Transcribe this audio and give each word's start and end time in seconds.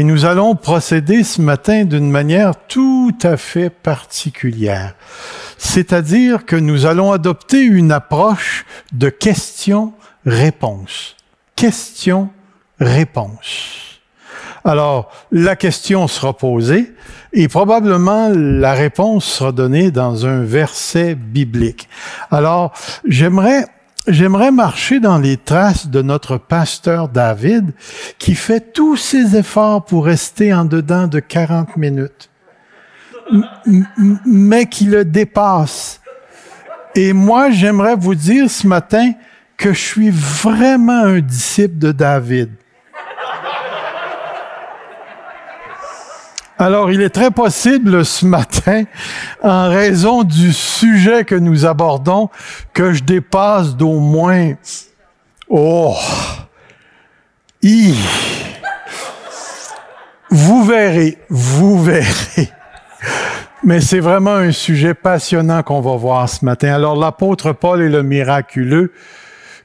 Et 0.00 0.02
nous 0.02 0.24
allons 0.24 0.54
procéder 0.54 1.22
ce 1.24 1.42
matin 1.42 1.84
d'une 1.84 2.10
manière 2.10 2.54
tout 2.68 3.12
à 3.22 3.36
fait 3.36 3.68
particulière. 3.68 4.94
C'est-à-dire 5.58 6.46
que 6.46 6.56
nous 6.56 6.86
allons 6.86 7.12
adopter 7.12 7.60
une 7.60 7.92
approche 7.92 8.64
de 8.94 9.10
question-réponse. 9.10 11.16
Question-réponse. 11.54 14.00
Alors, 14.64 15.12
la 15.32 15.54
question 15.54 16.08
sera 16.08 16.34
posée 16.34 16.94
et 17.34 17.48
probablement 17.48 18.30
la 18.34 18.72
réponse 18.72 19.26
sera 19.26 19.52
donnée 19.52 19.90
dans 19.90 20.24
un 20.24 20.44
verset 20.44 21.14
biblique. 21.14 21.90
Alors, 22.30 22.72
j'aimerais 23.06 23.66
J'aimerais 24.08 24.50
marcher 24.50 24.98
dans 24.98 25.18
les 25.18 25.36
traces 25.36 25.88
de 25.88 26.00
notre 26.00 26.38
pasteur 26.38 27.08
David 27.08 27.72
qui 28.18 28.34
fait 28.34 28.72
tous 28.72 28.96
ses 28.96 29.36
efforts 29.36 29.84
pour 29.84 30.06
rester 30.06 30.54
en 30.54 30.64
dedans 30.64 31.06
de 31.06 31.20
40 31.20 31.76
minutes, 31.76 32.30
mais 34.24 34.66
qui 34.66 34.86
le 34.86 35.04
dépasse. 35.04 36.00
Et 36.94 37.12
moi, 37.12 37.50
j'aimerais 37.50 37.94
vous 37.94 38.14
dire 38.14 38.50
ce 38.50 38.66
matin 38.66 39.12
que 39.58 39.74
je 39.74 39.78
suis 39.78 40.10
vraiment 40.10 41.04
un 41.04 41.20
disciple 41.20 41.78
de 41.78 41.92
David. 41.92 42.50
Alors, 46.60 46.92
il 46.92 47.00
est 47.00 47.08
très 47.08 47.30
possible 47.30 48.04
ce 48.04 48.26
matin, 48.26 48.84
en 49.42 49.70
raison 49.70 50.24
du 50.24 50.52
sujet 50.52 51.24
que 51.24 51.34
nous 51.34 51.64
abordons, 51.64 52.28
que 52.74 52.92
je 52.92 53.02
dépasse 53.02 53.76
d'au 53.76 53.98
moins... 53.98 54.52
Oh! 55.48 55.96
I. 57.62 57.94
Vous 60.28 60.62
verrez, 60.62 61.16
vous 61.30 61.82
verrez. 61.82 62.52
Mais 63.64 63.80
c'est 63.80 64.00
vraiment 64.00 64.34
un 64.34 64.52
sujet 64.52 64.92
passionnant 64.92 65.62
qu'on 65.62 65.80
va 65.80 65.96
voir 65.96 66.28
ce 66.28 66.44
matin. 66.44 66.74
Alors, 66.74 66.94
l'apôtre 66.94 67.52
Paul 67.52 67.80
est 67.80 67.88
le 67.88 68.02
miraculeux. 68.02 68.92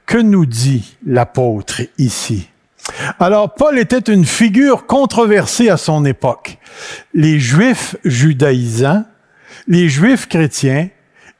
Que 0.06 0.16
nous 0.16 0.46
dit 0.46 0.96
l'apôtre 1.04 1.82
ici? 1.98 2.48
Alors, 3.18 3.54
Paul 3.54 3.78
était 3.78 4.12
une 4.12 4.24
figure 4.24 4.86
controversée 4.86 5.68
à 5.68 5.76
son 5.76 6.04
époque. 6.04 6.58
Les 7.14 7.38
Juifs 7.38 7.96
judaïsants, 8.04 9.04
les 9.68 9.88
Juifs 9.88 10.28
chrétiens 10.28 10.88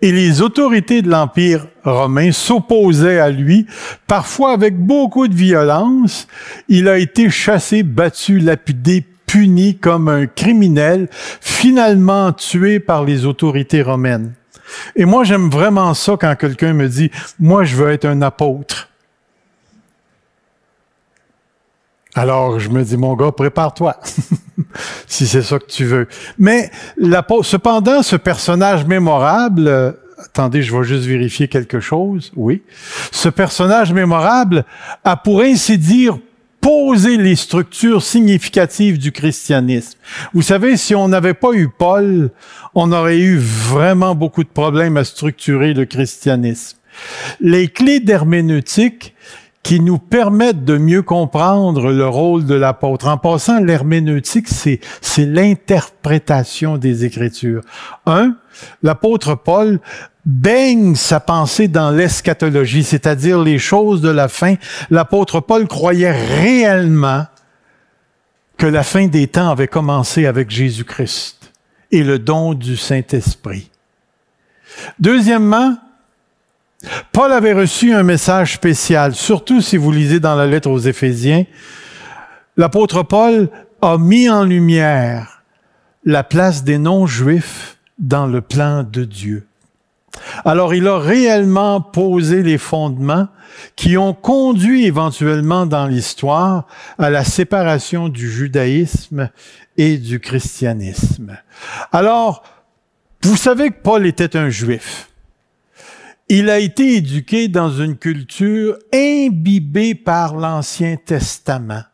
et 0.03 0.13
les 0.13 0.43
autorités 0.43 1.03
de 1.03 1.09
l'Empire 1.09 1.67
romain 1.85 2.31
s'opposaient 2.33 3.19
à 3.19 3.31
lui, 3.31 3.67
parfois 4.07 4.53
avec 4.53 4.79
beaucoup 4.79 5.29
de 5.29 5.35
violence. 5.35 6.29
Il 6.69 6.89
a 6.89 6.99
été 6.99 7.31
chassé, 7.31 7.83
battu, 7.83 8.39
lapidé, 8.39 9.07
puni 9.27 9.77
comme 9.77 10.09
un 10.09 10.27
criminel, 10.27 11.09
finalement 11.41 12.33
tué 12.33 12.79
par 12.81 13.05
les 13.05 13.25
autorités 13.25 13.83
romaines. 13.83 14.33
Et 14.95 15.05
moi, 15.05 15.25
j'aime 15.25 15.49
vraiment 15.49 15.95
ça 15.95 16.17
quand 16.21 16.35
quelqu'un 16.37 16.73
me 16.73 16.89
dit, 16.89 17.11
moi, 17.39 17.65
je 17.65 17.77
veux 17.77 17.91
être 17.91 18.05
un 18.05 18.23
apôtre. 18.23 18.89
Alors, 22.17 22.59
je 22.59 22.71
me 22.71 22.83
dis, 22.83 22.97
mon 22.97 23.15
gars, 23.15 23.31
prépare-toi, 23.31 24.01
si 25.07 25.27
c'est 25.27 25.43
ça 25.43 25.59
que 25.59 25.67
tu 25.67 25.85
veux. 25.85 26.09
Mais 26.39 26.71
cependant, 27.43 28.03
ce 28.03 28.17
personnage 28.17 28.87
mémorable, 28.87 29.69
euh, 29.69 29.93
attendez, 30.25 30.63
je 30.63 30.75
vais 30.75 30.83
juste 30.83 31.05
vérifier 31.05 31.47
quelque 31.47 31.79
chose, 31.79 32.33
oui. 32.35 32.63
Ce 33.13 33.29
personnage 33.29 33.93
mémorable 33.93 34.65
a, 35.05 35.17
pour 35.19 35.43
ainsi 35.43 35.77
dire, 35.77 36.19
posé 36.63 37.19
les 37.19 37.37
structures 37.37 38.03
significatives 38.03 38.97
du 38.97 39.13
christianisme. 39.13 39.99
Vous 40.33 40.41
savez, 40.41 40.79
si 40.79 40.95
on 40.95 41.09
n'avait 41.09 41.35
pas 41.35 41.53
eu 41.53 41.69
Paul, 41.69 42.31
on 42.75 42.93
aurait 42.93 43.19
eu 43.19 43.37
vraiment 43.37 44.15
beaucoup 44.15 44.43
de 44.43 44.49
problèmes 44.49 44.97
à 44.97 45.05
structurer 45.05 45.75
le 45.75 45.85
christianisme. 45.85 46.79
Les 47.41 47.69
clés 47.69 48.01
d'herméneutique 48.01 49.15
qui 49.67 49.81
nous 49.81 49.99
permettent 49.99 50.65
de 50.65 50.79
mieux 50.79 51.03
comprendre 51.03 51.91
le 51.91 52.07
rôle 52.07 52.45
de 52.45 52.55
l'apôtre. 52.55 53.09
En 53.09 53.19
passant, 53.19 53.59
l'herméneutique, 53.59 54.47
c'est, 54.47 54.79
l'interprétation 55.19 56.79
des 56.79 57.05
Écritures. 57.05 57.63
Un, 58.07 58.37
l'apôtre 58.85 59.35
Paul 59.35 59.81
baigne 60.25 60.95
sa 60.95 61.19
pensée 61.19 61.67
dans 61.67 61.91
l'eschatologie, 61.91 62.85
c'est-à-dire 62.85 63.43
les 63.43 63.59
choses 63.59 64.01
de 64.01 64.09
la 64.09 64.29
fin. 64.29 64.55
L'apôtre 64.89 65.41
Paul 65.41 65.67
croyait 65.67 66.13
réellement 66.13 67.25
que 68.59 68.67
la 68.67 68.85
fin 68.85 69.09
des 69.09 69.27
temps 69.27 69.51
avait 69.51 69.67
commencé 69.67 70.27
avec 70.27 70.49
Jésus-Christ 70.49 71.53
et 71.91 72.05
le 72.05 72.21
don 72.21 72.55
du 72.55 72.77
Saint-Esprit. 72.77 73.73
Deuxièmement, 75.01 75.77
Paul 77.13 77.33
avait 77.33 77.55
reçu 77.55 77.93
un 77.93 78.03
message 78.03 78.55
spécial, 78.55 79.15
surtout 79.15 79.61
si 79.61 79.77
vous 79.77 79.91
lisez 79.91 80.21
dans 80.21 80.35
la 80.35 80.47
lettre 80.47 80.71
aux 80.71 80.79
Éphésiens. 80.79 81.45
L'apôtre 82.57 83.03
Paul 83.03 83.49
a 83.83 83.99
mis 83.99 84.29
en 84.29 84.45
lumière 84.45 85.43
la 86.05 86.23
place 86.23 86.65
des 86.65 86.79
non-juifs 86.79 87.79
dans 87.99 88.27
le 88.27 88.41
plan 88.41 88.83
de 88.83 89.05
Dieu. 89.05 89.47
Alors 90.45 90.75
il 90.75 90.87
a 90.89 90.99
réellement 90.99 91.81
posé 91.81 92.43
les 92.43 92.59
fondements 92.59 93.29
qui 93.75 93.97
ont 93.97 94.15
conduit 94.15 94.87
éventuellement 94.87 95.67
dans 95.67 95.87
l'histoire 95.87 96.67
à 96.99 97.11
la 97.11 97.25
séparation 97.25 98.09
du 98.09 98.31
judaïsme 98.31 99.31
et 99.77 99.99
du 99.99 100.21
christianisme. 100.21 101.37
Alors, 101.93 102.43
vous 103.23 103.37
savez 103.37 103.71
que 103.71 103.81
Paul 103.83 104.07
était 104.07 104.37
un 104.37 104.49
juif. 104.49 105.11
Il 106.29 106.51
a 106.51 106.59
été 106.59 106.97
éduqué 106.97 107.47
dans 107.47 107.71
une 107.71 107.97
culture 107.97 108.77
imbibée 108.93 109.95
par 109.95 110.37
l'Ancien 110.37 110.97
Testament. 110.97 111.85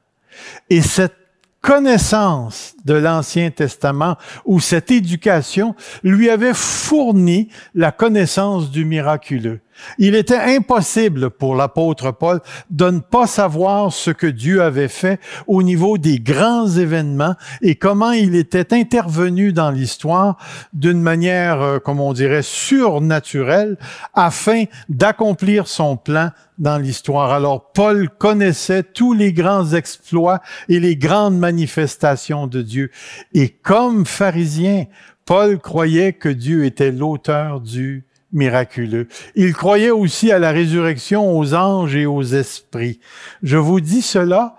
Et 0.70 0.80
cette 0.80 1.16
connaissance 1.60 2.74
de 2.84 2.94
l'Ancien 2.94 3.50
Testament 3.50 4.16
ou 4.44 4.58
cette 4.58 4.90
éducation 4.90 5.74
lui 6.02 6.30
avait 6.30 6.54
fourni 6.54 7.48
la 7.74 7.92
connaissance 7.92 8.70
du 8.70 8.84
miraculeux. 8.84 9.60
Il 9.98 10.14
était 10.14 10.38
impossible 10.38 11.30
pour 11.30 11.54
l'apôtre 11.54 12.10
Paul 12.12 12.40
de 12.70 12.90
ne 12.90 13.00
pas 13.00 13.26
savoir 13.26 13.92
ce 13.92 14.10
que 14.10 14.26
Dieu 14.26 14.62
avait 14.62 14.88
fait 14.88 15.20
au 15.46 15.62
niveau 15.62 15.98
des 15.98 16.18
grands 16.18 16.68
événements 16.68 17.34
et 17.60 17.76
comment 17.76 18.12
il 18.12 18.34
était 18.34 18.72
intervenu 18.74 19.52
dans 19.52 19.70
l'histoire 19.70 20.36
d'une 20.72 21.00
manière, 21.00 21.60
euh, 21.60 21.78
comme 21.78 22.00
on 22.00 22.12
dirait, 22.12 22.42
surnaturelle 22.42 23.76
afin 24.14 24.64
d'accomplir 24.88 25.66
son 25.66 25.96
plan 25.96 26.30
dans 26.58 26.78
l'histoire. 26.78 27.32
Alors 27.32 27.72
Paul 27.72 28.08
connaissait 28.08 28.82
tous 28.82 29.12
les 29.12 29.32
grands 29.32 29.72
exploits 29.72 30.40
et 30.68 30.80
les 30.80 30.96
grandes 30.96 31.38
manifestations 31.38 32.46
de 32.46 32.62
Dieu. 32.62 32.90
Et 33.34 33.48
comme 33.48 34.06
pharisien, 34.06 34.86
Paul 35.24 35.58
croyait 35.58 36.12
que 36.12 36.28
Dieu 36.28 36.64
était 36.64 36.92
l'auteur 36.92 37.60
du 37.60 38.04
miraculeux. 38.32 39.08
Il 39.34 39.52
croyait 39.52 39.90
aussi 39.90 40.32
à 40.32 40.38
la 40.38 40.50
résurrection 40.50 41.36
aux 41.38 41.54
anges 41.54 41.94
et 41.94 42.06
aux 42.06 42.22
esprits. 42.22 43.00
Je 43.42 43.56
vous 43.56 43.80
dis 43.80 44.02
cela 44.02 44.56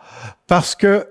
parce 0.47 0.75
que 0.75 1.07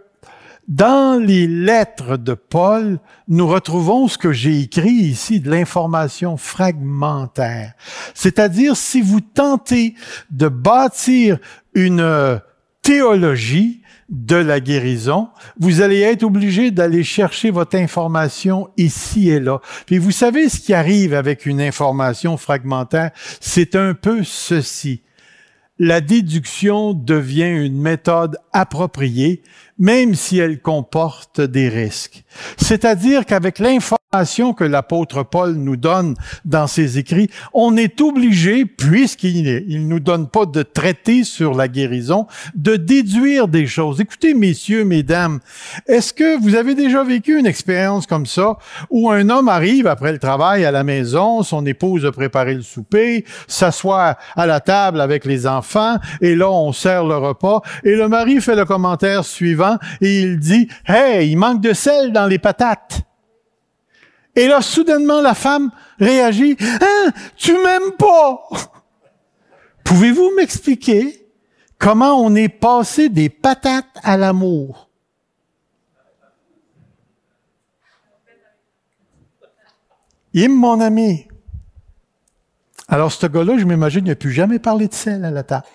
dans 0.69 1.21
les 1.21 1.47
lettres 1.49 2.17
de 2.17 2.35
Paul, 2.35 3.01
nous 3.29 3.47
retrouvons 3.49 4.07
ce 4.07 4.17
que 4.17 4.33
j'ai 4.33 4.61
écrit 4.61 4.93
ici, 4.93 5.41
de 5.41 5.51
l'information 5.51 6.37
fragmentaire. 6.37 7.75
C'est-à-dire, 8.15 8.77
si 8.77 9.01
vous 9.01 9.21
tentez 9.21 9.95
de 10.31 10.49
bâtir 10.49 11.39
une 11.75 12.41
théologie, 12.81 13.82
de 14.13 14.37
la 14.37 14.61
guérison, 14.61 15.31
vous 15.59 15.81
allez 15.81 16.01
être 16.01 16.23
obligé 16.23 16.71
d'aller 16.71 17.03
chercher 17.03 17.51
votre 17.51 17.77
information 17.77 18.69
ici 18.77 19.31
et 19.31 19.41
là. 19.41 19.61
Puis 19.87 19.97
vous 19.97 20.11
savez 20.11 20.51
ce 20.51 20.61
qui 20.61 20.75
arrive 20.75 21.15
avec 21.15 21.47
une 21.47 21.63
information 21.63 22.37
fragmentaire, 22.37 23.11
c'est 23.41 23.75
un 23.75 23.95
peu 23.95 24.23
ceci. 24.23 25.03
La 25.79 26.03
déduction 26.03 26.93
devient 26.93 27.49
une 27.49 27.81
méthode 27.81 28.37
appropriée, 28.53 29.43
même 29.79 30.15
si 30.15 30.39
elle 30.39 30.61
comporte 30.61 31.41
des 31.41 31.71
risques. 31.71 32.23
C'est-à-dire 32.59 33.25
qu'avec 33.25 33.59
l'information 33.59 33.97
que 34.13 34.65
l'apôtre 34.65 35.23
Paul 35.23 35.55
nous 35.55 35.79
donne 35.79 36.17
dans 36.45 36.67
ses 36.67 36.99
écrits, 36.99 37.31
on 37.55 37.79
est 37.79 37.99
obligé, 38.03 38.67
puisqu'il 38.67 39.65
il 39.67 39.89
nous 39.89 40.01
donne 40.01 40.29
pas 40.29 40.45
de 40.45 40.63
traité 40.63 41.25
sur 41.25 41.55
la 41.55 41.67
guérison, 41.67 42.27
de 42.55 42.77
déduire 42.77 43.49
des 43.49 43.67
choses. 43.67 44.03
Écoutez, 44.03 44.35
messieurs, 44.35 44.85
mesdames, 44.85 45.41
est-ce 45.87 46.13
que 46.13 46.39
vous 46.43 46.57
avez 46.57 46.75
déjà 46.75 47.03
vécu 47.03 47.39
une 47.39 47.47
expérience 47.47 48.07
comme 48.07 48.27
ça 48.27 48.59
où 48.91 49.11
un 49.11 49.31
homme 49.31 49.49
arrive 49.49 49.87
après 49.87 50.13
le 50.13 50.19
travail 50.19 50.67
à 50.67 50.71
la 50.71 50.85
maison, 50.85 51.43
son 51.43 51.65
épouse 51.65 52.05
a 52.05 52.13
préparé 52.13 52.53
le 52.53 52.61
souper, 52.61 53.25
s'assoit 53.47 54.19
à 54.37 54.47
la 54.47 54.61
table 54.61 55.01
avec 55.01 55.25
les 55.25 55.47
enfants 55.47 55.97
et 56.21 56.35
là 56.35 56.51
on 56.51 56.75
sert 56.75 57.07
le 57.07 57.17
repas 57.17 57.63
et 57.83 57.95
le 57.95 58.09
mari 58.09 58.43
fait 58.43 58.57
le 58.57 58.67
commentaire 58.67 59.25
suivant 59.25 59.79
et 60.03 60.21
il 60.21 60.39
dit, 60.39 60.69
Hey, 60.85 61.31
il 61.31 61.37
manque 61.37 61.63
de 61.63 61.73
sel 61.73 62.13
dans 62.13 62.27
les 62.27 62.39
patates. 62.39 63.07
Et 64.35 64.47
là, 64.47 64.63
soudainement, 64.63 65.21
la 65.21 65.35
femme 65.35 65.71
réagit, 65.99 66.57
Hein, 66.61 67.13
tu 67.37 67.53
m'aimes 67.53 67.93
pas! 67.99 68.49
Pouvez-vous 69.85 70.33
m'expliquer 70.37 71.27
comment 71.79 72.15
on 72.15 72.35
est 72.35 72.49
passé 72.49 73.09
des 73.09 73.29
patates 73.29 73.87
à 74.03 74.17
l'amour? 74.17 74.89
Im, 80.35 80.49
mon 80.49 80.81
ami. 80.81 81.27
Alors, 82.89 83.13
ce 83.13 83.27
gars-là, 83.27 83.59
je 83.59 83.65
m'imagine, 83.65 84.07
n'a 84.07 84.15
plus 84.15 84.33
jamais 84.33 84.59
parlé 84.59 84.89
de 84.89 84.95
sel 84.95 85.25
à 85.25 85.31
la 85.31 85.43
table. 85.43 85.67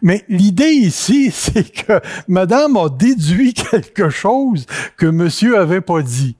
Mais 0.00 0.24
l'idée 0.28 0.70
ici, 0.70 1.30
c'est 1.32 1.70
que 1.70 2.00
madame 2.28 2.76
a 2.76 2.88
déduit 2.88 3.52
quelque 3.52 4.08
chose 4.08 4.66
que 4.96 5.06
monsieur 5.06 5.58
avait 5.58 5.80
pas 5.80 6.02
dit. 6.02 6.36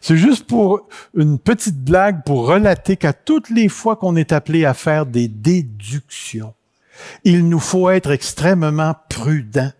C'est 0.00 0.16
juste 0.16 0.46
pour 0.46 0.88
une 1.16 1.38
petite 1.38 1.82
blague 1.82 2.24
pour 2.24 2.46
relater 2.46 2.96
qu'à 2.96 3.12
toutes 3.12 3.50
les 3.50 3.68
fois 3.68 3.96
qu'on 3.96 4.16
est 4.16 4.32
appelé 4.32 4.64
à 4.64 4.74
faire 4.74 5.06
des 5.06 5.28
déductions, 5.28 6.54
il 7.24 7.48
nous 7.48 7.60
faut 7.60 7.90
être 7.90 8.10
extrêmement 8.10 8.94
prudent 9.08 9.72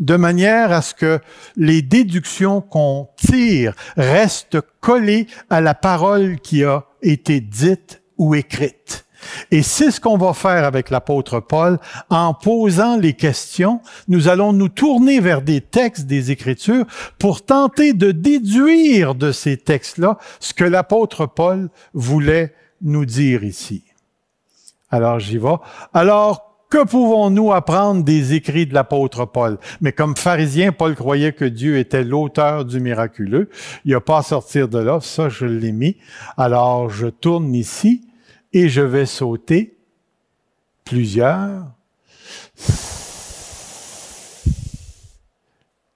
de 0.00 0.16
manière 0.16 0.72
à 0.72 0.82
ce 0.82 0.94
que 0.94 1.20
les 1.56 1.82
déductions 1.82 2.60
qu'on 2.60 3.08
tire 3.16 3.74
restent 3.96 4.60
collées 4.80 5.26
à 5.50 5.60
la 5.60 5.74
parole 5.74 6.38
qui 6.40 6.64
a 6.64 6.84
été 7.02 7.40
dite 7.40 8.02
ou 8.16 8.34
écrite. 8.34 9.06
Et 9.50 9.62
c'est 9.62 9.90
ce 9.90 10.00
qu'on 10.00 10.18
va 10.18 10.32
faire 10.32 10.64
avec 10.64 10.90
l'apôtre 10.90 11.40
Paul. 11.40 11.78
En 12.10 12.34
posant 12.34 12.96
les 12.96 13.14
questions, 13.14 13.80
nous 14.06 14.28
allons 14.28 14.52
nous 14.52 14.68
tourner 14.68 15.20
vers 15.20 15.42
des 15.42 15.60
textes 15.60 16.06
des 16.06 16.30
Écritures 16.30 16.86
pour 17.18 17.44
tenter 17.44 17.92
de 17.92 18.12
déduire 18.12 19.14
de 19.14 19.32
ces 19.32 19.56
textes-là 19.56 20.18
ce 20.40 20.54
que 20.54 20.64
l'apôtre 20.64 21.26
Paul 21.26 21.70
voulait 21.94 22.54
nous 22.82 23.04
dire 23.04 23.44
ici. 23.44 23.84
Alors 24.90 25.18
j'y 25.20 25.38
vais. 25.38 25.56
Alors, 25.92 26.48
que 26.70 26.84
pouvons-nous 26.84 27.52
apprendre 27.52 28.04
des 28.04 28.34
écrits 28.34 28.66
de 28.66 28.74
l'apôtre 28.74 29.24
Paul? 29.24 29.58
Mais 29.80 29.92
comme 29.92 30.16
pharisien, 30.16 30.70
Paul 30.70 30.94
croyait 30.94 31.32
que 31.32 31.46
Dieu 31.46 31.78
était 31.78 32.04
l'auteur 32.04 32.66
du 32.66 32.78
miraculeux. 32.78 33.48
Il 33.86 33.94
a 33.94 34.02
pas 34.02 34.18
à 34.18 34.22
sortir 34.22 34.68
de 34.68 34.78
là, 34.78 35.00
ça 35.00 35.30
je 35.30 35.46
l'ai 35.46 35.72
mis. 35.72 35.96
Alors 36.36 36.90
je 36.90 37.06
tourne 37.06 37.54
ici 37.54 38.07
et 38.52 38.68
je 38.68 38.80
vais 38.80 39.06
sauter 39.06 39.76
plusieurs. 40.84 41.66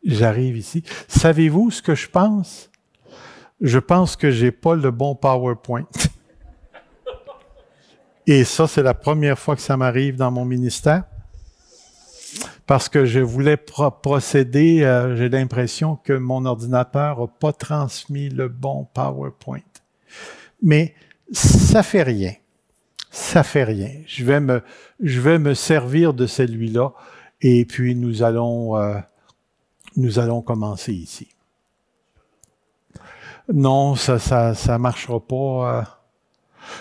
J'arrive 0.04 0.56
ici. 0.56 0.82
Savez-vous 1.08 1.70
ce 1.70 1.80
que 1.80 1.94
je 1.94 2.08
pense? 2.08 2.70
Je 3.60 3.78
pense 3.78 4.16
que 4.16 4.30
j'ai 4.30 4.50
pas 4.50 4.74
le 4.74 4.90
bon 4.90 5.14
PowerPoint. 5.14 5.86
Et 8.26 8.44
ça, 8.44 8.66
c'est 8.66 8.82
la 8.82 8.94
première 8.94 9.38
fois 9.38 9.56
que 9.56 9.62
ça 9.62 9.76
m'arrive 9.76 10.16
dans 10.16 10.30
mon 10.30 10.44
ministère. 10.44 11.04
Parce 12.66 12.88
que 12.88 13.04
je 13.04 13.20
voulais 13.20 13.56
procéder, 13.56 14.82
euh, 14.82 15.16
j'ai 15.16 15.28
l'impression 15.28 15.96
que 15.96 16.12
mon 16.12 16.44
ordinateur 16.44 17.20
n'a 17.20 17.26
pas 17.26 17.52
transmis 17.52 18.28
le 18.28 18.48
bon 18.48 18.88
PowerPoint. 18.94 19.60
Mais 20.62 20.94
ça 21.32 21.82
fait 21.82 22.02
rien 22.02 22.34
ça 23.12 23.42
fait 23.42 23.64
rien. 23.64 23.90
Je 24.06 24.24
vais 24.24 24.40
me, 24.40 24.62
je 25.00 25.20
vais 25.20 25.38
me 25.38 25.52
servir 25.52 26.14
de 26.14 26.26
celui-là 26.26 26.94
et 27.42 27.66
puis 27.66 27.94
nous 27.94 28.22
allons, 28.22 28.76
euh, 28.78 28.98
nous 29.96 30.18
allons 30.18 30.40
commencer 30.40 30.94
ici. 30.94 31.28
Non, 33.52 33.96
ça, 33.96 34.18
ça, 34.18 34.54
ça 34.54 34.78
marchera 34.78 35.20
pas. 35.20 35.34
Euh. 35.34 35.82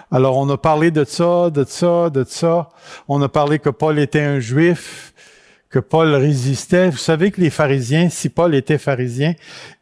Alors, 0.10 0.38
on 0.38 0.48
a 0.50 0.58
parlé 0.58 0.90
de 0.90 1.04
ça, 1.04 1.50
de 1.50 1.66
ça, 1.66 2.10
de 2.10 2.24
ça. 2.24 2.70
On 3.10 3.22
a 3.22 3.28
parlé 3.28 3.60
que 3.60 3.70
Paul 3.70 4.00
était 4.00 4.22
un 4.22 4.40
juif, 4.40 5.14
que 5.70 5.80
Paul 5.80 6.16
résistait. 6.16 6.90
Vous 6.90 6.98
savez 6.98 7.32
que 7.32 7.42
les 7.42 7.50
pharisiens, 7.50 8.10
si 8.10 8.30
Paul 8.30 8.56
était 8.56 8.78
pharisien, 8.78 9.34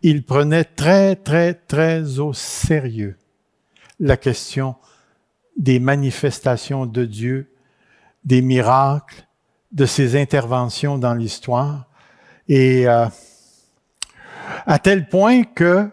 il 0.02 0.24
prenait 0.24 0.64
très, 0.64 1.16
très, 1.16 1.54
très 1.54 2.18
au 2.18 2.34
sérieux 2.34 3.18
la 4.00 4.18
question 4.18 4.76
des 5.60 5.80
manifestations 5.80 6.86
de 6.86 7.06
Dieu, 7.06 7.52
des 8.24 8.42
miracles, 8.42 9.28
de 9.72 9.86
ses 9.86 10.20
interventions 10.20 10.98
dans 10.98 11.14
l'histoire, 11.14 11.86
et 12.48 12.88
euh, 12.88 13.06
à 14.66 14.80
tel 14.80 15.08
point 15.08 15.44
que 15.44 15.90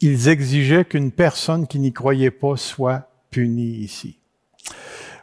ils 0.00 0.28
exigeaient 0.28 0.84
qu'une 0.84 1.12
personne 1.12 1.66
qui 1.66 1.78
n'y 1.78 1.92
croyait 1.92 2.30
pas 2.30 2.56
soit 2.56 3.08
punie 3.30 3.76
ici. 3.76 4.18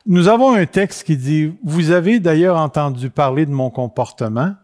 Nous 0.05 0.27
avons 0.27 0.53
un 0.53 0.65
texte 0.65 1.03
qui 1.03 1.17
dit, 1.17 1.53
vous 1.63 1.91
avez 1.91 2.19
d'ailleurs 2.19 2.57
entendu 2.57 3.09
parler 3.09 3.45
de 3.45 3.51
mon 3.51 3.69
comportement. 3.69 4.55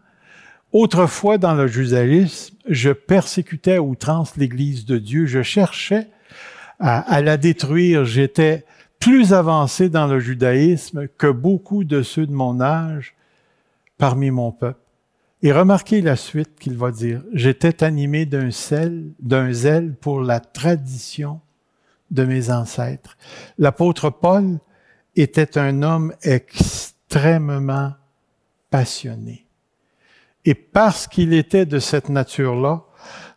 Autrefois, 0.72 1.38
dans 1.38 1.54
le 1.54 1.66
judaïsme, 1.66 2.56
je 2.68 2.90
persécutais 2.90 3.76
à 3.76 3.82
outrance 3.82 4.36
l'Église 4.36 4.84
de 4.84 4.98
Dieu. 4.98 5.26
Je 5.26 5.42
cherchais 5.42 6.08
à, 6.78 7.00
à 7.00 7.20
la 7.20 7.36
détruire. 7.36 8.04
J'étais 8.04 8.64
plus 9.00 9.32
avancé 9.32 9.88
dans 9.88 10.06
le 10.06 10.20
judaïsme 10.20 11.08
que 11.18 11.26
beaucoup 11.26 11.84
de 11.84 12.02
ceux 12.02 12.26
de 12.26 12.32
mon 12.32 12.60
âge 12.60 13.16
parmi 13.98 14.30
mon 14.30 14.52
peuple. 14.52 14.78
Et 15.42 15.52
remarquez 15.52 16.02
la 16.02 16.16
suite 16.16 16.58
qu'il 16.58 16.76
va 16.76 16.90
dire. 16.90 17.22
J'étais 17.32 17.82
animé 17.82 18.26
d'un 18.26 18.50
d'un 19.18 19.52
zèle 19.52 19.94
pour 19.94 20.20
la 20.20 20.38
tradition 20.38 21.40
de 22.10 22.24
mes 22.24 22.50
ancêtres. 22.50 23.16
L'apôtre 23.56 24.10
Paul 24.10 24.58
était 25.16 25.56
un 25.56 25.82
homme 25.82 26.12
extrêmement 26.22 27.94
passionné. 28.68 29.46
Et 30.44 30.54
parce 30.54 31.06
qu'il 31.06 31.32
était 31.32 31.66
de 31.66 31.78
cette 31.78 32.10
nature-là, 32.10 32.84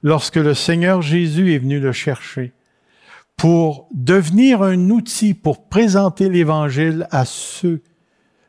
lorsque 0.02 0.36
le 0.36 0.54
Seigneur 0.54 1.02
Jésus 1.02 1.54
est 1.54 1.60
venu 1.60 1.80
le 1.80 1.92
chercher, 1.94 2.54
pour 3.38 3.88
devenir 3.92 4.62
un 4.62 4.90
outil 4.90 5.34
pour 5.34 5.68
présenter 5.68 6.30
l'Évangile 6.30 7.08
à 7.12 7.26
ceux, 7.26 7.82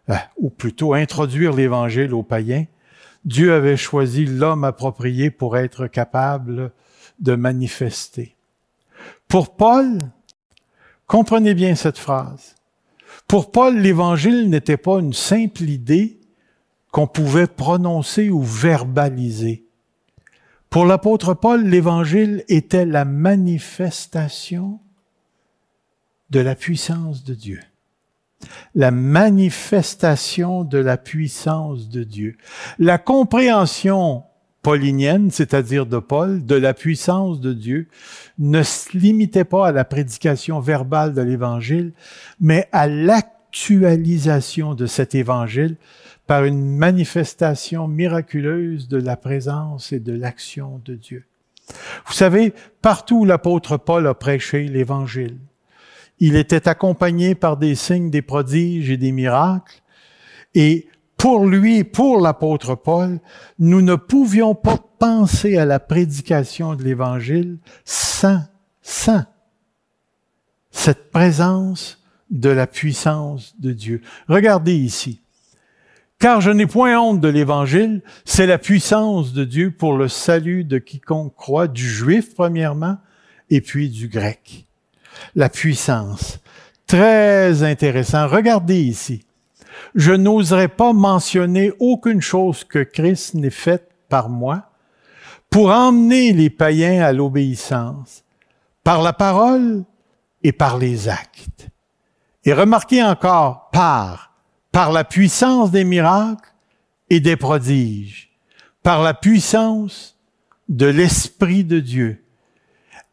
euh, 0.08 0.14
ou 0.36 0.50
plutôt 0.50 0.94
introduire 0.94 1.52
l'Évangile 1.52 2.14
aux 2.14 2.22
païens, 2.22 2.66
Dieu 3.24 3.54
avait 3.54 3.76
choisi 3.76 4.26
l'homme 4.26 4.64
approprié 4.64 5.30
pour 5.30 5.56
être 5.56 5.86
capable 5.86 6.72
de 7.20 7.34
manifester. 7.34 8.36
Pour 9.28 9.56
Paul, 9.56 9.98
comprenez 11.06 11.54
bien 11.54 11.74
cette 11.74 11.98
phrase. 11.98 12.54
Pour 13.26 13.50
Paul, 13.50 13.78
l'Évangile 13.78 14.50
n'était 14.50 14.76
pas 14.76 14.98
une 14.98 15.14
simple 15.14 15.62
idée 15.62 16.20
qu'on 16.90 17.06
pouvait 17.06 17.46
prononcer 17.46 18.28
ou 18.28 18.42
verbaliser. 18.42 19.63
Pour 20.74 20.86
l'apôtre 20.86 21.34
Paul, 21.34 21.64
l'évangile 21.68 22.42
était 22.48 22.84
la 22.84 23.04
manifestation 23.04 24.80
de 26.30 26.40
la 26.40 26.56
puissance 26.56 27.22
de 27.22 27.32
Dieu. 27.32 27.60
La 28.74 28.90
manifestation 28.90 30.64
de 30.64 30.78
la 30.78 30.96
puissance 30.96 31.88
de 31.88 32.02
Dieu. 32.02 32.36
La 32.80 32.98
compréhension 32.98 34.24
paulinienne, 34.62 35.30
c'est-à-dire 35.30 35.86
de 35.86 36.00
Paul, 36.00 36.44
de 36.44 36.56
la 36.56 36.74
puissance 36.74 37.40
de 37.40 37.52
Dieu, 37.52 37.86
ne 38.40 38.64
se 38.64 38.98
limitait 38.98 39.44
pas 39.44 39.68
à 39.68 39.70
la 39.70 39.84
prédication 39.84 40.58
verbale 40.58 41.14
de 41.14 41.22
l'Évangile, 41.22 41.92
mais 42.40 42.68
à 42.72 42.88
l'actualisation 42.88 44.74
de 44.74 44.86
cet 44.86 45.14
Évangile 45.14 45.76
par 46.26 46.44
une 46.44 46.76
manifestation 46.76 47.86
miraculeuse 47.88 48.88
de 48.88 48.96
la 48.96 49.16
présence 49.16 49.92
et 49.92 50.00
de 50.00 50.12
l'action 50.12 50.80
de 50.84 50.94
Dieu. 50.94 51.24
Vous 52.06 52.12
savez, 52.12 52.52
partout 52.82 53.20
où 53.20 53.24
l'apôtre 53.24 53.76
Paul 53.76 54.06
a 54.06 54.14
prêché 54.14 54.64
l'Évangile, 54.64 55.38
il 56.20 56.36
était 56.36 56.68
accompagné 56.68 57.34
par 57.34 57.56
des 57.56 57.74
signes, 57.74 58.10
des 58.10 58.22
prodiges 58.22 58.90
et 58.90 58.96
des 58.96 59.12
miracles. 59.12 59.82
Et 60.54 60.86
pour 61.16 61.46
lui, 61.46 61.84
pour 61.84 62.20
l'apôtre 62.20 62.74
Paul, 62.74 63.20
nous 63.58 63.82
ne 63.82 63.96
pouvions 63.96 64.54
pas 64.54 64.78
penser 64.98 65.56
à 65.56 65.64
la 65.64 65.80
prédication 65.80 66.76
de 66.76 66.82
l'Évangile 66.82 67.58
sans 67.84 68.42
sent 68.80 69.24
cette 70.70 71.10
présence 71.10 72.02
de 72.30 72.50
la 72.50 72.66
puissance 72.66 73.54
de 73.58 73.72
Dieu. 73.72 74.00
Regardez 74.28 74.74
ici. 74.74 75.23
Car 76.18 76.40
je 76.40 76.50
n'ai 76.50 76.66
point 76.66 76.98
honte 76.98 77.20
de 77.20 77.28
l'Évangile, 77.28 78.02
c'est 78.24 78.46
la 78.46 78.58
puissance 78.58 79.32
de 79.32 79.44
Dieu 79.44 79.70
pour 79.70 79.94
le 79.96 80.08
salut 80.08 80.64
de 80.64 80.78
quiconque 80.78 81.34
croit, 81.34 81.68
du 81.68 81.86
juif 81.86 82.34
premièrement, 82.34 82.96
et 83.50 83.60
puis 83.60 83.90
du 83.90 84.08
grec. 84.08 84.66
La 85.34 85.48
puissance. 85.48 86.40
Très 86.86 87.62
intéressant. 87.62 88.26
Regardez 88.26 88.80
ici. 88.80 89.24
Je 89.94 90.12
n'oserais 90.12 90.68
pas 90.68 90.92
mentionner 90.92 91.72
aucune 91.78 92.20
chose 92.20 92.64
que 92.64 92.82
Christ 92.82 93.34
n'ait 93.34 93.50
faite 93.50 93.90
par 94.08 94.28
moi 94.28 94.70
pour 95.50 95.70
emmener 95.70 96.32
les 96.32 96.50
païens 96.50 97.02
à 97.02 97.12
l'obéissance, 97.12 98.24
par 98.82 99.02
la 99.02 99.12
parole 99.12 99.84
et 100.42 100.52
par 100.52 100.78
les 100.78 101.08
actes. 101.08 101.68
Et 102.44 102.52
remarquez 102.52 103.02
encore, 103.02 103.70
par, 103.70 104.33
par 104.74 104.90
la 104.90 105.04
puissance 105.04 105.70
des 105.70 105.84
miracles 105.84 106.52
et 107.08 107.20
des 107.20 107.36
prodiges, 107.36 108.32
par 108.82 109.04
la 109.04 109.14
puissance 109.14 110.18
de 110.68 110.86
l'Esprit 110.86 111.62
de 111.62 111.78
Dieu. 111.78 112.24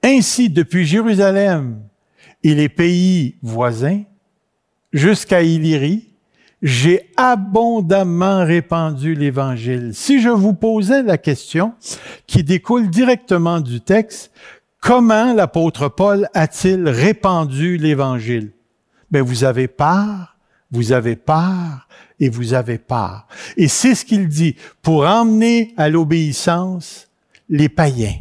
Ainsi, 0.01 0.49
depuis 0.49 0.87
Jérusalem 0.87 1.83
et 2.43 2.55
les 2.55 2.67
pays 2.67 3.35
voisins 3.43 4.01
jusqu'à 4.91 5.43
Illyrie, 5.43 6.09
j'ai 6.63 7.11
abondamment 7.15 8.43
répandu 8.43 9.13
l'Évangile. 9.13 9.91
Si 9.93 10.19
je 10.19 10.29
vous 10.29 10.55
posais 10.55 11.03
la 11.03 11.19
question 11.19 11.75
qui 12.25 12.43
découle 12.43 12.89
directement 12.89 13.59
du 13.59 13.81
texte, 13.81 14.31
comment 14.79 15.31
l'apôtre 15.31 15.89
Paul 15.89 16.27
a-t-il 16.33 16.89
répandu 16.89 17.77
l'Évangile? 17.77 18.51
Ben, 19.11 19.21
vous 19.21 19.43
avez 19.43 19.67
part, 19.67 20.30
vous 20.71 20.91
avez 20.91 21.15
part 21.15 21.87
et 22.19 22.29
vous 22.29 22.53
avez 22.53 22.77
part. 22.77 23.27
Et 23.57 23.67
c'est 23.67 23.95
ce 23.95 24.05
qu'il 24.05 24.27
dit, 24.27 24.55
pour 24.81 25.05
emmener 25.05 25.73
à 25.77 25.89
l'obéissance 25.89 27.07
les 27.49 27.69
païens. 27.69 28.15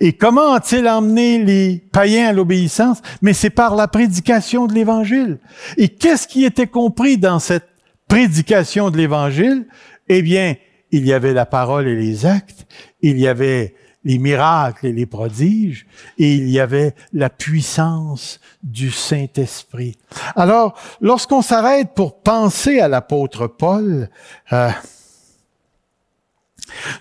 Et 0.00 0.14
comment 0.14 0.52
a-t-il 0.52 0.88
emmené 0.88 1.42
les 1.42 1.84
païens 1.92 2.28
à 2.28 2.32
l'obéissance? 2.32 3.02
Mais 3.20 3.32
c'est 3.32 3.50
par 3.50 3.76
la 3.76 3.88
prédication 3.88 4.66
de 4.66 4.72
l'Évangile. 4.72 5.38
Et 5.76 5.88
qu'est-ce 5.88 6.26
qui 6.26 6.44
était 6.44 6.66
compris 6.66 7.18
dans 7.18 7.38
cette 7.38 7.68
prédication 8.08 8.90
de 8.90 8.96
l'Évangile? 8.96 9.66
Eh 10.08 10.22
bien, 10.22 10.54
il 10.92 11.04
y 11.04 11.12
avait 11.12 11.34
la 11.34 11.46
parole 11.46 11.88
et 11.88 11.96
les 11.96 12.24
actes, 12.24 12.66
il 13.02 13.18
y 13.18 13.26
avait 13.26 13.74
les 14.06 14.18
miracles 14.18 14.86
et 14.86 14.92
les 14.92 15.04
prodiges, 15.04 15.84
et 16.16 16.32
il 16.36 16.48
y 16.48 16.60
avait 16.60 16.94
la 17.12 17.28
puissance 17.28 18.38
du 18.62 18.92
Saint-Esprit. 18.92 19.98
Alors, 20.36 20.78
lorsqu'on 21.00 21.42
s'arrête 21.42 21.88
pour 21.92 22.22
penser 22.22 22.78
à 22.78 22.86
l'apôtre 22.86 23.48
Paul, 23.48 24.08
euh, 24.52 24.70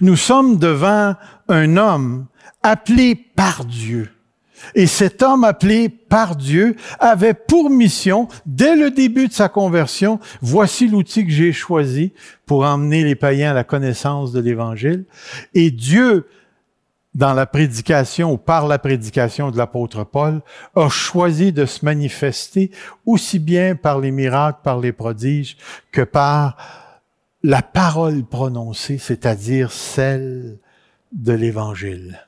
nous 0.01 0.15
sommes 0.15 0.57
devant 0.57 1.13
un 1.47 1.77
homme 1.77 2.25
appelé 2.63 3.13
par 3.13 3.65
Dieu. 3.65 4.09
Et 4.73 4.87
cet 4.87 5.21
homme 5.21 5.43
appelé 5.43 5.89
par 5.89 6.35
Dieu 6.35 6.75
avait 6.99 7.35
pour 7.35 7.69
mission, 7.69 8.27
dès 8.47 8.75
le 8.75 8.89
début 8.89 9.27
de 9.27 9.33
sa 9.33 9.47
conversion, 9.47 10.19
voici 10.41 10.87
l'outil 10.87 11.23
que 11.23 11.31
j'ai 11.31 11.53
choisi 11.53 12.13
pour 12.47 12.63
emmener 12.63 13.03
les 13.03 13.13
païens 13.13 13.51
à 13.51 13.53
la 13.53 13.63
connaissance 13.63 14.31
de 14.31 14.39
l'Évangile. 14.39 15.05
Et 15.53 15.69
Dieu, 15.69 16.25
dans 17.15 17.33
la 17.33 17.45
prédication 17.45 18.33
ou 18.33 18.37
par 18.37 18.67
la 18.67 18.77
prédication 18.77 19.49
de 19.49 19.57
l'apôtre 19.57 20.03
Paul, 20.03 20.41
a 20.75 20.89
choisi 20.89 21.53
de 21.53 21.65
se 21.65 21.83
manifester 21.85 22.71
aussi 23.05 23.39
bien 23.39 23.75
par 23.75 23.99
les 23.99 24.11
miracles, 24.11 24.59
par 24.63 24.79
les 24.79 24.91
prodiges, 24.91 25.57
que 25.93 26.01
par 26.01 26.57
la 27.41 27.61
parole 27.61 28.25
prononcée, 28.25 28.97
c'est-à-dire 28.97 29.71
celle 29.71 30.59
de 31.13 31.31
l'Évangile. 31.31 32.27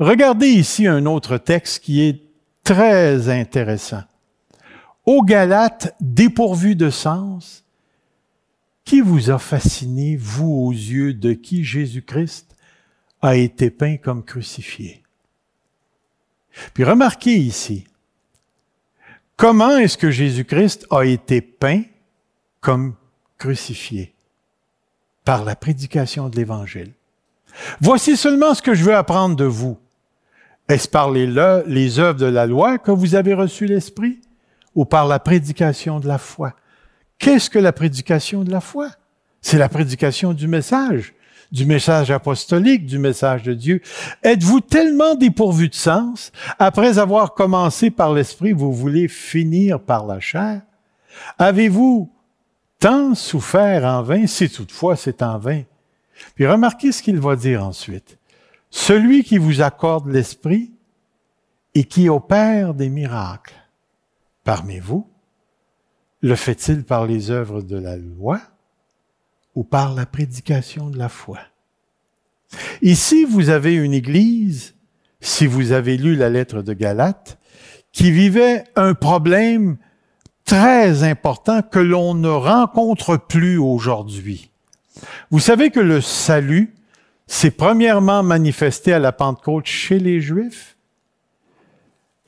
Regardez 0.00 0.48
ici 0.48 0.88
un 0.88 1.06
autre 1.06 1.38
texte 1.38 1.84
qui 1.84 2.02
est 2.02 2.20
très 2.64 3.28
intéressant. 3.28 4.02
Aux 5.06 5.22
Galates, 5.22 5.94
dépourvu 6.00 6.74
de 6.74 6.90
sens, 6.90 7.64
qui 8.84 9.00
vous 9.00 9.30
a 9.30 9.38
fasciné, 9.38 10.16
vous, 10.16 10.50
aux 10.50 10.72
yeux 10.72 11.14
de 11.14 11.34
qui? 11.34 11.62
Jésus-Christ 11.62 12.47
a 13.22 13.36
été 13.36 13.70
peint 13.70 13.96
comme 13.96 14.24
crucifié? 14.24 15.02
Puis 16.74 16.84
remarquez 16.84 17.34
ici, 17.34 17.86
comment 19.36 19.76
est-ce 19.78 19.98
que 19.98 20.10
Jésus-Christ 20.10 20.86
a 20.90 21.04
été 21.04 21.40
peint 21.40 21.82
comme 22.60 22.94
crucifié? 23.38 24.14
Par 25.24 25.44
la 25.44 25.56
prédication 25.56 26.28
de 26.28 26.36
l'Évangile. 26.36 26.92
Voici 27.80 28.16
seulement 28.16 28.54
ce 28.54 28.62
que 28.62 28.74
je 28.74 28.84
veux 28.84 28.94
apprendre 28.94 29.36
de 29.36 29.44
vous. 29.44 29.78
Est-ce 30.68 30.88
par 30.88 31.10
les, 31.10 31.26
les 31.66 31.98
œuvres 31.98 32.18
de 32.18 32.26
la 32.26 32.46
loi 32.46 32.78
que 32.78 32.90
vous 32.90 33.14
avez 33.14 33.34
reçu 33.34 33.66
l'Esprit 33.66 34.20
ou 34.74 34.84
par 34.84 35.06
la 35.06 35.18
prédication 35.18 36.00
de 36.00 36.06
la 36.06 36.18
foi? 36.18 36.54
Qu'est-ce 37.18 37.50
que 37.50 37.58
la 37.58 37.72
prédication 37.72 38.44
de 38.44 38.50
la 38.50 38.60
foi? 38.60 38.90
C'est 39.40 39.58
la 39.58 39.68
prédication 39.68 40.32
du 40.32 40.46
message, 40.46 41.14
du 41.50 41.66
message 41.66 42.10
apostolique, 42.10 42.86
du 42.86 42.98
message 42.98 43.42
de 43.42 43.54
Dieu. 43.54 43.80
Êtes-vous 44.22 44.60
tellement 44.60 45.14
dépourvu 45.14 45.68
de 45.68 45.74
sens, 45.74 46.32
après 46.58 46.98
avoir 46.98 47.34
commencé 47.34 47.90
par 47.90 48.12
l'Esprit, 48.12 48.52
vous 48.52 48.72
voulez 48.72 49.08
finir 49.08 49.80
par 49.80 50.06
la 50.06 50.20
chair? 50.20 50.62
Avez-vous 51.38 52.12
tant 52.78 53.14
souffert 53.14 53.84
en 53.84 54.02
vain, 54.02 54.26
si 54.26 54.50
toutefois 54.50 54.96
c'est 54.96 55.22
en 55.22 55.38
vain? 55.38 55.62
Puis 56.34 56.46
remarquez 56.46 56.92
ce 56.92 57.02
qu'il 57.02 57.18
va 57.18 57.36
dire 57.36 57.64
ensuite. 57.64 58.18
Celui 58.70 59.24
qui 59.24 59.38
vous 59.38 59.62
accorde 59.62 60.08
l'Esprit 60.08 60.72
et 61.74 61.84
qui 61.84 62.08
opère 62.08 62.74
des 62.74 62.88
miracles 62.88 63.54
parmi 64.44 64.78
vous, 64.78 65.08
le 66.20 66.34
fait-il 66.34 66.84
par 66.84 67.06
les 67.06 67.30
œuvres 67.30 67.62
de 67.62 67.78
la 67.78 67.96
loi? 67.96 68.40
Ou 69.58 69.64
par 69.64 69.92
la 69.92 70.06
prédication 70.06 70.88
de 70.88 70.96
la 70.96 71.08
foi? 71.08 71.40
Ici, 72.80 73.24
vous 73.24 73.48
avez 73.48 73.74
une 73.74 73.92
Église, 73.92 74.76
si 75.20 75.48
vous 75.48 75.72
avez 75.72 75.96
lu 75.96 76.14
la 76.14 76.30
lettre 76.30 76.62
de 76.62 76.72
Galate, 76.72 77.40
qui 77.90 78.12
vivait 78.12 78.62
un 78.76 78.94
problème 78.94 79.76
très 80.44 81.02
important 81.02 81.62
que 81.62 81.80
l'on 81.80 82.14
ne 82.14 82.28
rencontre 82.28 83.16
plus 83.16 83.58
aujourd'hui. 83.58 84.52
Vous 85.32 85.40
savez 85.40 85.70
que 85.70 85.80
le 85.80 86.00
salut 86.00 86.72
s'est 87.26 87.50
premièrement 87.50 88.22
manifesté 88.22 88.92
à 88.92 89.00
la 89.00 89.10
Pentecôte 89.10 89.66
chez 89.66 89.98
les 89.98 90.20
Juifs 90.20 90.76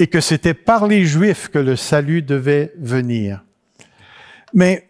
et 0.01 0.09
que 0.09 0.21
c'était 0.21 0.55
par 0.55 0.89
les 0.89 1.05
Juifs 1.05 1.47
que 1.47 1.61
le 1.61 1.77
salut 1.77 2.23
devait 2.23 2.73
venir. 2.77 3.45
Mais 4.53 4.90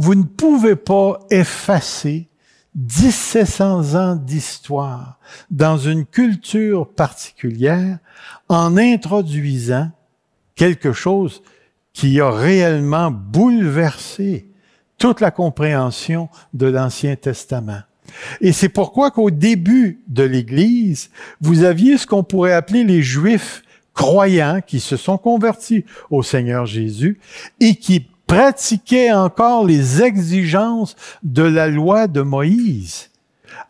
vous 0.00 0.14
ne 0.14 0.22
pouvez 0.22 0.76
pas 0.76 1.20
effacer 1.30 2.26
1700 2.74 3.96
ans 3.96 4.16
d'histoire 4.16 5.18
dans 5.50 5.76
une 5.76 6.06
culture 6.06 6.88
particulière 6.88 7.98
en 8.48 8.78
introduisant 8.78 9.90
quelque 10.54 10.94
chose 10.94 11.42
qui 11.92 12.18
a 12.18 12.30
réellement 12.30 13.10
bouleversé 13.10 14.48
toute 14.96 15.20
la 15.20 15.30
compréhension 15.30 16.30
de 16.54 16.66
l'Ancien 16.66 17.16
Testament. 17.16 17.82
Et 18.40 18.52
c'est 18.52 18.70
pourquoi 18.70 19.10
qu'au 19.10 19.30
début 19.30 20.00
de 20.08 20.22
l'Église, 20.22 21.10
vous 21.42 21.62
aviez 21.62 21.98
ce 21.98 22.06
qu'on 22.06 22.24
pourrait 22.24 22.54
appeler 22.54 22.84
les 22.84 23.02
Juifs 23.02 23.62
croyants 23.92 24.62
qui 24.66 24.80
se 24.80 24.96
sont 24.96 25.18
convertis 25.18 25.84
au 26.08 26.22
Seigneur 26.22 26.64
Jésus 26.64 27.20
et 27.60 27.74
qui 27.74 28.09
pratiquaient 28.30 29.10
encore 29.10 29.64
les 29.64 30.02
exigences 30.02 30.94
de 31.24 31.42
la 31.42 31.66
loi 31.66 32.06
de 32.06 32.20
Moïse. 32.20 33.10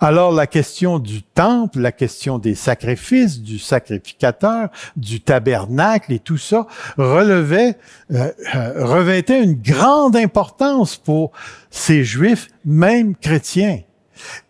Alors 0.01 0.33
la 0.33 0.47
question 0.47 0.99
du 0.99 1.23
temple, 1.23 1.81
la 1.81 1.93
question 1.93 2.39
des 2.39 2.55
sacrifices, 2.55 3.41
du 3.41 3.59
sacrificateur, 3.59 4.69
du 4.97 5.23
tabernacle 5.23 6.13
et 6.13 6.19
tout 6.19 6.37
ça 6.37 6.67
relevait, 6.99 7.79
euh, 8.11 8.31
euh, 8.55 8.85
revêtait 8.85 9.43
une 9.43 9.55
grande 9.55 10.15
importance 10.15 10.99
pour 10.99 11.33
ces 11.71 12.05
juifs, 12.05 12.49
même 12.67 13.17
chrétiens. 13.17 13.81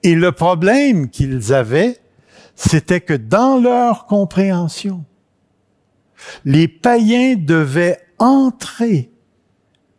Et 0.02 0.16
le 0.16 0.32
problème 0.32 1.08
qu'ils 1.08 1.54
avaient, 1.54 1.98
c'était 2.56 3.00
que 3.00 3.14
dans 3.14 3.58
leur 3.58 4.06
compréhension, 4.06 5.04
les 6.44 6.66
païens 6.66 7.36
devaient 7.38 8.00
entrer 8.18 9.10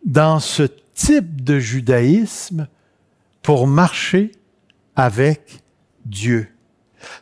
dans 0.05 0.39
ce 0.39 0.63
type 0.93 1.43
de 1.43 1.59
judaïsme 1.59 2.67
pour 3.41 3.67
marcher 3.67 4.31
avec 4.95 5.61
Dieu. 6.05 6.47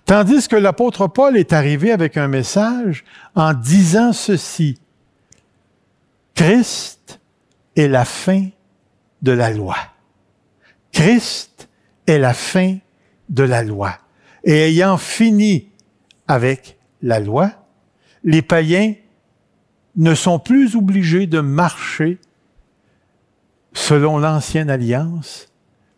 Tandis 0.06 0.48
que 0.48 0.56
l'apôtre 0.56 1.08
Paul 1.08 1.38
est 1.38 1.54
arrivé 1.54 1.92
avec 1.92 2.18
un 2.18 2.28
message 2.28 3.06
en 3.36 3.54
disant 3.54 4.12
ceci. 4.14 4.78
Christ 6.36 7.20
est 7.76 7.88
la 7.88 8.06
fin 8.06 8.48
de 9.22 9.32
la 9.32 9.52
loi. 9.52 9.76
Christ 10.92 11.70
est 12.08 12.20
la 12.20 12.34
fin 12.34 12.78
de 13.30 13.44
la 13.44 13.64
loi. 13.64 13.98
Et 14.44 14.70
ayant 14.70 14.98
fini 14.98 15.70
avec 16.28 16.78
la 17.02 17.20
loi, 17.20 17.52
les 18.24 18.42
païens 18.42 18.94
ne 19.96 20.16
sont 20.16 20.40
plus 20.40 20.76
obligés 20.76 21.28
de 21.28 21.40
marcher 21.40 22.20
selon 23.74 24.18
l'ancienne 24.18 24.70
alliance, 24.70 25.48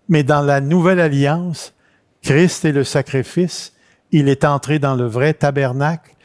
mais 0.09 0.23
dans 0.23 0.41
la 0.41 0.61
nouvelle 0.61 0.99
alliance, 0.99 1.73
Christ 2.21 2.65
est 2.65 2.71
le 2.71 2.83
sacrifice, 2.83 3.73
il 4.11 4.27
est 4.27 4.45
entré 4.45 4.79
dans 4.79 4.95
le 4.95 5.05
vrai 5.05 5.33
tabernacle, 5.33 6.15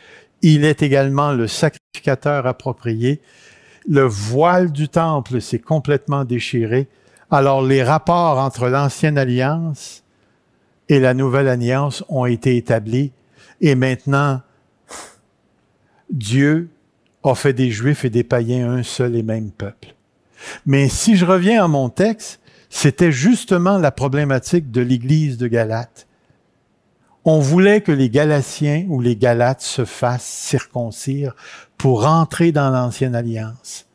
il 0.43 0.65
est 0.65 0.83
également 0.83 1.33
le 1.33 1.47
sacrificateur 1.47 2.47
approprié, 2.47 3.21
le 3.89 4.03
voile 4.03 4.73
du 4.73 4.89
temple 4.89 5.41
s'est 5.41 5.61
complètement 5.61 6.25
déchiré, 6.25 6.89
alors 7.31 7.63
les 7.63 7.83
rapports 7.83 8.39
entre 8.39 8.69
l'ancienne 8.69 9.19
alliance 9.19 10.03
et 10.89 11.01
la 11.01 11.15
nouvelle 11.15 11.49
alliance 11.49 12.05
ont 12.09 12.27
été 12.27 12.57
établis, 12.57 13.13
et 13.61 13.75
maintenant, 13.75 14.43
Dieu 16.11 16.69
a 17.25 17.35
fait 17.35 17.53
des 17.53 17.71
Juifs 17.71 18.05
et 18.05 18.11
des 18.11 18.25
païens 18.25 18.71
un 18.71 18.83
seul 18.83 19.17
et 19.17 19.23
même 19.23 19.51
peuple. 19.51 19.96
Mais 20.65 20.89
si 20.89 21.17
je 21.17 21.25
reviens 21.25 21.65
à 21.65 21.69
mon 21.69 21.89
texte, 21.89 22.41
c'était 22.69 23.13
justement 23.13 23.79
la 23.79 23.91
problématique 23.91 24.71
de 24.71 24.81
l'Église 24.81 25.39
de 25.39 25.47
Galate. 25.47 26.07
On 27.25 27.41
voulait 27.41 27.81
que 27.81 27.93
les 27.93 28.11
Galatiens 28.11 28.87
ou 28.89 29.01
les 29.01 29.17
Galates 29.17 29.63
se 29.63 29.85
fassent 29.85 30.25
circoncire 30.25 31.35
pour 31.77 32.07
entrer 32.07 32.53
dans 32.53 32.71
l'ancienne 32.71 33.15
alliance. 33.15 33.87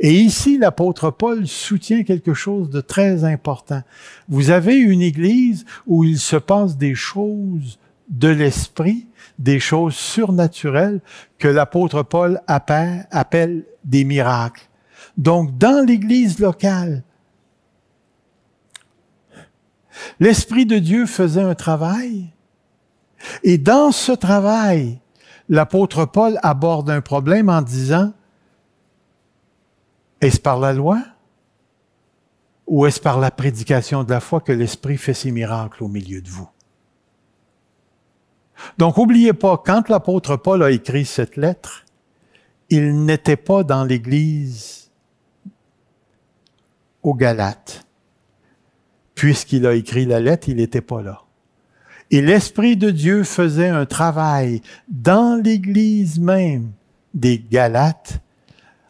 Et 0.00 0.12
ici, 0.12 0.58
l'apôtre 0.58 1.10
Paul 1.10 1.46
soutient 1.46 2.04
quelque 2.04 2.34
chose 2.34 2.70
de 2.70 2.80
très 2.80 3.24
important. 3.24 3.82
Vous 4.28 4.50
avez 4.50 4.76
une 4.76 5.02
Église 5.02 5.64
où 5.86 6.04
il 6.04 6.18
se 6.18 6.36
passe 6.36 6.76
des 6.76 6.94
choses 6.94 7.78
de 8.08 8.28
l'esprit, 8.28 9.06
des 9.38 9.60
choses 9.60 9.94
surnaturelles 9.94 11.00
que 11.38 11.48
l'apôtre 11.48 12.02
Paul 12.02 12.40
appelle, 12.46 13.06
appelle 13.10 13.64
des 13.84 14.04
miracles. 14.04 14.67
Donc, 15.18 15.58
dans 15.58 15.84
l'Église 15.84 16.38
locale, 16.38 17.02
l'Esprit 20.20 20.64
de 20.64 20.78
Dieu 20.78 21.06
faisait 21.06 21.42
un 21.42 21.56
travail. 21.56 22.32
Et 23.42 23.58
dans 23.58 23.90
ce 23.90 24.12
travail, 24.12 25.00
l'apôtre 25.48 26.04
Paul 26.04 26.38
aborde 26.44 26.88
un 26.88 27.00
problème 27.00 27.48
en 27.48 27.62
disant, 27.62 28.12
est-ce 30.20 30.38
par 30.38 30.60
la 30.60 30.72
loi 30.72 31.02
ou 32.68 32.86
est-ce 32.86 33.00
par 33.00 33.18
la 33.18 33.32
prédication 33.32 34.04
de 34.04 34.10
la 34.10 34.20
foi 34.20 34.40
que 34.40 34.52
l'Esprit 34.52 34.98
fait 34.98 35.14
ses 35.14 35.32
miracles 35.32 35.82
au 35.82 35.88
milieu 35.88 36.20
de 36.20 36.28
vous? 36.28 36.48
Donc, 38.76 38.96
n'oubliez 38.96 39.32
pas, 39.32 39.60
quand 39.64 39.88
l'apôtre 39.88 40.36
Paul 40.36 40.62
a 40.62 40.70
écrit 40.70 41.04
cette 41.04 41.36
lettre, 41.36 41.84
il 42.70 43.04
n'était 43.04 43.36
pas 43.36 43.64
dans 43.64 43.84
l'Église 43.84 44.87
Galates. 47.14 47.86
Puisqu'il 49.14 49.66
a 49.66 49.74
écrit 49.74 50.06
la 50.06 50.20
lettre, 50.20 50.48
il 50.48 50.56
n'était 50.56 50.80
pas 50.80 51.02
là. 51.02 51.22
Et 52.10 52.22
l'Esprit 52.22 52.76
de 52.76 52.90
Dieu 52.90 53.24
faisait 53.24 53.68
un 53.68 53.84
travail 53.84 54.62
dans 54.88 55.40
l'Église 55.42 56.18
même 56.18 56.72
des 57.14 57.38
Galates 57.38 58.20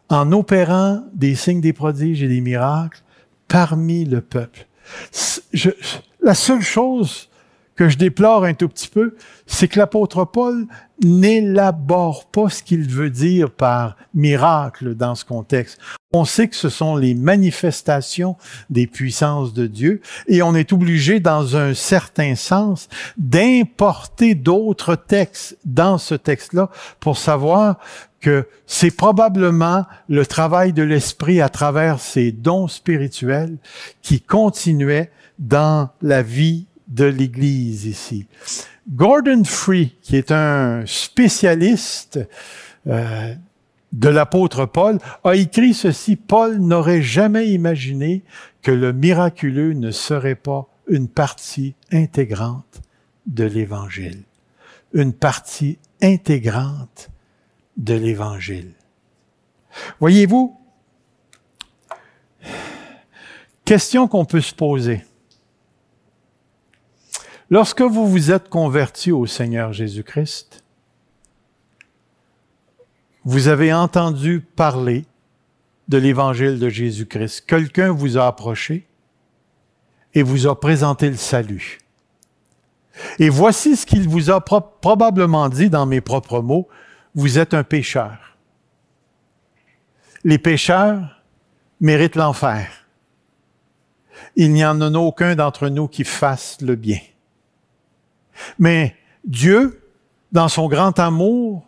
en 0.09 0.31
opérant 0.31 1.03
des 1.13 1.35
signes, 1.35 1.61
des 1.61 1.73
prodiges 1.73 2.23
et 2.23 2.27
des 2.27 2.41
miracles 2.41 3.01
parmi 3.47 4.05
le 4.05 4.21
peuple. 4.21 4.67
La 6.21 6.33
seule 6.35 6.61
chose 6.61 7.28
que 7.79 7.87
je 7.87 7.97
déplore 7.97 8.43
un 8.43 8.53
tout 8.53 8.67
petit 8.67 8.89
peu, 8.89 9.15
c'est 9.47 9.69
que 9.69 9.79
l'apôtre 9.79 10.25
Paul 10.25 10.67
n'élabore 11.01 12.25
pas 12.25 12.49
ce 12.49 12.61
qu'il 12.61 12.85
veut 12.85 13.09
dire 13.09 13.51
par 13.51 13.95
miracle 14.13 14.95
dans 14.95 15.15
ce 15.15 15.23
contexte. 15.23 15.79
On 16.11 16.25
sait 16.25 16.49
que 16.49 16.57
ce 16.57 16.67
sont 16.67 16.97
les 16.97 17.13
manifestations 17.13 18.35
des 18.69 18.85
puissances 18.85 19.53
de 19.53 19.65
Dieu 19.65 20.01
et 20.27 20.41
on 20.41 20.55
est 20.55 20.73
obligé, 20.73 21.21
dans 21.21 21.55
un 21.55 21.73
certain 21.73 22.35
sens, 22.35 22.89
d'importer 23.17 24.35
d'autres 24.35 24.95
textes 24.97 25.57
dans 25.63 25.97
ce 25.97 26.15
texte-là 26.15 26.69
pour 26.99 27.17
savoir 27.17 27.77
que 28.19 28.45
c'est 28.67 28.91
probablement 28.91 29.85
le 30.09 30.25
travail 30.25 30.73
de 30.73 30.83
l'Esprit 30.83 31.39
à 31.39 31.47
travers 31.47 32.01
ces 32.01 32.33
dons 32.33 32.67
spirituels 32.67 33.55
qui 34.01 34.19
continuait 34.19 35.11
dans 35.39 35.87
la 36.01 36.21
vie 36.21 36.65
de 36.89 37.05
l'Église 37.05 37.85
ici. 37.85 38.27
Gordon 38.89 39.43
Free, 39.43 39.95
qui 40.01 40.15
est 40.15 40.31
un 40.31 40.83
spécialiste 40.85 42.19
euh, 42.87 43.35
de 43.93 44.09
l'apôtre 44.09 44.65
Paul, 44.65 44.97
a 45.23 45.35
écrit 45.35 45.73
ceci. 45.73 46.15
Paul 46.15 46.57
n'aurait 46.57 47.01
jamais 47.01 47.49
imaginé 47.49 48.23
que 48.61 48.71
le 48.71 48.91
miraculeux 48.91 49.73
ne 49.73 49.91
serait 49.91 50.35
pas 50.35 50.67
une 50.87 51.07
partie 51.07 51.75
intégrante 51.91 52.81
de 53.27 53.43
l'Évangile. 53.43 54.23
Une 54.93 55.13
partie 55.13 55.77
intégrante 56.01 57.09
de 57.77 57.93
l'Évangile. 57.93 58.71
Voyez-vous, 59.99 60.57
question 63.65 64.07
qu'on 64.07 64.25
peut 64.25 64.41
se 64.41 64.55
poser. 64.55 65.03
Lorsque 67.51 67.81
vous 67.81 68.07
vous 68.07 68.31
êtes 68.31 68.47
converti 68.47 69.11
au 69.11 69.25
Seigneur 69.25 69.73
Jésus-Christ, 69.73 70.63
vous 73.25 73.47
avez 73.47 73.73
entendu 73.73 74.39
parler 74.39 75.05
de 75.87 75.97
l'évangile 75.97 76.59
de 76.59 76.69
Jésus-Christ. 76.69 77.45
Quelqu'un 77.47 77.91
vous 77.91 78.19
a 78.19 78.27
approché 78.27 78.87
et 80.13 80.21
vous 80.21 80.45
a 80.45 80.59
présenté 80.59 81.09
le 81.09 81.15
salut. 81.15 81.79
Et 83.17 83.29
voici 83.29 83.75
ce 83.75 83.85
qu'il 83.85 84.07
vous 84.07 84.29
a 84.29 84.41
probablement 84.41 85.49
dit 85.49 85.71
dans 85.71 85.87
mes 85.87 86.01
propres 86.01 86.41
mots. 86.41 86.67
Vous 87.15 87.39
êtes 87.39 87.55
un 87.55 87.63
pécheur. 87.63 88.37
Les 90.23 90.37
pécheurs 90.37 91.23
méritent 91.81 92.15
l'enfer. 92.15 92.69
Il 94.35 94.53
n'y 94.53 94.65
en 94.65 94.81
a 94.81 94.91
aucun 94.91 95.35
d'entre 95.35 95.69
nous 95.69 95.87
qui 95.87 96.03
fasse 96.03 96.57
le 96.61 96.75
bien. 96.75 96.99
Mais 98.57 98.95
Dieu, 99.23 99.81
dans 100.31 100.47
son 100.47 100.67
grand 100.67 100.97
amour, 100.99 101.67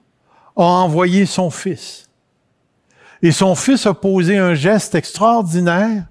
a 0.55 0.63
envoyé 0.63 1.25
son 1.25 1.49
Fils. 1.49 2.09
Et 3.21 3.31
son 3.31 3.55
Fils 3.55 3.85
a 3.85 3.93
posé 3.93 4.37
un 4.37 4.53
geste 4.53 4.95
extraordinaire, 4.95 6.05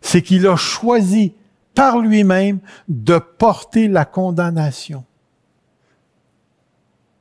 c'est 0.00 0.22
qu'il 0.22 0.46
a 0.46 0.56
choisi 0.56 1.34
par 1.74 1.98
lui-même 1.98 2.58
de 2.88 3.18
porter 3.18 3.88
la 3.88 4.04
condamnation 4.04 5.04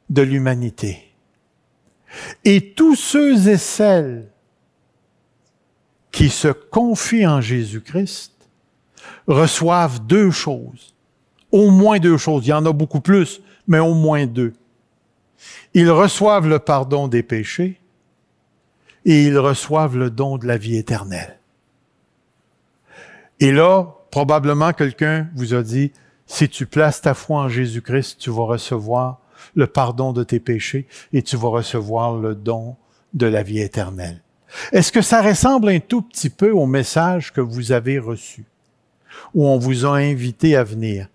de 0.10 0.22
l'humanité. 0.22 1.14
Et 2.44 2.74
tous 2.74 2.96
ceux 2.96 3.48
et 3.48 3.58
celles 3.58 4.30
qui 6.12 6.30
se 6.30 6.50
confient 6.50 7.28
en 7.28 7.40
Jésus-Christ 7.40 8.34
reçoivent 9.28 10.06
deux 10.06 10.32
choses 10.32 10.94
au 11.52 11.70
moins 11.70 12.00
deux 12.00 12.18
choses. 12.18 12.46
Il 12.46 12.50
y 12.50 12.54
en 12.54 12.66
a 12.66 12.74
beaucoup 12.74 13.02
plus, 13.02 13.42
mais 13.68 13.80
au 13.80 13.94
moins 13.94 14.26
deux. 14.26 14.54
Ils 15.74 15.90
reçoivent 15.90 16.48
le 16.48 16.60
pardon 16.60 17.08
des 17.08 17.24
péchés 17.24 17.80
et 19.06 19.24
ils 19.24 19.38
reçoivent 19.38 19.98
le 19.98 20.10
don 20.10 20.38
de 20.38 20.46
la 20.46 20.58
vie 20.58 20.78
éternelle. 20.78 21.40
Et 23.40 23.52
là, 23.52 23.96
probablement 24.12 24.74
quelqu'un 24.74 25.28
vous 25.36 25.54
a 25.54 25.64
dit, 25.64 25.92
si 26.28 26.48
tu 26.48 26.66
places 26.66 27.02
ta 27.02 27.14
foi 27.14 27.42
en 27.42 27.50
Jésus-Christ, 27.50 28.18
tu 28.20 28.30
vas 28.30 28.44
recevoir 28.44 29.20
le 29.56 29.68
pardon 29.68 30.14
de 30.14 30.24
tes 30.24 30.40
péchés 30.40 30.88
et 31.12 31.24
tu 31.24 31.36
vas 31.36 31.50
recevoir 31.50 32.16
le 32.16 32.36
don 32.36 32.76
de 33.14 33.26
la 33.26 33.44
vie 33.44 33.60
éternelle. 33.60 34.22
Est-ce 34.72 34.92
que 34.92 35.02
ça 35.02 35.22
ressemble 35.22 35.70
un 35.70 35.80
tout 35.80 36.02
petit 36.02 36.30
peu 36.30 36.52
au 36.52 36.66
message 36.66 37.34
que 37.34 37.42
vous 37.42 37.72
avez 37.72 38.00
reçu, 38.00 38.46
où 39.34 39.48
on 39.48 39.58
vous 39.58 39.86
a 39.86 39.98
invité 39.98 40.56
à 40.56 40.64
venir? 40.64 41.08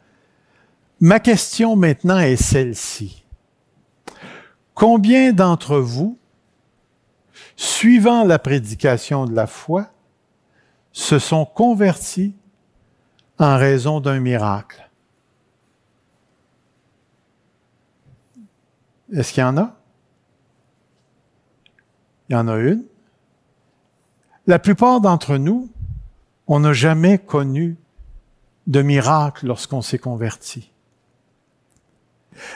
Ma 1.01 1.21
question 1.21 1.77
maintenant 1.77 2.19
est 2.19 2.37
celle-ci. 2.37 3.25
Combien 4.73 5.33
d'entre 5.33 5.79
vous, 5.79 6.19
suivant 7.55 8.25
la 8.25 8.39
prédication 8.39 9.27
de 9.27 9.35
la 9.35 9.47
foi, 9.47 9.91
se 10.93 11.19
sont 11.19 11.45
convertis 11.45 12.35
en 13.39 13.59
raison 13.59 14.01
d'un 14.01 14.21
miracle? 14.21 14.89
Est-ce 19.13 19.33
qu'il 19.33 19.43
y 19.43 19.45
en 19.45 19.59
a? 19.59 19.77
Il 22.29 22.33
y 22.33 22.37
en 22.37 22.49
a 22.49 22.57
une. 22.57 22.85
La 24.47 24.59
plupart 24.59 25.01
d'entre 25.01 25.37
nous, 25.37 25.69
on 26.47 26.61
n'a 26.61 26.73
jamais 26.73 27.19
connu 27.19 27.77
de 28.67 28.81
miracle 28.81 29.47
lorsqu'on 29.47 29.83
s'est 29.83 29.99
converti. 29.99 30.73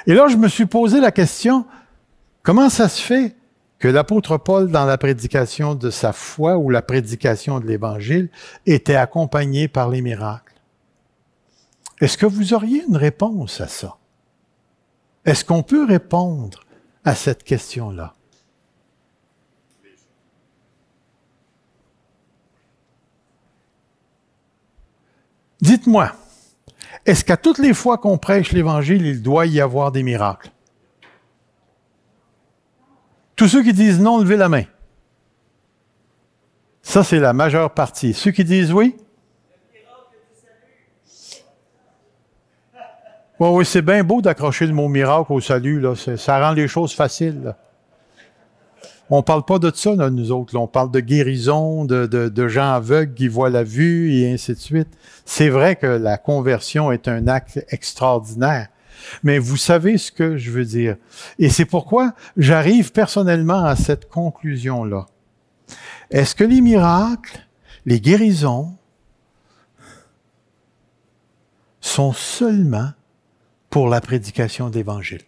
Et 0.06 0.14
là, 0.14 0.28
je 0.28 0.36
me 0.36 0.48
suis 0.48 0.66
posé 0.66 1.00
la 1.00 1.12
question, 1.12 1.66
comment 2.42 2.68
ça 2.68 2.88
se 2.88 3.00
fait 3.00 3.36
que 3.78 3.88
l'apôtre 3.88 4.36
Paul, 4.36 4.70
dans 4.70 4.84
la 4.84 4.98
prédication 4.98 5.74
de 5.74 5.90
sa 5.90 6.12
foi 6.12 6.58
ou 6.58 6.70
la 6.70 6.82
prédication 6.82 7.60
de 7.60 7.66
l'Évangile, 7.66 8.30
était 8.66 8.96
accompagné 8.96 9.68
par 9.68 9.88
les 9.88 10.02
miracles? 10.02 10.54
Est-ce 12.00 12.16
que 12.16 12.26
vous 12.26 12.54
auriez 12.54 12.84
une 12.88 12.96
réponse 12.96 13.60
à 13.60 13.68
ça? 13.68 13.96
Est-ce 15.24 15.44
qu'on 15.44 15.62
peut 15.62 15.84
répondre 15.84 16.64
à 17.04 17.14
cette 17.14 17.44
question-là? 17.44 18.14
Dites-moi, 25.60 26.12
est-ce 27.06 27.24
qu'à 27.24 27.36
toutes 27.36 27.58
les 27.58 27.74
fois 27.74 27.98
qu'on 27.98 28.18
prêche 28.18 28.52
l'Évangile, 28.52 29.06
il 29.06 29.22
doit 29.22 29.46
y 29.46 29.60
avoir 29.60 29.92
des 29.92 30.02
miracles? 30.02 30.50
Tous 33.36 33.48
ceux 33.48 33.62
qui 33.62 33.72
disent 33.72 34.00
non, 34.00 34.18
levez 34.18 34.36
la 34.36 34.48
main. 34.48 34.64
Ça, 36.82 37.02
c'est 37.02 37.18
la 37.18 37.32
majeure 37.32 37.72
partie. 37.72 38.12
Ceux 38.12 38.30
qui 38.30 38.44
disent 38.44 38.72
oui? 38.72 38.96
Oui, 43.38 43.48
oui, 43.48 43.64
c'est 43.64 43.80
bien 43.80 44.04
beau 44.04 44.20
d'accrocher 44.20 44.66
le 44.66 44.74
mot 44.74 44.88
miracle 44.88 45.32
au 45.32 45.40
salut. 45.40 45.82
Ça 46.16 46.38
rend 46.38 46.52
les 46.52 46.68
choses 46.68 46.94
faciles. 46.94 47.54
On 49.12 49.24
parle 49.24 49.44
pas 49.44 49.58
de 49.58 49.72
ça, 49.74 49.96
nous 49.96 50.30
autres. 50.30 50.56
On 50.56 50.68
parle 50.68 50.92
de 50.92 51.00
guérison, 51.00 51.84
de, 51.84 52.06
de, 52.06 52.48
gens 52.48 52.72
aveugles 52.72 53.12
qui 53.12 53.26
voient 53.26 53.50
la 53.50 53.64
vue 53.64 54.14
et 54.14 54.32
ainsi 54.32 54.52
de 54.52 54.58
suite. 54.58 54.88
C'est 55.24 55.48
vrai 55.48 55.74
que 55.74 55.86
la 55.86 56.16
conversion 56.16 56.92
est 56.92 57.08
un 57.08 57.26
acte 57.26 57.64
extraordinaire. 57.70 58.68
Mais 59.24 59.38
vous 59.38 59.56
savez 59.56 59.98
ce 59.98 60.12
que 60.12 60.36
je 60.36 60.52
veux 60.52 60.64
dire. 60.64 60.96
Et 61.40 61.48
c'est 61.48 61.64
pourquoi 61.64 62.14
j'arrive 62.36 62.92
personnellement 62.92 63.64
à 63.64 63.74
cette 63.74 64.08
conclusion-là. 64.08 65.06
Est-ce 66.10 66.36
que 66.36 66.44
les 66.44 66.60
miracles, 66.60 67.40
les 67.86 68.00
guérisons, 68.00 68.76
sont 71.80 72.12
seulement 72.12 72.90
pour 73.70 73.88
la 73.88 74.00
prédication 74.00 74.70
d'Évangile? 74.70 75.22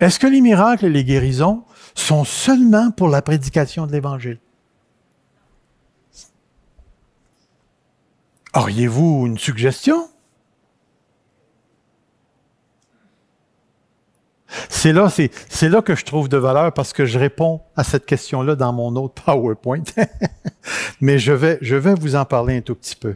Est-ce 0.00 0.18
que 0.18 0.26
les 0.26 0.40
miracles 0.40 0.86
et 0.86 0.90
les 0.90 1.04
guérisons 1.04 1.64
sont 1.94 2.24
seulement 2.24 2.90
pour 2.90 3.08
la 3.08 3.22
prédication 3.22 3.86
de 3.86 3.92
l'Évangile? 3.92 4.38
Auriez-vous 8.54 9.26
une 9.26 9.38
suggestion? 9.38 10.08
C'est 14.68 14.92
là, 14.92 15.82
que 15.82 15.94
je 15.94 16.04
trouve 16.04 16.28
de 16.28 16.36
valeur 16.36 16.72
parce 16.72 16.92
que 16.92 17.04
je 17.04 17.18
réponds 17.18 17.60
à 17.76 17.84
cette 17.84 18.06
question-là 18.06 18.54
dans 18.54 18.72
mon 18.72 18.94
autre 18.96 19.22
PowerPoint. 19.24 19.82
Mais 21.00 21.18
je 21.18 21.32
vais 21.32 21.94
vous 21.94 22.14
en 22.14 22.24
parler 22.24 22.56
un 22.56 22.60
tout 22.60 22.74
petit 22.74 22.96
peu. 22.96 23.14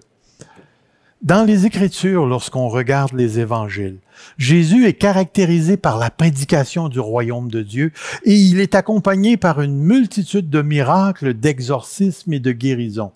Dans 1.23 1.45
les 1.45 1.67
Écritures, 1.67 2.27
lorsqu'on 2.27 2.67
regarde 2.67 3.13
les 3.13 3.39
évangiles, 3.39 3.99
Jésus 4.39 4.87
est 4.87 4.95
caractérisé 4.95 5.77
par 5.77 5.97
la 5.97 6.11
prédication 6.11 6.89
du 6.89 6.99
royaume 6.99 7.49
de 7.49 7.63
Dieu 7.63 7.93
et 8.25 8.35
il 8.35 8.59
est 8.59 8.75
accompagné 8.75 9.37
par 9.37 9.61
une 9.61 9.77
multitude 9.77 10.51
de 10.51 10.63
miracles, 10.63 11.35
d'exorcismes 11.35 12.33
et 12.33 12.41
de 12.41 12.51
guérisons. 12.51 13.13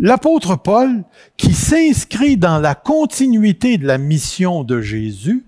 L'apôtre 0.00 0.56
Paul, 0.56 1.04
qui 1.36 1.54
s'inscrit 1.54 2.36
dans 2.36 2.58
la 2.58 2.74
continuité 2.74 3.78
de 3.78 3.86
la 3.86 3.98
mission 3.98 4.64
de 4.64 4.80
Jésus 4.80 5.44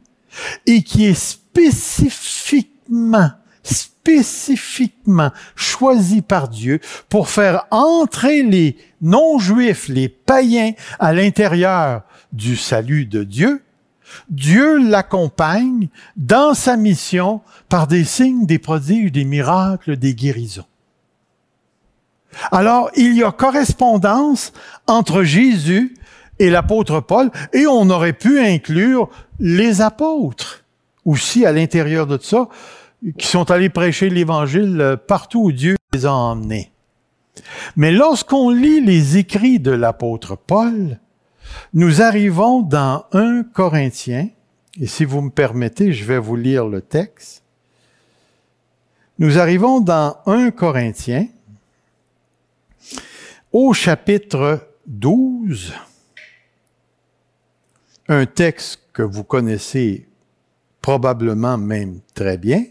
et 0.67 0.85
qui 0.85 1.05
est 1.05 1.19
spécifiquement 1.19 3.31
spécifiquement 3.69 5.31
choisi 5.55 6.23
par 6.23 6.49
Dieu 6.49 6.81
pour 7.09 7.29
faire 7.29 7.67
entrer 7.71 8.43
les 8.43 8.77
non-juifs, 9.01 9.89
les 9.89 10.09
païens 10.09 10.73
à 10.99 11.13
l'intérieur 11.13 12.03
du 12.33 12.57
salut 12.57 13.07
de 13.07 13.25
Dieu, 13.25 13.63
Dieu 14.31 14.79
l'accompagne 14.79 15.89
dans 16.17 16.55
sa 16.55 16.77
mission 16.77 17.43
par 17.69 17.87
des 17.87 18.05
signes, 18.05 18.47
des 18.47 18.59
prodiges, 18.59 19.13
des 19.13 19.25
miracles, 19.25 19.97
des 19.97 20.15
guérisons. 20.15 20.65
Alors, 22.53 22.91
il 22.97 23.15
y 23.15 23.25
a 23.25 23.33
correspondance 23.33 24.53
entre 24.87 25.23
Jésus 25.23 25.95
et 26.39 26.51
l'apôtre 26.51 27.01
Paul, 27.01 27.31
et 27.53 27.67
on 27.67 27.91
aurait 27.91 28.13
pu 28.13 28.41
inclure 28.41 29.11
les 29.41 29.81
apôtres 29.81 30.65
aussi 31.05 31.45
à 31.45 31.53
l'intérieur 31.53 32.07
de 32.07 32.19
ça 32.21 32.49
qui 33.19 33.27
sont 33.27 33.51
allés 33.51 33.69
prêcher 33.69 34.11
l'Évangile 34.11 34.81
euh, 34.81 34.97
partout 34.97 35.45
où 35.45 35.53
Dieu 35.53 35.77
les 35.93 36.07
a 36.07 36.13
emmenés. 36.13 36.73
Mais 37.77 37.93
lorsqu'on 37.93 38.51
lit 38.51 38.81
les 38.81 39.17
écrits 39.17 39.61
de 39.61 39.71
l'apôtre 39.71 40.37
Paul, 40.37 40.99
nous 41.73 42.03
arrivons 42.03 42.63
dans 42.63 43.05
1 43.13 43.45
Corinthiens, 43.45 44.29
et 44.81 44.87
si 44.87 45.05
vous 45.05 45.21
me 45.21 45.31
permettez, 45.31 45.93
je 45.93 46.05
vais 46.05 46.19
vous 46.19 46.37
lire 46.37 46.67
le 46.67 46.81
texte. 46.81 47.45
Nous 49.19 49.39
arrivons 49.39 49.81
dans 49.81 50.17
1 50.27 50.51
Corinthiens, 50.51 51.27
au 53.53 53.73
chapitre 53.73 54.69
12, 54.87 55.73
un 58.09 58.27
texte 58.27 58.81
que 58.93 59.03
vous 59.03 59.25
connaissez 59.25 60.09
probablement 60.81 61.59
même 61.59 62.01
très 62.15 62.39
bien 62.39 62.65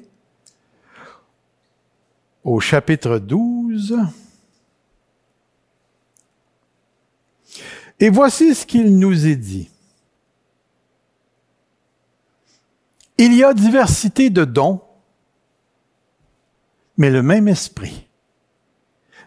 au 2.48 2.62
chapitre 2.62 3.20
12. 3.20 3.98
Et 8.00 8.10
voici 8.10 8.56
ce 8.56 8.66
qu'il 8.66 8.98
nous 8.98 9.28
est 9.28 9.36
dit. 9.36 9.70
Il 13.18 13.34
y 13.34 13.44
a 13.44 13.54
diversité 13.54 14.30
de 14.30 14.46
dons, 14.46 14.80
mais 16.96 17.10
le 17.10 17.22
même 17.22 17.50
esprit. 17.50 18.08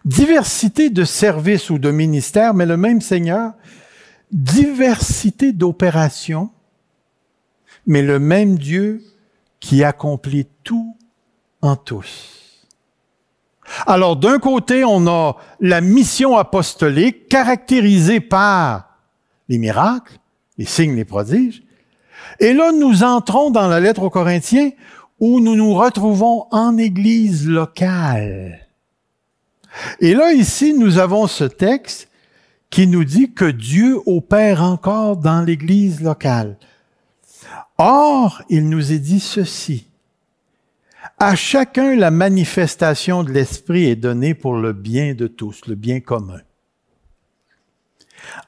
Diversité 0.07 0.89
de 0.89 1.05
services 1.05 1.69
ou 1.69 1.79
de 1.79 1.91
ministères, 1.91 2.55
mais 2.55 2.65
le 2.65 2.79
même 2.79 3.03
Seigneur. 3.03 3.53
Diversité 4.33 5.53
d'opérations, 5.53 6.51
mais 7.87 8.01
le 8.01 8.19
même 8.19 8.57
Dieu 8.57 9.05
qui 9.59 9.85
accomplit 9.85 10.47
tout 10.65 10.97
en 11.61 11.77
tous. 11.77 12.39
Alors, 13.87 14.17
d'un 14.17 14.39
côté, 14.39 14.85
on 14.85 15.07
a 15.07 15.37
la 15.61 15.81
mission 15.81 16.37
apostolique 16.37 17.29
caractérisée 17.29 18.21
par 18.21 18.97
les 19.49 19.59
miracles, 19.59 20.19
les 20.59 20.65
signes, 20.65 20.97
les 20.97 21.05
prodiges. 21.05 21.63
Et 22.39 22.53
là, 22.53 22.73
nous 22.73 23.03
entrons 23.03 23.51
dans 23.51 23.69
la 23.69 23.81
lettre 23.81 24.03
aux 24.03 24.11
Corinthiens 24.11 24.71
où 25.19 25.41
nous 25.41 25.55
nous 25.55 25.75
retrouvons 25.75 26.47
en 26.51 26.79
église 26.79 27.47
locale. 27.47 28.67
Et 30.01 30.15
là, 30.15 30.33
ici, 30.33 30.75
nous 30.75 30.99
avons 30.99 31.27
ce 31.27 31.45
texte 31.45 32.09
qui 32.71 32.87
nous 32.87 33.05
dit 33.05 33.33
que 33.33 33.45
Dieu 33.45 33.99
opère 34.07 34.63
encore 34.63 35.17
dans 35.17 35.43
l'église 35.43 36.01
locale. 36.01 36.57
Or, 37.79 38.43
il 38.49 38.69
nous 38.69 38.93
est 38.93 38.99
dit 38.99 39.21
ceci. 39.21 39.89
À 41.19 41.35
chacun, 41.35 41.97
la 41.97 42.11
manifestation 42.11 43.23
de 43.23 43.31
l'Esprit 43.31 43.87
est 43.87 43.97
donnée 43.97 44.35
pour 44.35 44.55
le 44.55 44.73
bien 44.73 45.15
de 45.15 45.27
tous, 45.27 45.67
le 45.67 45.75
bien 45.75 46.01
commun. 46.01 46.41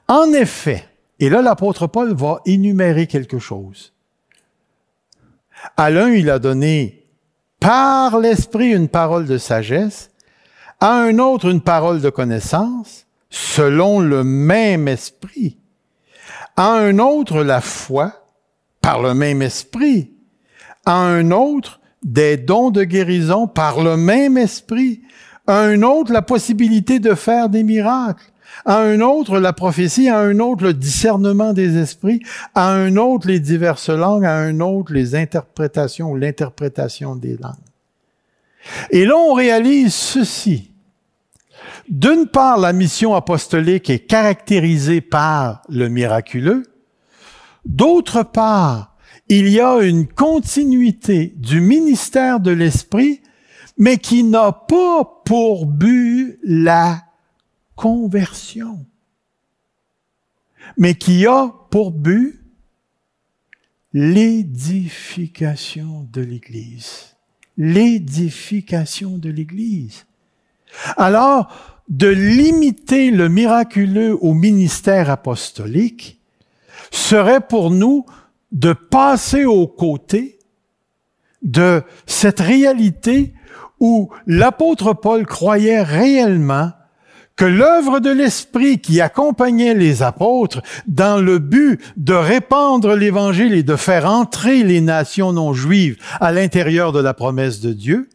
En 0.09 0.33
effet, 0.33 0.87
et 1.19 1.29
là 1.29 1.41
l'apôtre 1.41 1.87
Paul 1.87 2.15
va 2.15 2.41
énumérer 2.45 3.07
quelque 3.07 3.39
chose. 3.39 3.93
À 5.77 5.91
l'un, 5.91 6.11
il 6.11 6.29
a 6.29 6.39
donné 6.39 7.07
par 7.61 8.19
l'Esprit 8.19 8.75
une 8.75 8.89
parole 8.89 9.27
de 9.27 9.39
sagesse, 9.39 10.11
à 10.81 10.95
un 10.95 11.19
autre 11.19 11.49
une 11.49 11.61
parole 11.61 12.01
de 12.01 12.11
connaissance, 12.11 13.07
selon 13.31 14.01
le 14.01 14.25
même 14.25 14.89
Esprit, 14.89 15.59
à 16.57 16.73
un 16.73 16.99
autre 16.99 17.43
la 17.45 17.61
foi, 17.61 18.27
par 18.81 19.01
le 19.01 19.15
même 19.15 19.43
Esprit, 19.43 20.11
à 20.85 20.97
un 20.97 21.31
autre 21.31 21.81
des 22.03 22.37
dons 22.37 22.71
de 22.71 22.85
guérison 22.85 23.47
par 23.47 23.83
le 23.83 23.97
même 23.97 24.37
esprit, 24.37 25.03
à 25.47 25.61
un 25.61 25.83
autre 25.83 26.13
la 26.13 26.23
possibilité 26.23 26.99
de 26.99 27.15
faire 27.15 27.49
des 27.49 27.63
miracles, 27.63 28.25
à 28.65 28.79
un 28.79 29.01
autre 29.01 29.39
la 29.39 29.53
prophétie, 29.53 30.09
à 30.09 30.19
un 30.19 30.39
autre 30.39 30.65
le 30.65 30.75
discernement 30.75 31.53
des 31.53 31.77
esprits, 31.77 32.23
à 32.55 32.71
un 32.71 32.97
autre 32.97 33.27
les 33.27 33.41
diverses 33.41 33.89
langues, 33.89 34.25
à 34.25 34.37
un 34.37 34.61
autre 34.61 34.93
les 34.93 35.15
interprétations 35.15 36.11
ou 36.11 36.17
l'interprétation 36.17 37.17
des 37.17 37.37
langues. 37.37 37.55
Et 38.91 39.05
là, 39.05 39.17
on 39.17 39.35
réalise 39.35 39.95
ceci. 39.95 40.71
D'une 41.89 42.27
part, 42.27 42.59
la 42.59 42.73
mission 42.73 43.15
apostolique 43.15 43.91
est 43.91 44.07
caractérisée 44.07 45.01
par 45.01 45.63
le 45.69 45.89
miraculeux. 45.89 46.63
D'autre 47.65 48.23
part, 48.23 48.92
il 49.39 49.49
y 49.49 49.61
a 49.61 49.81
une 49.81 50.07
continuité 50.07 51.33
du 51.37 51.63
ministère 51.63 52.39
de 52.39 52.51
l'Esprit, 52.51 53.23
mais 53.79 53.97
qui 53.97 54.25
n'a 54.25 54.53
pas 54.53 55.23
pour 55.25 55.65
but 55.65 56.39
la 56.43 57.03
conversion, 57.75 58.85
mais 60.77 60.97
qui 60.97 61.27
a 61.27 61.51
pour 61.71 61.93
but 61.93 62.43
l'édification 63.95 66.07
de 66.13 66.21
l'Église. 66.21 67.17
L'édification 67.57 69.17
de 69.17 69.31
l'Église. 69.31 70.05
Alors, 70.99 71.81
de 71.89 72.09
limiter 72.09 73.11
le 73.11 73.31
miraculeux 73.31 74.15
au 74.23 74.35
ministère 74.35 75.09
apostolique 75.09 76.21
serait 76.91 77.47
pour 77.47 77.71
nous 77.71 78.05
de 78.53 78.73
passer 78.73 79.45
aux 79.45 79.67
côtés 79.67 80.39
de 81.43 81.83
cette 82.07 82.41
réalité 82.41 83.35
où 83.81 84.11
l'apôtre 84.27 84.93
Paul 84.93 85.27
croyait 85.27 85.83
réellement 85.83 86.71
que 87.35 87.45
l'œuvre 87.45 87.99
de 87.99 88.11
l'Esprit 88.11 88.79
qui 88.79 89.01
accompagnait 89.01 89.75
les 89.75 90.03
apôtres 90.03 90.63
dans 90.87 91.21
le 91.21 91.39
but 91.39 91.81
de 91.97 92.13
répandre 92.13 92.95
l'Évangile 92.95 93.55
et 93.55 93.63
de 93.63 93.75
faire 93.75 94.07
entrer 94.09 94.63
les 94.63 94.81
nations 94.81 95.33
non 95.33 95.53
juives 95.53 95.97
à 96.21 96.31
l'intérieur 96.31 96.93
de 96.93 97.01
la 97.01 97.15
promesse 97.15 97.61
de 97.61 97.73
Dieu, 97.73 98.09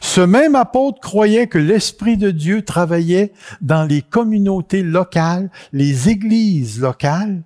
ce 0.00 0.22
même 0.22 0.54
apôtre 0.54 1.00
croyait 1.00 1.46
que 1.46 1.58
l'Esprit 1.58 2.16
de 2.16 2.30
Dieu 2.30 2.62
travaillait 2.62 3.32
dans 3.60 3.84
les 3.84 4.02
communautés 4.02 4.82
locales, 4.82 5.50
les 5.72 6.08
églises 6.08 6.80
locales, 6.80 7.42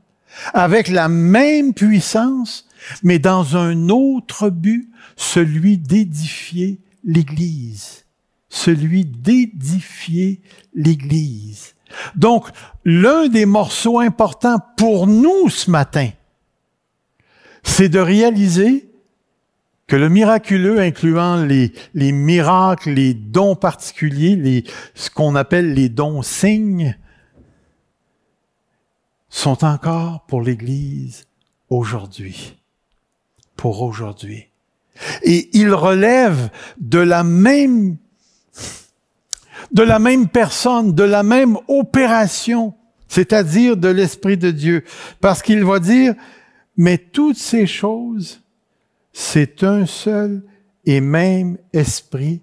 avec 0.54 0.88
la 0.88 1.08
même 1.08 1.74
puissance, 1.74 2.66
mais 3.02 3.18
dans 3.18 3.56
un 3.56 3.88
autre 3.88 4.50
but, 4.50 4.90
celui 5.16 5.78
d'édifier 5.78 6.80
l'Église. 7.04 8.04
Celui 8.48 9.04
d'édifier 9.04 10.40
l'Église. 10.74 11.74
Donc, 12.14 12.48
l'un 12.84 13.28
des 13.28 13.46
morceaux 13.46 13.98
importants 13.98 14.60
pour 14.76 15.06
nous 15.06 15.48
ce 15.48 15.70
matin, 15.70 16.10
c'est 17.62 17.88
de 17.88 17.98
réaliser 17.98 18.88
que 19.86 19.96
le 19.96 20.08
miraculeux, 20.08 20.80
incluant 20.80 21.42
les, 21.42 21.72
les 21.94 22.12
miracles, 22.12 22.90
les 22.90 23.14
dons 23.14 23.56
particuliers, 23.56 24.64
ce 24.94 25.10
qu'on 25.10 25.34
appelle 25.34 25.72
les 25.72 25.88
dons 25.88 26.22
signes, 26.22 26.96
sont 29.28 29.64
encore 29.64 30.24
pour 30.26 30.42
l'Église 30.42 31.26
aujourd'hui. 31.70 32.56
Pour 33.56 33.82
aujourd'hui. 33.82 34.48
Et 35.22 35.50
ils 35.52 35.72
relèvent 35.72 36.50
de 36.78 36.98
la 36.98 37.24
même, 37.24 37.96
de 39.72 39.82
la 39.82 39.98
même 39.98 40.28
personne, 40.28 40.94
de 40.94 41.04
la 41.04 41.22
même 41.22 41.56
opération, 41.68 42.74
c'est-à-dire 43.08 43.76
de 43.76 43.88
l'Esprit 43.88 44.36
de 44.36 44.50
Dieu. 44.50 44.84
Parce 45.20 45.42
qu'il 45.42 45.64
va 45.64 45.78
dire, 45.78 46.14
mais 46.76 46.98
toutes 46.98 47.38
ces 47.38 47.66
choses 47.66 48.40
c'est 49.20 49.64
un 49.64 49.84
seul 49.84 50.44
et 50.84 51.00
même 51.00 51.58
esprit 51.72 52.40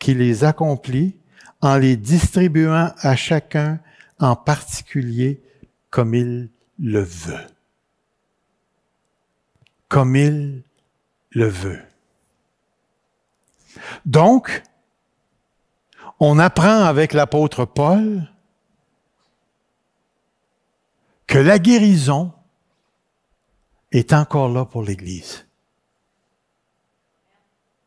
qui 0.00 0.12
les 0.12 0.42
accomplit 0.42 1.14
en 1.60 1.76
les 1.76 1.96
distribuant 1.96 2.90
à 2.98 3.14
chacun 3.14 3.78
en 4.18 4.34
particulier 4.34 5.40
comme 5.96 6.14
il 6.14 6.50
le 6.78 7.00
veut. 7.00 7.46
Comme 9.88 10.14
il 10.14 10.62
le 11.30 11.48
veut. 11.48 11.82
Donc, 14.04 14.62
on 16.20 16.38
apprend 16.38 16.84
avec 16.84 17.14
l'apôtre 17.14 17.64
Paul 17.64 18.30
que 21.26 21.38
la 21.38 21.58
guérison 21.58 22.30
est 23.90 24.12
encore 24.12 24.50
là 24.50 24.66
pour 24.66 24.82
l'Église 24.82 25.46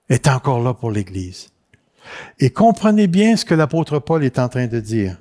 est 0.09 0.25
encore 0.25 0.59
là 0.59 0.73
pour 0.73 0.89
l'Église. 0.89 1.51
Et 2.39 2.49
comprenez 2.49 3.05
bien 3.05 3.37
ce 3.37 3.45
que 3.45 3.53
l'apôtre 3.53 3.99
Paul 3.99 4.23
est 4.23 4.39
en 4.39 4.49
train 4.49 4.65
de 4.65 4.79
dire. 4.79 5.19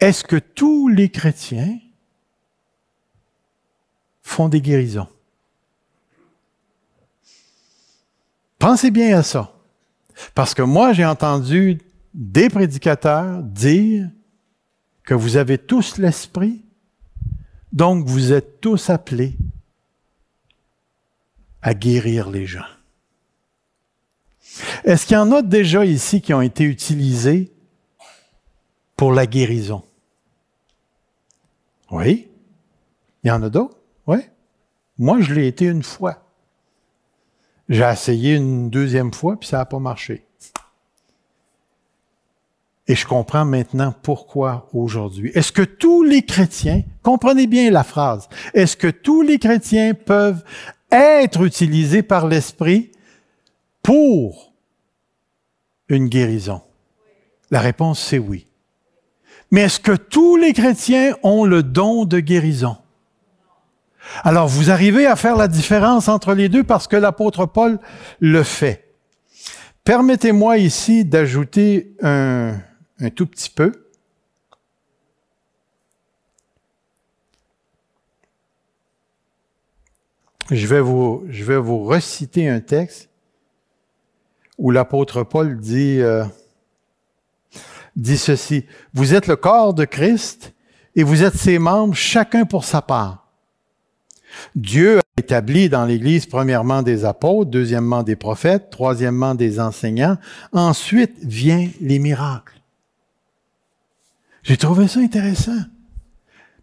Est-ce 0.00 0.24
que 0.24 0.36
tous 0.36 0.88
les 0.88 1.08
chrétiens 1.08 1.78
font 4.22 4.48
des 4.48 4.60
guérisons? 4.60 5.08
Pensez 8.58 8.90
bien 8.90 9.18
à 9.18 9.22
ça. 9.22 9.52
Parce 10.34 10.54
que 10.54 10.62
moi, 10.62 10.92
j'ai 10.92 11.04
entendu 11.04 11.80
des 12.14 12.48
prédicateurs 12.48 13.42
dire 13.42 14.08
que 15.02 15.14
vous 15.14 15.36
avez 15.36 15.58
tous 15.58 15.98
l'esprit, 15.98 16.62
donc 17.72 18.06
vous 18.06 18.32
êtes 18.32 18.60
tous 18.60 18.88
appelés 18.90 19.36
à 21.60 21.74
guérir 21.74 22.30
les 22.30 22.46
gens. 22.46 22.64
Est-ce 24.84 25.06
qu'il 25.06 25.14
y 25.14 25.18
en 25.18 25.32
a 25.32 25.42
déjà 25.42 25.84
ici 25.84 26.20
qui 26.20 26.32
ont 26.32 26.42
été 26.42 26.64
utilisés 26.64 27.53
pour 28.96 29.12
la 29.12 29.26
guérison? 29.26 29.82
Oui. 31.90 32.28
Il 33.22 33.28
y 33.28 33.30
en 33.30 33.42
a 33.42 33.50
d'autres? 33.50 33.76
Oui. 34.06 34.18
Moi, 34.98 35.20
je 35.20 35.34
l'ai 35.34 35.46
été 35.46 35.66
une 35.66 35.82
fois. 35.82 36.22
J'ai 37.68 37.84
essayé 37.84 38.34
une 38.34 38.70
deuxième 38.70 39.12
fois, 39.12 39.38
puis 39.38 39.48
ça 39.48 39.58
n'a 39.58 39.64
pas 39.64 39.78
marché. 39.78 40.26
Et 42.86 42.94
je 42.94 43.06
comprends 43.06 43.46
maintenant 43.46 43.94
pourquoi 44.02 44.68
aujourd'hui. 44.74 45.30
Est-ce 45.34 45.52
que 45.52 45.62
tous 45.62 46.02
les 46.02 46.22
chrétiens, 46.22 46.82
comprenez 47.02 47.46
bien 47.46 47.70
la 47.70 47.82
phrase, 47.82 48.28
est-ce 48.52 48.76
que 48.76 48.88
tous 48.88 49.22
les 49.22 49.38
chrétiens 49.38 49.94
peuvent 49.94 50.44
être 50.90 51.42
utilisé 51.42 52.02
par 52.02 52.26
l'Esprit 52.26 52.92
pour 53.82 54.52
une 55.88 56.08
guérison? 56.08 56.60
La 57.50 57.60
réponse, 57.60 58.00
c'est 58.00 58.18
oui. 58.18 58.46
Mais 59.54 59.60
est-ce 59.60 59.78
que 59.78 59.92
tous 59.92 60.34
les 60.34 60.52
chrétiens 60.52 61.16
ont 61.22 61.44
le 61.44 61.62
don 61.62 62.06
de 62.06 62.18
guérison? 62.18 62.76
Alors, 64.24 64.48
vous 64.48 64.72
arrivez 64.72 65.06
à 65.06 65.14
faire 65.14 65.36
la 65.36 65.46
différence 65.46 66.08
entre 66.08 66.34
les 66.34 66.48
deux 66.48 66.64
parce 66.64 66.88
que 66.88 66.96
l'apôtre 66.96 67.46
Paul 67.46 67.78
le 68.18 68.42
fait. 68.42 68.96
Permettez-moi 69.84 70.58
ici 70.58 71.04
d'ajouter 71.04 71.94
un, 72.02 72.56
tout 73.14 73.26
petit 73.26 73.48
peu. 73.48 73.70
Je 80.50 80.66
vais 80.66 80.80
vous, 80.80 81.24
je 81.28 81.44
vais 81.44 81.58
vous 81.58 81.84
reciter 81.84 82.48
un 82.48 82.58
texte 82.58 83.08
où 84.58 84.72
l'apôtre 84.72 85.22
Paul 85.22 85.60
dit, 85.60 86.00
euh, 86.00 86.24
dit 87.96 88.18
ceci. 88.18 88.64
Vous 88.92 89.14
êtes 89.14 89.26
le 89.26 89.36
corps 89.36 89.74
de 89.74 89.84
Christ 89.84 90.54
et 90.96 91.02
vous 91.02 91.22
êtes 91.22 91.36
ses 91.36 91.58
membres, 91.58 91.94
chacun 91.94 92.44
pour 92.44 92.64
sa 92.64 92.82
part. 92.82 93.28
Dieu 94.54 94.98
a 94.98 95.02
établi 95.18 95.68
dans 95.68 95.84
l'Église 95.84 96.26
premièrement 96.26 96.82
des 96.82 97.04
apôtres, 97.04 97.50
deuxièmement 97.50 98.02
des 98.02 98.16
prophètes, 98.16 98.70
troisièmement 98.70 99.34
des 99.34 99.60
enseignants. 99.60 100.18
Ensuite 100.52 101.14
vient 101.22 101.68
les 101.80 101.98
miracles. 101.98 102.60
J'ai 104.42 104.56
trouvé 104.56 104.88
ça 104.88 105.00
intéressant. 105.00 105.60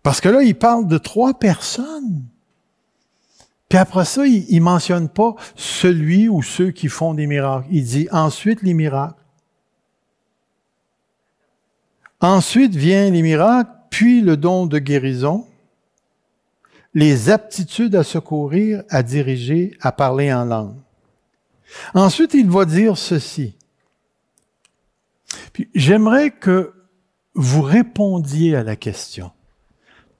Parce 0.03 0.19
que 0.19 0.29
là, 0.29 0.43
il 0.43 0.55
parle 0.55 0.87
de 0.87 0.97
trois 0.97 1.33
personnes 1.33 2.25
puis 3.71 3.77
après 3.77 4.03
ça, 4.03 4.27
il, 4.27 4.53
ne 4.53 4.59
mentionne 4.59 5.07
pas 5.07 5.33
celui 5.55 6.27
ou 6.27 6.43
ceux 6.43 6.71
qui 6.71 6.89
font 6.89 7.13
des 7.13 7.25
miracles. 7.25 7.67
Il 7.71 7.85
dit 7.85 8.09
ensuite 8.11 8.63
les 8.63 8.73
miracles. 8.73 9.20
Ensuite 12.21 12.75
vient 12.75 13.09
les 13.09 13.21
miracles, 13.21 13.71
puis 13.89 14.21
le 14.21 14.37
don 14.37 14.67
de 14.67 14.79
guérison, 14.79 15.47
les 16.93 17.29
aptitudes 17.29 17.95
à 17.95 18.03
secourir, 18.03 18.83
à 18.89 19.01
diriger, 19.01 19.75
à 19.81 19.91
parler 19.91 20.31
en 20.31 20.45
langue. 20.45 20.75
Ensuite, 21.93 22.33
il 22.33 22.49
va 22.49 22.65
dire 22.65 22.97
ceci. 22.97 23.55
J'aimerais 25.73 26.31
que 26.31 26.73
vous 27.33 27.61
répondiez 27.61 28.55
à 28.55 28.63
la 28.63 28.75
question. 28.75 29.31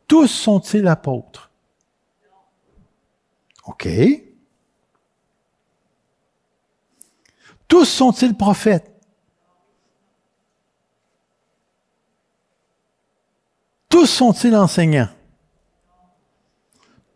Tous 0.08 0.28
sont-ils 0.28 0.88
apôtres? 0.88 1.52
OK. 3.66 3.88
Tous 7.68 7.86
sont-ils 7.86 8.36
prophètes? 8.36 8.90
Tous 13.91 14.06
sont-ils 14.06 14.56
enseignants? 14.56 15.10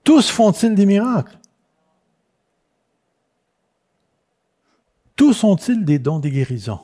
Tous 0.04 0.30
font-ils 0.30 0.76
des 0.76 0.86
miracles? 0.86 1.40
Tous 5.16 5.44
ont-ils 5.46 5.86
des 5.86 5.98
dons 5.98 6.20
de 6.20 6.28
guérison? 6.28 6.82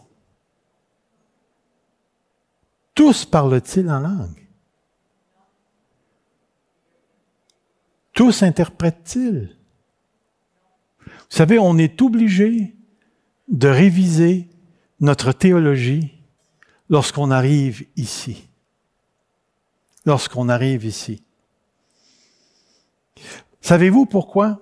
Tous 2.95 3.25
parlent-ils 3.25 3.91
en 3.91 3.99
langue? 3.99 4.47
Tous 8.13 8.43
interprètent-ils? 8.43 9.58
Vous 11.06 11.38
savez, 11.38 11.60
on 11.60 11.77
est 11.77 12.01
obligé 12.01 12.75
de 13.49 13.67
réviser 13.67 14.47
notre 15.01 15.34
théologie 15.34 16.13
lorsqu'on 16.89 17.30
arrive 17.30 17.86
ici. 17.97 18.47
Lorsqu'on 20.06 20.50
arrive 20.50 20.86
ici. 20.86 21.24
Savez-vous 23.62 24.06
pourquoi? 24.06 24.60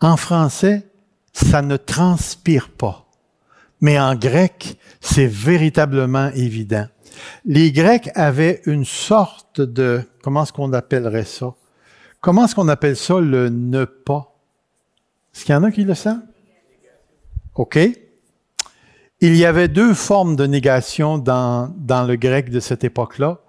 En 0.00 0.16
français, 0.16 0.86
ça 1.32 1.62
ne 1.62 1.76
transpire 1.76 2.70
pas. 2.70 3.06
Mais 3.80 3.98
en 3.98 4.14
grec, 4.14 4.78
c'est 5.00 5.26
véritablement 5.26 6.30
évident. 6.34 6.86
Les 7.44 7.72
Grecs 7.72 8.10
avaient 8.14 8.62
une 8.66 8.84
sorte 8.84 9.60
de, 9.60 10.02
comment 10.22 10.44
est-ce 10.44 10.52
qu'on 10.52 10.72
appellerait 10.72 11.24
ça? 11.24 11.54
Comment 12.20 12.44
est-ce 12.44 12.54
qu'on 12.54 12.68
appelle 12.68 12.96
ça 12.96 13.20
le 13.20 13.48
ne 13.50 13.84
pas? 13.84 14.36
Est-ce 15.34 15.44
qu'il 15.44 15.52
y 15.52 15.56
en 15.56 15.62
a 15.64 15.70
qui 15.70 15.84
le 15.84 15.94
savent? 15.94 16.22
OK. 17.54 17.78
Il 19.20 19.36
y 19.36 19.44
avait 19.44 19.68
deux 19.68 19.94
formes 19.94 20.36
de 20.36 20.46
négation 20.46 21.18
dans, 21.18 21.72
dans 21.78 22.04
le 22.04 22.16
grec 22.16 22.50
de 22.50 22.60
cette 22.60 22.84
époque-là. 22.84 23.40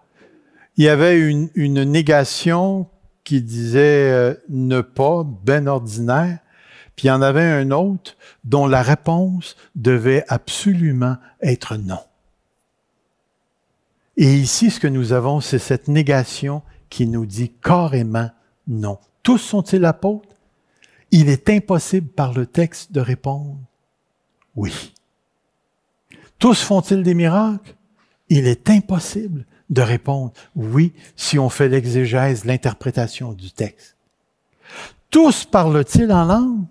Il 0.77 0.83
y 0.83 0.89
avait 0.89 1.19
une, 1.19 1.49
une 1.55 1.83
négation 1.83 2.87
qui 3.23 3.41
disait 3.41 4.11
euh, 4.11 4.33
ne 4.49 4.81
pas, 4.81 5.23
ben 5.23 5.67
ordinaire, 5.67 6.39
puis 6.95 7.07
il 7.07 7.09
y 7.09 7.11
en 7.11 7.21
avait 7.21 7.43
un 7.43 7.71
autre 7.71 8.15
dont 8.43 8.67
la 8.67 8.81
réponse 8.81 9.55
devait 9.75 10.23
absolument 10.27 11.17
être 11.41 11.75
non. 11.75 11.99
Et 14.17 14.33
ici, 14.33 14.71
ce 14.71 14.79
que 14.79 14.87
nous 14.87 15.11
avons, 15.11 15.41
c'est 15.41 15.59
cette 15.59 15.87
négation 15.89 16.61
qui 16.89 17.07
nous 17.07 17.25
dit 17.25 17.51
carrément 17.61 18.29
non. 18.67 18.97
Tous 19.23 19.37
sont-ils 19.37 19.83
apôtres? 19.83 20.29
Il 21.11 21.29
est 21.29 21.49
impossible 21.49 22.07
par 22.07 22.33
le 22.33 22.45
texte 22.45 22.91
de 22.91 23.01
répondre 23.01 23.57
oui. 24.55 24.93
Tous 26.39 26.61
font-ils 26.61 27.03
des 27.03 27.13
miracles? 27.13 27.75
Il 28.29 28.47
est 28.47 28.69
impossible 28.69 29.45
de 29.69 29.81
répondre 29.81 30.33
oui 30.55 30.93
si 31.15 31.39
on 31.39 31.49
fait 31.49 31.69
l'exégèse, 31.69 32.45
l'interprétation 32.45 33.33
du 33.33 33.51
texte. 33.51 33.95
Tous 35.09 35.45
parlent-ils 35.45 36.11
en 36.11 36.25
langue? 36.25 36.65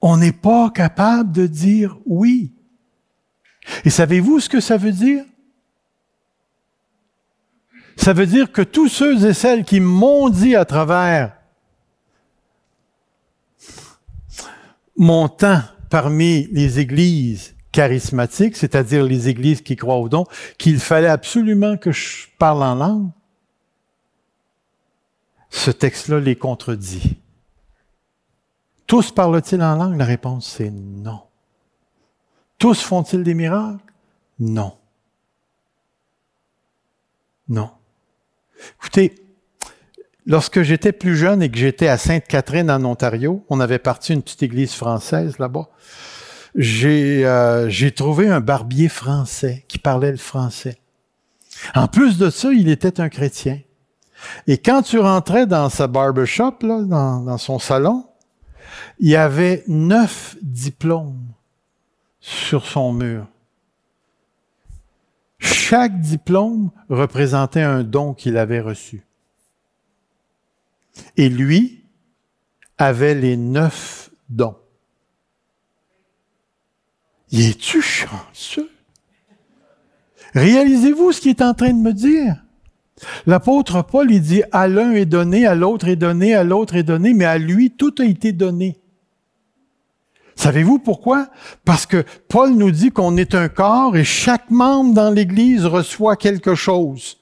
On 0.00 0.16
n'est 0.18 0.32
pas 0.32 0.70
capable 0.70 1.32
de 1.32 1.46
dire 1.46 1.98
oui. 2.06 2.52
Et 3.84 3.90
savez-vous 3.90 4.40
ce 4.40 4.48
que 4.48 4.60
ça 4.60 4.76
veut 4.76 4.92
dire? 4.92 5.24
Ça 7.96 8.12
veut 8.12 8.26
dire 8.26 8.52
que 8.52 8.62
tous 8.62 8.88
ceux 8.88 9.24
et 9.26 9.32
celles 9.32 9.64
qui 9.64 9.80
m'ont 9.80 10.28
dit 10.28 10.56
à 10.56 10.64
travers 10.64 11.36
mon 14.96 15.28
temps 15.28 15.62
parmi 15.90 16.48
les 16.52 16.80
églises 16.80 17.54
charismatiques, 17.74 18.56
c'est-à-dire 18.56 19.02
les 19.02 19.28
églises 19.28 19.60
qui 19.60 19.74
croient 19.74 19.96
au 19.96 20.08
don, 20.08 20.26
qu'il 20.58 20.78
fallait 20.78 21.08
absolument 21.08 21.76
que 21.76 21.90
je 21.90 22.28
parle 22.38 22.62
en 22.62 22.76
langue, 22.76 23.10
ce 25.50 25.72
texte-là 25.72 26.20
les 26.20 26.36
contredit. 26.36 27.16
Tous 28.86 29.10
parlent-ils 29.10 29.60
en 29.60 29.74
langue? 29.74 29.98
La 29.98 30.04
réponse, 30.04 30.46
c'est 30.56 30.70
non. 30.70 31.22
Tous 32.58 32.80
font-ils 32.80 33.24
des 33.24 33.34
miracles? 33.34 33.92
Non. 34.38 34.76
Non. 37.48 37.70
Écoutez, 38.76 39.16
lorsque 40.26 40.62
j'étais 40.62 40.92
plus 40.92 41.16
jeune 41.16 41.42
et 41.42 41.50
que 41.50 41.58
j'étais 41.58 41.88
à 41.88 41.98
Sainte-Catherine 41.98 42.70
en 42.70 42.84
Ontario, 42.84 43.44
on 43.48 43.58
avait 43.58 43.80
parti 43.80 44.12
une 44.12 44.22
petite 44.22 44.44
église 44.44 44.74
française 44.74 45.38
là-bas. 45.40 45.68
J'ai 46.54 47.26
euh, 47.26 47.90
trouvé 47.94 48.28
un 48.28 48.40
barbier 48.40 48.88
français 48.88 49.64
qui 49.66 49.78
parlait 49.78 50.12
le 50.12 50.16
français. 50.16 50.78
En 51.74 51.88
plus 51.88 52.18
de 52.18 52.30
ça, 52.30 52.52
il 52.52 52.68
était 52.68 53.00
un 53.00 53.08
chrétien. 53.08 53.60
Et 54.46 54.58
quand 54.58 54.82
tu 54.82 54.98
rentrais 54.98 55.46
dans 55.46 55.68
sa 55.68 55.86
barbershop, 55.86 56.58
là, 56.62 56.82
dans, 56.82 57.20
dans 57.20 57.38
son 57.38 57.58
salon, 57.58 58.06
il 58.98 59.10
y 59.10 59.16
avait 59.16 59.64
neuf 59.66 60.36
diplômes 60.42 61.26
sur 62.20 62.66
son 62.66 62.92
mur. 62.92 63.26
Chaque 65.38 66.00
diplôme 66.00 66.70
représentait 66.88 67.62
un 67.62 67.82
don 67.82 68.14
qu'il 68.14 68.36
avait 68.36 68.60
reçu. 68.60 69.04
Et 71.16 71.28
lui 71.28 71.84
avait 72.78 73.14
les 73.14 73.36
neuf 73.36 74.10
dons. 74.28 74.56
Y 77.34 77.48
es-tu 77.48 77.82
chanceux? 77.82 78.70
Réalisez-vous 80.34 81.10
ce 81.10 81.20
qu'il 81.20 81.30
est 81.30 81.42
en 81.42 81.52
train 81.52 81.72
de 81.72 81.82
me 81.82 81.92
dire? 81.92 82.44
L'apôtre 83.26 83.82
Paul, 83.82 84.12
il 84.12 84.22
dit, 84.22 84.44
à 84.52 84.68
l'un 84.68 84.92
est 84.92 85.04
donné, 85.04 85.44
à 85.44 85.56
l'autre 85.56 85.88
est 85.88 85.96
donné, 85.96 86.32
à 86.32 86.44
l'autre 86.44 86.76
est 86.76 86.84
donné, 86.84 87.12
mais 87.12 87.24
à 87.24 87.38
lui, 87.38 87.72
tout 87.72 87.92
a 87.98 88.04
été 88.04 88.30
donné. 88.30 88.78
Savez-vous 90.36 90.78
pourquoi? 90.78 91.28
Parce 91.64 91.86
que 91.86 92.04
Paul 92.28 92.54
nous 92.54 92.70
dit 92.70 92.92
qu'on 92.92 93.16
est 93.16 93.34
un 93.34 93.48
corps 93.48 93.96
et 93.96 94.04
chaque 94.04 94.52
membre 94.52 94.94
dans 94.94 95.10
l'Église 95.10 95.66
reçoit 95.66 96.14
quelque 96.14 96.54
chose. 96.54 97.18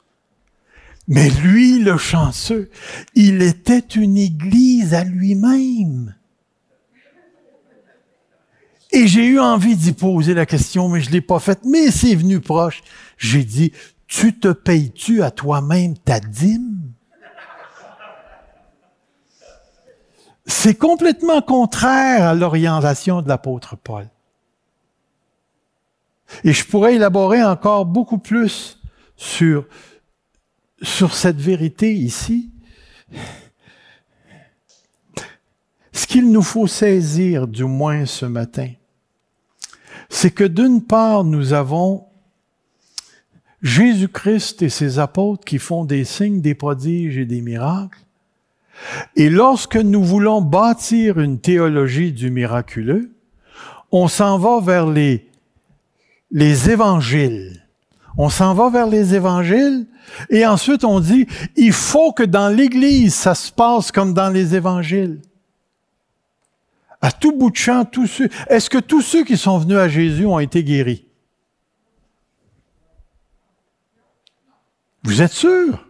Mais 1.09 1.31
lui, 1.31 1.79
le 1.79 1.97
chanceux, 1.97 2.69
il 3.15 3.41
était 3.41 3.79
une 3.79 4.19
Église 4.19 4.93
à 4.93 5.05
lui-même. 5.05 6.15
Et 8.93 9.07
j'ai 9.07 9.25
eu 9.25 9.41
envie 9.41 9.75
d'y 9.75 9.93
poser 9.93 10.35
la 10.35 10.45
question, 10.45 10.89
mais 10.89 11.01
je 11.01 11.11
l'ai 11.11 11.23
pas 11.23 11.39
faite, 11.39 11.61
mais 11.65 11.91
c'est 11.91 12.15
venu 12.15 12.41
proche. 12.41 12.83
J'ai 13.17 13.43
dit, 13.43 13.73
tu 14.07 14.39
te 14.39 14.49
payes-tu 14.49 15.23
à 15.23 15.31
toi-même 15.31 15.97
ta 15.97 16.21
dîme? 16.21 16.93
C'est 20.45 20.75
complètement 20.75 21.41
contraire 21.41 22.27
à 22.27 22.35
l'orientation 22.35 23.23
de 23.23 23.29
l'apôtre 23.29 23.77
Paul. 23.77 24.09
Et 26.45 26.53
je 26.53 26.67
pourrais 26.67 26.97
élaborer 26.97 27.43
encore 27.43 27.87
beaucoup 27.87 28.19
plus 28.19 28.79
sur, 29.17 29.67
sur 30.83 31.15
cette 31.15 31.41
vérité 31.41 31.95
ici. 31.95 32.51
Ce 35.93 36.07
qu'il 36.07 36.31
nous 36.31 36.43
faut 36.43 36.67
saisir, 36.67 37.47
du 37.47 37.65
moins 37.65 38.05
ce 38.05 38.27
matin, 38.27 38.69
c'est 40.13 40.31
que 40.31 40.45
d'une 40.45 40.83
part, 40.83 41.25
nous 41.25 41.55
avons 41.55 42.05
Jésus-Christ 43.63 44.61
et 44.61 44.69
ses 44.69 44.99
apôtres 44.99 45.43
qui 45.43 45.59
font 45.59 45.87
des 45.87 46.05
signes, 46.05 46.43
des 46.43 46.55
prodiges 46.55 47.17
et 47.17 47.25
des 47.25 47.41
miracles. 47.41 47.99
Et 49.17 49.31
lorsque 49.31 49.77
nous 49.77 50.05
voulons 50.05 50.43
bâtir 50.43 51.19
une 51.19 51.39
théologie 51.39 52.13
du 52.13 52.31
miraculeux, 52.31 53.11
on 53.91 54.07
s'en 54.07 54.37
va 54.37 54.61
vers 54.61 54.87
les, 54.87 55.27
les 56.31 56.69
évangiles. 56.69 57.65
On 58.19 58.29
s'en 58.29 58.53
va 58.53 58.69
vers 58.69 58.89
les 58.89 59.15
évangiles 59.15 59.87
et 60.29 60.45
ensuite 60.45 60.85
on 60.85 61.01
dit, 61.01 61.27
il 61.57 61.73
faut 61.73 62.13
que 62.13 62.23
dans 62.23 62.55
l'Église, 62.55 63.15
ça 63.15 63.35
se 63.35 63.51
passe 63.51 63.91
comme 63.91 64.13
dans 64.13 64.29
les 64.29 64.55
évangiles. 64.55 65.23
À 67.03 67.11
tout 67.11 67.37
bout 67.37 67.51
de 67.51 67.57
champ, 67.57 67.85
tous 67.85 68.07
ceux. 68.07 68.29
Est-ce 68.49 68.71
que 68.71 68.79
tous 68.79 69.03
ceux 69.03 69.25
qui 69.25 69.37
sont 69.37 69.59
venus 69.59 69.77
à 69.77 69.89
Jésus 69.89 70.25
ont 70.25 70.39
été 70.39 70.63
guéris? 70.63 71.05
Vous 75.03 75.21
êtes 75.21 75.33
sûr? 75.33 75.89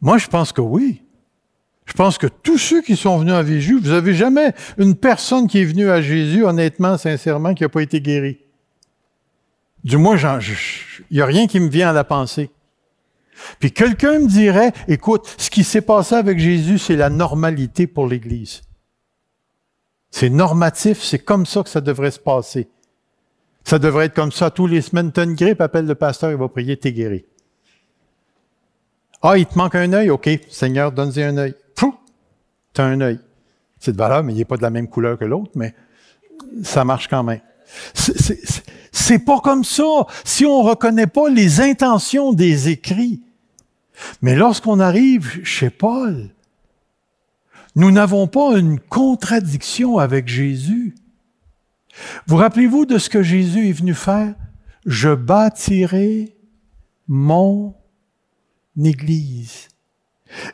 Moi, 0.00 0.18
je 0.18 0.26
pense 0.26 0.52
que 0.52 0.60
oui. 0.60 1.02
Je 1.86 1.92
pense 1.92 2.18
que 2.18 2.26
tous 2.26 2.58
ceux 2.58 2.82
qui 2.82 2.96
sont 2.96 3.16
venus 3.18 3.34
à 3.34 3.44
Jésus, 3.44 3.78
vous 3.78 3.90
avez 3.90 4.12
jamais 4.12 4.52
une 4.76 4.96
personne 4.96 5.46
qui 5.46 5.60
est 5.60 5.64
venue 5.64 5.88
à 5.88 6.02
Jésus, 6.02 6.44
honnêtement, 6.44 6.98
sincèrement, 6.98 7.54
qui 7.54 7.62
n'a 7.62 7.68
pas 7.68 7.82
été 7.82 8.00
guérie. 8.00 8.40
Du 9.84 9.96
moins, 9.98 10.16
il 10.18 10.56
n'y 11.12 11.20
a 11.20 11.26
rien 11.26 11.46
qui 11.46 11.60
me 11.60 11.68
vient 11.68 11.90
à 11.90 11.92
la 11.92 12.02
pensée. 12.02 12.50
Puis 13.60 13.70
quelqu'un 13.70 14.18
me 14.18 14.26
dirait, 14.26 14.72
écoute, 14.88 15.32
ce 15.38 15.48
qui 15.48 15.62
s'est 15.62 15.80
passé 15.80 16.16
avec 16.16 16.40
Jésus, 16.40 16.78
c'est 16.78 16.96
la 16.96 17.08
normalité 17.08 17.86
pour 17.86 18.08
l'Église. 18.08 18.62
C'est 20.18 20.30
normatif, 20.30 21.02
c'est 21.02 21.18
comme 21.18 21.44
ça 21.44 21.62
que 21.62 21.68
ça 21.68 21.82
devrait 21.82 22.10
se 22.10 22.18
passer. 22.18 22.70
Ça 23.64 23.78
devrait 23.78 24.06
être 24.06 24.14
comme 24.14 24.32
ça 24.32 24.50
tous 24.50 24.66
les 24.66 24.80
semaines. 24.80 25.12
T'as 25.12 25.24
une 25.24 25.34
grippe, 25.34 25.60
appelle 25.60 25.84
le 25.84 25.94
pasteur, 25.94 26.30
il 26.30 26.38
va 26.38 26.48
prier, 26.48 26.78
t'es 26.78 26.90
guéri. 26.90 27.26
Ah, 29.20 29.36
il 29.36 29.44
te 29.44 29.58
manque 29.58 29.74
un 29.74 29.92
œil, 29.92 30.08
OK, 30.08 30.26
Seigneur, 30.48 30.90
donne-y 30.90 31.22
un 31.22 31.36
œil. 31.36 31.54
Tu 31.74 32.80
as 32.80 32.84
un 32.84 32.98
œil. 33.02 33.20
C'est 33.78 33.92
de 33.92 33.98
valeur, 33.98 34.24
mais 34.24 34.32
il 34.32 34.38
n'est 34.38 34.46
pas 34.46 34.56
de 34.56 34.62
la 34.62 34.70
même 34.70 34.88
couleur 34.88 35.18
que 35.18 35.26
l'autre, 35.26 35.50
mais 35.54 35.74
ça 36.62 36.82
marche 36.82 37.08
quand 37.08 37.22
même. 37.22 37.42
C'est 37.94 39.18
pas 39.18 39.40
comme 39.40 39.64
ça 39.64 40.06
si 40.24 40.46
on 40.46 40.62
reconnaît 40.62 41.08
pas 41.08 41.28
les 41.28 41.60
intentions 41.60 42.32
des 42.32 42.70
écrits. 42.70 43.20
Mais 44.22 44.34
lorsqu'on 44.34 44.80
arrive 44.80 45.44
chez 45.44 45.68
Paul, 45.68 46.30
nous 47.76 47.90
n'avons 47.90 48.26
pas 48.26 48.58
une 48.58 48.80
contradiction 48.80 49.98
avec 49.98 50.28
Jésus. 50.28 50.94
Vous 52.26 52.36
rappelez-vous 52.36 52.86
de 52.86 52.98
ce 52.98 53.10
que 53.10 53.22
Jésus 53.22 53.68
est 53.68 53.72
venu 53.72 53.94
faire? 53.94 54.34
Je 54.86 55.14
bâtirai 55.14 56.36
mon 57.06 57.74
Église. 58.82 59.68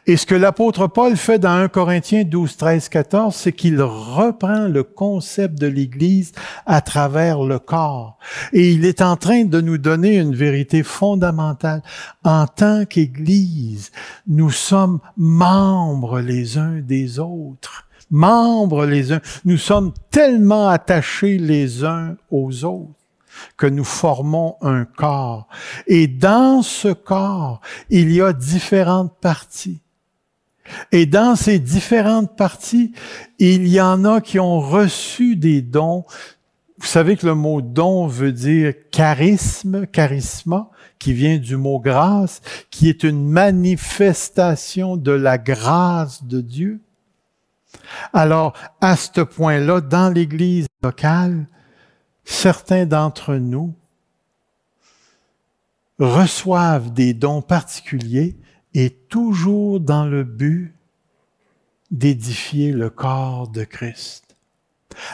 Et 0.06 0.16
ce 0.16 0.26
que 0.26 0.34
l'apôtre 0.34 0.86
Paul 0.86 1.16
fait 1.16 1.38
dans 1.38 1.50
1 1.54 1.68
Corinthiens 1.68 2.24
12, 2.24 2.56
13, 2.56 2.88
14, 2.88 3.34
c'est 3.34 3.52
qu'il 3.52 3.80
reprend 3.80 4.66
le 4.68 4.82
concept 4.82 5.58
de 5.58 5.66
l'Église 5.66 6.32
à 6.66 6.80
travers 6.80 7.42
le 7.42 7.58
corps. 7.58 8.18
Et 8.52 8.72
il 8.72 8.84
est 8.84 9.00
en 9.02 9.16
train 9.16 9.44
de 9.44 9.60
nous 9.60 9.78
donner 9.78 10.18
une 10.18 10.34
vérité 10.34 10.82
fondamentale. 10.82 11.82
En 12.24 12.46
tant 12.46 12.84
qu'Église, 12.84 13.90
nous 14.26 14.50
sommes 14.50 15.00
membres 15.16 16.20
les 16.20 16.58
uns 16.58 16.80
des 16.80 17.18
autres. 17.18 17.88
Membres 18.10 18.84
les 18.84 19.12
uns. 19.12 19.20
Nous 19.46 19.56
sommes 19.56 19.92
tellement 20.10 20.68
attachés 20.68 21.38
les 21.38 21.82
uns 21.84 22.16
aux 22.30 22.64
autres 22.64 23.01
que 23.56 23.66
nous 23.66 23.84
formons 23.84 24.56
un 24.60 24.84
corps. 24.84 25.48
Et 25.86 26.06
dans 26.06 26.62
ce 26.62 26.88
corps, 26.88 27.60
il 27.90 28.12
y 28.12 28.20
a 28.20 28.32
différentes 28.32 29.14
parties. 29.20 29.80
Et 30.90 31.06
dans 31.06 31.36
ces 31.36 31.58
différentes 31.58 32.36
parties, 32.36 32.92
il 33.38 33.66
y 33.68 33.80
en 33.80 34.04
a 34.04 34.20
qui 34.20 34.38
ont 34.38 34.60
reçu 34.60 35.36
des 35.36 35.62
dons. 35.62 36.04
Vous 36.78 36.86
savez 36.86 37.16
que 37.16 37.26
le 37.26 37.34
mot 37.34 37.60
don 37.62 38.06
veut 38.06 38.32
dire 38.32 38.74
charisme, 38.90 39.86
charisma, 39.86 40.70
qui 40.98 41.12
vient 41.12 41.38
du 41.38 41.56
mot 41.56 41.80
grâce, 41.80 42.40
qui 42.70 42.88
est 42.88 43.02
une 43.02 43.28
manifestation 43.28 44.96
de 44.96 45.12
la 45.12 45.36
grâce 45.36 46.24
de 46.24 46.40
Dieu. 46.40 46.80
Alors, 48.12 48.52
à 48.80 48.96
ce 48.96 49.20
point-là, 49.20 49.80
dans 49.80 50.12
l'Église 50.12 50.66
locale, 50.82 51.46
certains 52.24 52.86
d'entre 52.86 53.34
nous 53.34 53.74
reçoivent 55.98 56.92
des 56.92 57.14
dons 57.14 57.42
particuliers 57.42 58.36
et 58.74 58.90
toujours 58.90 59.80
dans 59.80 60.06
le 60.06 60.24
but 60.24 60.74
d'édifier 61.90 62.72
le 62.72 62.90
corps 62.90 63.48
de 63.48 63.64
Christ. 63.64 64.36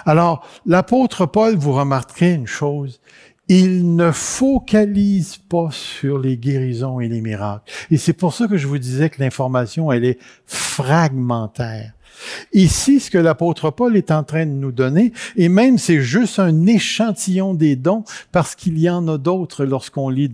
Alors, 0.06 0.46
l'apôtre 0.66 1.26
Paul, 1.26 1.56
vous 1.56 1.72
remarquerez 1.72 2.32
une 2.32 2.46
chose, 2.46 3.00
il 3.48 3.96
ne 3.96 4.12
focalise 4.12 5.38
pas 5.38 5.70
sur 5.70 6.18
les 6.18 6.36
guérisons 6.36 7.00
et 7.00 7.08
les 7.08 7.20
miracles. 7.20 7.70
Et 7.90 7.96
c'est 7.96 8.12
pour 8.12 8.34
ça 8.34 8.46
que 8.46 8.58
je 8.58 8.66
vous 8.66 8.78
disais 8.78 9.08
que 9.08 9.22
l'information, 9.22 9.90
elle 9.90 10.04
est 10.04 10.18
fragmentaire. 10.46 11.92
Ici, 12.52 13.00
ce 13.00 13.10
que 13.10 13.18
l'apôtre 13.18 13.70
Paul 13.70 13.96
est 13.96 14.10
en 14.10 14.24
train 14.24 14.46
de 14.46 14.52
nous 14.52 14.72
donner, 14.72 15.12
et 15.36 15.48
même 15.48 15.78
c'est 15.78 16.00
juste 16.00 16.38
un 16.38 16.66
échantillon 16.66 17.54
des 17.54 17.76
dons, 17.76 18.04
parce 18.32 18.54
qu'il 18.54 18.78
y 18.78 18.88
en 18.90 19.06
a 19.08 19.18
d'autres 19.18 19.64
lorsqu'on 19.64 20.08
lit 20.08 20.32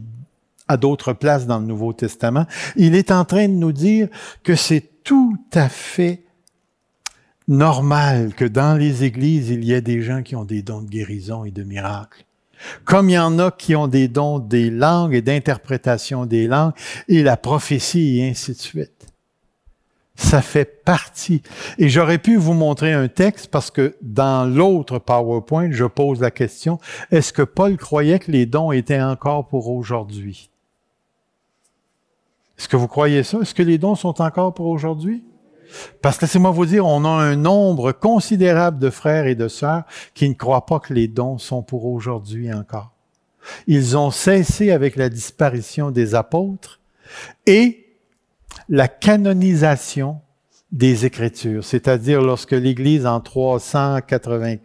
à 0.68 0.76
d'autres 0.76 1.12
places 1.12 1.46
dans 1.46 1.58
le 1.58 1.66
Nouveau 1.66 1.92
Testament, 1.92 2.46
il 2.76 2.94
est 2.94 3.10
en 3.10 3.24
train 3.24 3.48
de 3.48 3.54
nous 3.54 3.72
dire 3.72 4.08
que 4.42 4.54
c'est 4.54 5.02
tout 5.02 5.36
à 5.52 5.68
fait 5.68 6.22
normal 7.46 8.32
que 8.34 8.44
dans 8.44 8.78
les 8.78 9.04
églises, 9.04 9.50
il 9.50 9.64
y 9.64 9.72
ait 9.72 9.82
des 9.82 10.02
gens 10.02 10.22
qui 10.22 10.34
ont 10.36 10.44
des 10.44 10.62
dons 10.62 10.80
de 10.80 10.88
guérison 10.88 11.44
et 11.44 11.50
de 11.50 11.62
miracles. 11.62 12.24
Comme 12.84 13.10
il 13.10 13.14
y 13.14 13.18
en 13.18 13.38
a 13.38 13.50
qui 13.50 13.76
ont 13.76 13.88
des 13.88 14.08
dons 14.08 14.38
des 14.38 14.70
langues 14.70 15.14
et 15.14 15.20
d'interprétation 15.20 16.24
des 16.24 16.46
langues 16.46 16.72
et 17.08 17.22
la 17.22 17.36
prophétie 17.36 18.20
et 18.20 18.30
ainsi 18.30 18.52
de 18.52 18.58
suite. 18.58 19.13
Ça 20.16 20.42
fait 20.42 20.84
partie. 20.84 21.42
Et 21.78 21.88
j'aurais 21.88 22.18
pu 22.18 22.36
vous 22.36 22.52
montrer 22.52 22.92
un 22.92 23.08
texte 23.08 23.48
parce 23.48 23.70
que 23.70 23.96
dans 24.00 24.44
l'autre 24.44 24.98
PowerPoint, 24.98 25.72
je 25.72 25.84
pose 25.84 26.20
la 26.20 26.30
question, 26.30 26.78
est-ce 27.10 27.32
que 27.32 27.42
Paul 27.42 27.76
croyait 27.76 28.20
que 28.20 28.30
les 28.30 28.46
dons 28.46 28.70
étaient 28.70 29.02
encore 29.02 29.48
pour 29.48 29.68
aujourd'hui? 29.68 30.50
Est-ce 32.58 32.68
que 32.68 32.76
vous 32.76 32.86
croyez 32.86 33.24
ça? 33.24 33.38
Est-ce 33.40 33.54
que 33.54 33.64
les 33.64 33.78
dons 33.78 33.96
sont 33.96 34.22
encore 34.22 34.54
pour 34.54 34.66
aujourd'hui? 34.66 35.24
Parce 36.00 36.16
que 36.18 36.26
laissez-moi 36.26 36.52
vous 36.52 36.66
dire, 36.66 36.86
on 36.86 37.04
a 37.04 37.08
un 37.08 37.34
nombre 37.34 37.90
considérable 37.90 38.78
de 38.78 38.90
frères 38.90 39.26
et 39.26 39.34
de 39.34 39.48
sœurs 39.48 39.82
qui 40.14 40.28
ne 40.28 40.34
croient 40.34 40.66
pas 40.66 40.78
que 40.78 40.94
les 40.94 41.08
dons 41.08 41.38
sont 41.38 41.62
pour 41.62 41.86
aujourd'hui 41.86 42.52
encore. 42.52 42.92
Ils 43.66 43.96
ont 43.96 44.12
cessé 44.12 44.70
avec 44.70 44.94
la 44.94 45.08
disparition 45.08 45.90
des 45.90 46.14
apôtres 46.14 46.80
et 47.46 47.83
la 48.68 48.88
canonisation 48.88 50.20
des 50.72 51.06
Écritures, 51.06 51.64
c'est-à-dire 51.64 52.20
lorsque 52.20 52.50
l'Église 52.50 53.06
en 53.06 53.20
380 53.20 54.56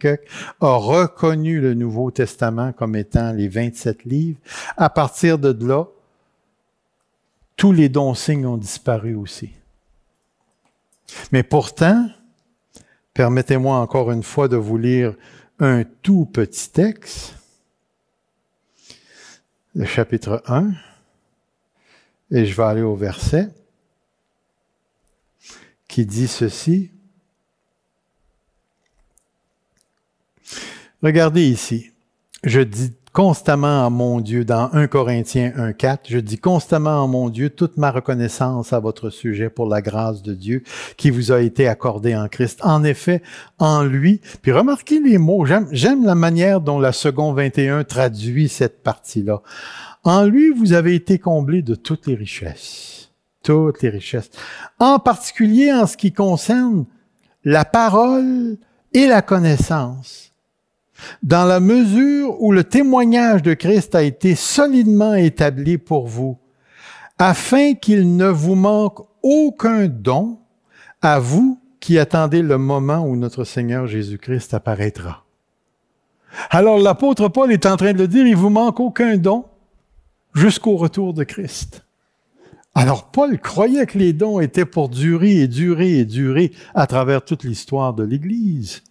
a 0.60 0.74
reconnu 0.74 1.60
le 1.60 1.74
Nouveau 1.74 2.10
Testament 2.10 2.72
comme 2.72 2.96
étant 2.96 3.32
les 3.32 3.46
27 3.46 4.04
livres, 4.04 4.40
à 4.76 4.90
partir 4.90 5.38
de 5.38 5.56
là, 5.64 5.84
tous 7.56 7.72
les 7.72 7.88
dons 7.88 8.14
signes 8.14 8.46
ont 8.46 8.56
disparu 8.56 9.14
aussi. 9.14 9.50
Mais 11.30 11.44
pourtant, 11.44 12.08
permettez-moi 13.14 13.78
encore 13.78 14.10
une 14.10 14.24
fois 14.24 14.48
de 14.48 14.56
vous 14.56 14.78
lire 14.78 15.14
un 15.60 15.84
tout 15.84 16.24
petit 16.24 16.70
texte, 16.70 17.36
le 19.76 19.84
chapitre 19.84 20.42
1, 20.46 20.70
et 22.32 22.46
je 22.46 22.56
vais 22.56 22.64
aller 22.64 22.82
au 22.82 22.96
verset 22.96 23.50
dit 26.04 26.28
ceci. 26.28 26.90
Regardez 31.02 31.48
ici. 31.48 31.90
Je 32.44 32.60
dis 32.60 32.92
constamment 33.12 33.84
à 33.84 33.90
mon 33.90 34.20
Dieu, 34.20 34.44
dans 34.44 34.70
1 34.72 34.86
Corinthiens 34.86 35.52
1.4, 35.56 35.98
je 36.08 36.18
dis 36.18 36.38
constamment 36.38 37.02
à 37.02 37.06
mon 37.06 37.28
Dieu 37.28 37.50
toute 37.50 37.76
ma 37.76 37.90
reconnaissance 37.90 38.72
à 38.72 38.78
votre 38.78 39.10
sujet 39.10 39.50
pour 39.50 39.68
la 39.68 39.82
grâce 39.82 40.22
de 40.22 40.32
Dieu 40.34 40.62
qui 40.96 41.10
vous 41.10 41.32
a 41.32 41.40
été 41.40 41.66
accordée 41.66 42.14
en 42.14 42.28
Christ. 42.28 42.60
En 42.62 42.84
effet, 42.84 43.22
en 43.58 43.82
lui, 43.82 44.20
puis 44.42 44.52
remarquez 44.52 45.00
les 45.00 45.18
mots, 45.18 45.44
j'aime 45.44 46.04
la 46.04 46.14
manière 46.14 46.60
dont 46.60 46.78
la 46.78 46.92
seconde 46.92 47.36
21 47.36 47.84
traduit 47.84 48.48
cette 48.48 48.82
partie-là. 48.82 49.42
En 50.04 50.24
lui, 50.24 50.50
vous 50.50 50.72
avez 50.72 50.94
été 50.94 51.18
comblés 51.18 51.62
de 51.62 51.74
toutes 51.74 52.06
les 52.06 52.14
richesses 52.14 52.99
toutes 53.42 53.82
les 53.82 53.88
richesses. 53.88 54.30
En 54.78 54.98
particulier 54.98 55.72
en 55.72 55.86
ce 55.86 55.96
qui 55.96 56.12
concerne 56.12 56.84
la 57.44 57.64
parole 57.64 58.56
et 58.92 59.06
la 59.06 59.22
connaissance. 59.22 60.32
Dans 61.22 61.44
la 61.44 61.60
mesure 61.60 62.42
où 62.42 62.52
le 62.52 62.64
témoignage 62.64 63.42
de 63.42 63.54
Christ 63.54 63.94
a 63.94 64.02
été 64.02 64.34
solidement 64.34 65.14
établi 65.14 65.78
pour 65.78 66.06
vous, 66.06 66.38
afin 67.18 67.74
qu'il 67.74 68.16
ne 68.16 68.28
vous 68.28 68.54
manque 68.54 69.06
aucun 69.22 69.86
don 69.86 70.38
à 71.02 71.18
vous 71.18 71.58
qui 71.80 71.98
attendez 71.98 72.42
le 72.42 72.58
moment 72.58 73.00
où 73.06 73.16
notre 73.16 73.44
Seigneur 73.44 73.86
Jésus-Christ 73.86 74.52
apparaîtra. 74.52 75.24
Alors 76.50 76.78
l'apôtre 76.78 77.28
Paul 77.28 77.52
est 77.52 77.66
en 77.66 77.76
train 77.76 77.92
de 77.92 77.98
le 77.98 78.08
dire, 78.08 78.26
il 78.26 78.36
vous 78.36 78.50
manque 78.50 78.80
aucun 78.80 79.16
don 79.16 79.46
jusqu'au 80.34 80.76
retour 80.76 81.14
de 81.14 81.24
Christ. 81.24 81.84
Alors 82.74 83.10
Paul 83.10 83.38
croyait 83.38 83.86
que 83.86 83.98
les 83.98 84.12
dons 84.12 84.40
étaient 84.40 84.64
pour 84.64 84.88
durer 84.88 85.40
et 85.40 85.48
durer 85.48 85.98
et 85.98 86.04
durer 86.04 86.52
à 86.74 86.86
travers 86.86 87.24
toute 87.24 87.44
l'histoire 87.44 87.94
de 87.94 88.04
l'Église. 88.04 88.82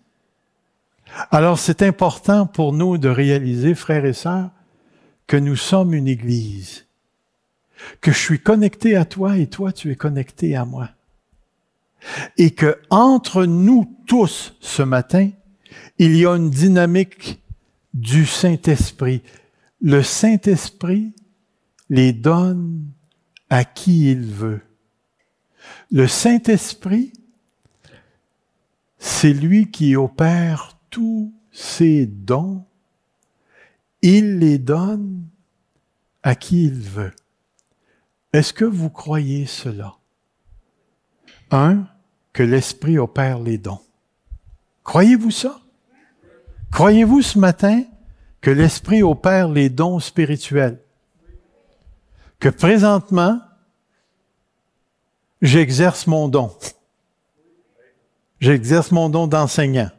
Alors 1.31 1.57
c'est 1.57 1.81
important 1.81 2.45
pour 2.45 2.73
nous 2.73 2.97
de 2.97 3.09
réaliser, 3.09 3.73
frères 3.75 4.05
et 4.05 4.13
sœurs, 4.13 4.51
que 5.27 5.37
nous 5.37 5.55
sommes 5.55 5.93
une 5.93 6.07
Église, 6.07 6.85
que 8.01 8.11
je 8.11 8.17
suis 8.17 8.39
connecté 8.39 8.95
à 8.95 9.05
toi 9.05 9.37
et 9.37 9.47
toi 9.47 9.71
tu 9.71 9.91
es 9.91 9.95
connecté 9.95 10.55
à 10.55 10.65
moi. 10.65 10.89
Et 12.37 12.51
que 12.51 12.79
entre 12.89 13.45
nous 13.45 13.97
tous 14.07 14.55
ce 14.59 14.83
matin, 14.83 15.29
il 15.97 16.15
y 16.15 16.25
a 16.25 16.35
une 16.35 16.49
dynamique 16.49 17.41
du 17.93 18.25
Saint-Esprit, 18.25 19.21
le 19.81 20.03
Saint-Esprit 20.03 21.13
les 21.89 22.13
donne 22.13 22.85
à 23.49 23.65
qui 23.65 24.11
il 24.11 24.25
veut. 24.25 24.61
Le 25.91 26.07
Saint-Esprit, 26.07 27.13
c'est 28.97 29.33
lui 29.33 29.71
qui 29.71 29.95
opère 29.95 30.77
tous 30.89 31.33
ses 31.51 32.05
dons. 32.05 32.65
Il 34.01 34.39
les 34.39 34.57
donne 34.57 35.27
à 36.23 36.35
qui 36.35 36.65
il 36.65 36.79
veut. 36.79 37.13
Est-ce 38.33 38.53
que 38.53 38.65
vous 38.65 38.89
croyez 38.89 39.45
cela? 39.45 39.95
Un, 41.51 41.87
que 42.33 42.43
l'Esprit 42.43 42.99
opère 42.99 43.39
les 43.39 43.57
dons. 43.57 43.81
Croyez-vous 44.83 45.31
ça? 45.31 45.61
Croyez-vous 46.71 47.21
ce 47.21 47.39
matin 47.39 47.83
que 48.41 48.51
l'Esprit 48.51 49.01
opère 49.01 49.49
les 49.49 49.69
dons 49.69 49.99
spirituels? 49.99 50.79
Que 52.39 52.49
présentement, 52.49 53.41
j'exerce 55.41 56.07
mon 56.07 56.29
don. 56.29 56.55
J'exerce 58.39 58.91
mon 58.91 59.09
don 59.09 59.27
d'enseignant. 59.27 59.91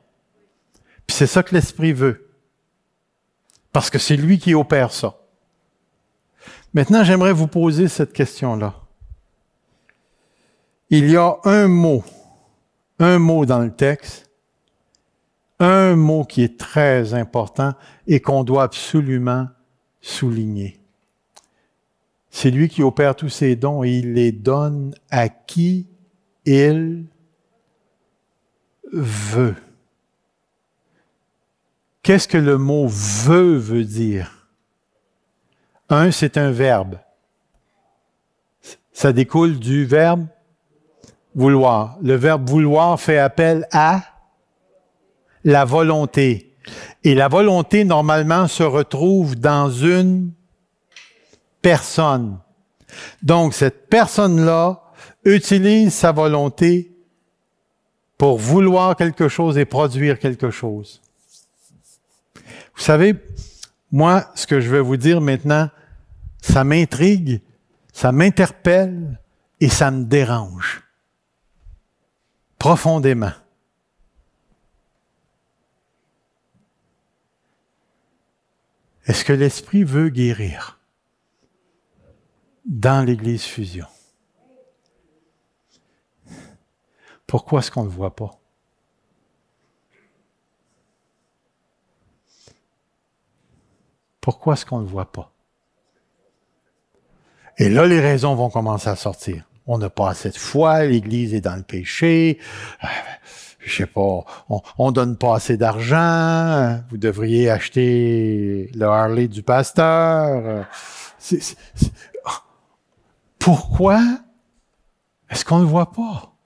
Puis 1.06 1.16
c'est 1.16 1.26
ça 1.26 1.42
que 1.42 1.54
l'Esprit 1.54 1.92
veut. 1.92 2.30
Parce 3.72 3.90
que 3.90 3.98
c'est 3.98 4.16
lui 4.16 4.38
qui 4.38 4.54
opère 4.54 4.92
ça. 4.92 5.16
Maintenant, 6.72 7.04
j'aimerais 7.04 7.32
vous 7.32 7.46
poser 7.46 7.88
cette 7.88 8.12
question-là. 8.12 8.74
Il 10.88 11.10
y 11.10 11.16
a 11.16 11.36
un 11.44 11.68
mot, 11.68 12.02
un 12.98 13.18
mot 13.18 13.44
dans 13.44 13.60
le 13.60 13.72
texte, 13.72 14.30
un 15.58 15.94
mot 15.94 16.24
qui 16.24 16.42
est 16.42 16.58
très 16.58 17.12
important 17.12 17.74
et 18.06 18.20
qu'on 18.20 18.44
doit 18.44 18.62
absolument 18.62 19.46
souligner. 20.00 20.79
C'est 22.30 22.50
lui 22.50 22.68
qui 22.68 22.82
opère 22.82 23.16
tous 23.16 23.28
ses 23.28 23.56
dons 23.56 23.82
et 23.84 23.90
il 23.90 24.14
les 24.14 24.32
donne 24.32 24.94
à 25.10 25.28
qui 25.28 25.86
il 26.46 27.04
veut. 28.92 29.56
Qu'est-ce 32.02 32.28
que 32.28 32.38
le 32.38 32.56
mot 32.56 32.86
veut 32.88 33.56
veut 33.56 33.84
dire? 33.84 34.48
Un, 35.88 36.10
c'est 36.10 36.38
un 36.38 36.50
verbe. 36.50 36.98
Ça 38.92 39.12
découle 39.12 39.58
du 39.58 39.84
verbe 39.84 40.26
vouloir. 41.34 41.98
Le 42.00 42.14
verbe 42.14 42.48
vouloir 42.48 42.98
fait 43.00 43.18
appel 43.18 43.66
à 43.72 44.02
la 45.44 45.64
volonté. 45.64 46.54
Et 47.04 47.14
la 47.14 47.28
volonté, 47.28 47.84
normalement, 47.84 48.46
se 48.46 48.62
retrouve 48.62 49.36
dans 49.36 49.70
une 49.70 50.32
personne. 51.62 52.38
Donc, 53.22 53.54
cette 53.54 53.88
personne-là 53.88 54.82
utilise 55.24 55.94
sa 55.94 56.12
volonté 56.12 56.92
pour 58.18 58.38
vouloir 58.38 58.96
quelque 58.96 59.28
chose 59.28 59.56
et 59.58 59.64
produire 59.64 60.18
quelque 60.18 60.50
chose. 60.50 61.00
Vous 62.74 62.82
savez, 62.82 63.14
moi, 63.90 64.30
ce 64.34 64.46
que 64.46 64.60
je 64.60 64.70
vais 64.70 64.80
vous 64.80 64.96
dire 64.96 65.20
maintenant, 65.20 65.70
ça 66.40 66.64
m'intrigue, 66.64 67.42
ça 67.92 68.12
m'interpelle 68.12 69.20
et 69.60 69.68
ça 69.68 69.90
me 69.90 70.04
dérange 70.04 70.82
profondément. 72.58 73.32
Est-ce 79.06 79.24
que 79.24 79.32
l'Esprit 79.32 79.82
veut 79.82 80.08
guérir? 80.08 80.79
Dans 82.70 83.04
l'Église 83.04 83.42
fusion? 83.42 83.86
Pourquoi 87.26 87.60
est-ce 87.60 87.70
qu'on 87.70 87.82
ne 87.82 87.88
le 87.88 87.94
voit 87.94 88.14
pas? 88.14 88.30
Pourquoi 94.20 94.54
est-ce 94.54 94.64
qu'on 94.64 94.78
ne 94.78 94.84
le 94.84 94.88
voit 94.88 95.10
pas? 95.10 95.32
Et 97.58 97.68
là, 97.68 97.86
les 97.86 98.00
raisons 98.00 98.34
vont 98.34 98.50
commencer 98.50 98.88
à 98.88 98.96
sortir. 98.96 99.44
On 99.66 99.78
n'a 99.78 99.90
pas 99.90 100.10
assez 100.10 100.30
de 100.30 100.36
foi, 100.36 100.84
l'Église 100.84 101.34
est 101.34 101.40
dans 101.40 101.56
le 101.56 101.62
péché, 101.62 102.38
euh, 102.82 102.86
je 103.58 103.76
sais 103.76 103.86
pas, 103.86 104.24
on, 104.48 104.88
ne 104.88 104.92
donne 104.92 105.16
pas 105.16 105.36
assez 105.36 105.56
d'argent, 105.56 106.80
vous 106.90 106.96
devriez 106.96 107.50
acheter 107.50 108.70
le 108.74 108.86
Harley 108.86 109.28
du 109.28 109.42
pasteur. 109.42 110.66
Pourquoi 113.40 114.00
est-ce 115.30 115.44
qu'on 115.44 115.58
ne 115.58 115.64
voit 115.64 115.90
pas? 115.90 116.36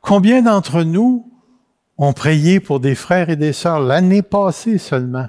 Combien 0.00 0.40
d'entre 0.40 0.82
nous 0.82 1.30
ont 1.98 2.12
prié 2.12 2.60
pour 2.60 2.80
des 2.80 2.94
frères 2.94 3.28
et 3.28 3.36
des 3.36 3.52
sœurs 3.52 3.80
l'année 3.80 4.22
passée 4.22 4.78
seulement 4.78 5.28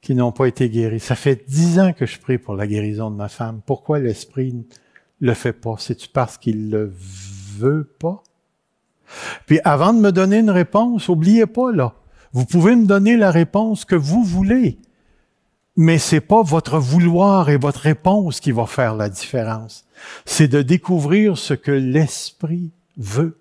qui 0.00 0.14
n'ont 0.14 0.32
pas 0.32 0.46
été 0.46 0.70
guéris? 0.70 1.00
Ça 1.00 1.14
fait 1.14 1.44
dix 1.48 1.78
ans 1.78 1.92
que 1.92 2.06
je 2.06 2.18
prie 2.18 2.38
pour 2.38 2.54
la 2.54 2.66
guérison 2.66 3.10
de 3.10 3.16
ma 3.16 3.28
femme. 3.28 3.60
Pourquoi 3.64 3.98
l'Esprit 3.98 4.54
ne 4.54 4.62
le 5.20 5.34
fait 5.34 5.52
pas? 5.52 5.74
C'est-tu 5.78 6.08
parce 6.08 6.38
qu'il 6.38 6.70
le 6.70 6.92
veut 7.58 7.84
pas? 7.84 8.22
Puis 9.46 9.60
avant 9.64 9.92
de 9.92 10.00
me 10.00 10.12
donner 10.12 10.38
une 10.38 10.50
réponse, 10.50 11.08
oubliez 11.08 11.46
pas 11.46 11.72
là. 11.72 11.94
Vous 12.32 12.46
pouvez 12.46 12.74
me 12.74 12.86
donner 12.86 13.16
la 13.16 13.30
réponse 13.30 13.84
que 13.84 13.96
vous 13.96 14.22
voulez, 14.22 14.78
mais 15.78 15.98
c'est 15.98 16.20
pas 16.20 16.42
votre 16.42 16.78
vouloir 16.78 17.50
et 17.50 17.56
votre 17.56 17.78
réponse 17.78 18.40
qui 18.40 18.50
va 18.50 18.66
faire 18.66 18.96
la 18.96 19.08
différence. 19.08 19.84
C'est 20.26 20.48
de 20.48 20.60
découvrir 20.60 21.38
ce 21.38 21.54
que 21.54 21.70
l'esprit 21.70 22.72
veut. 22.96 23.38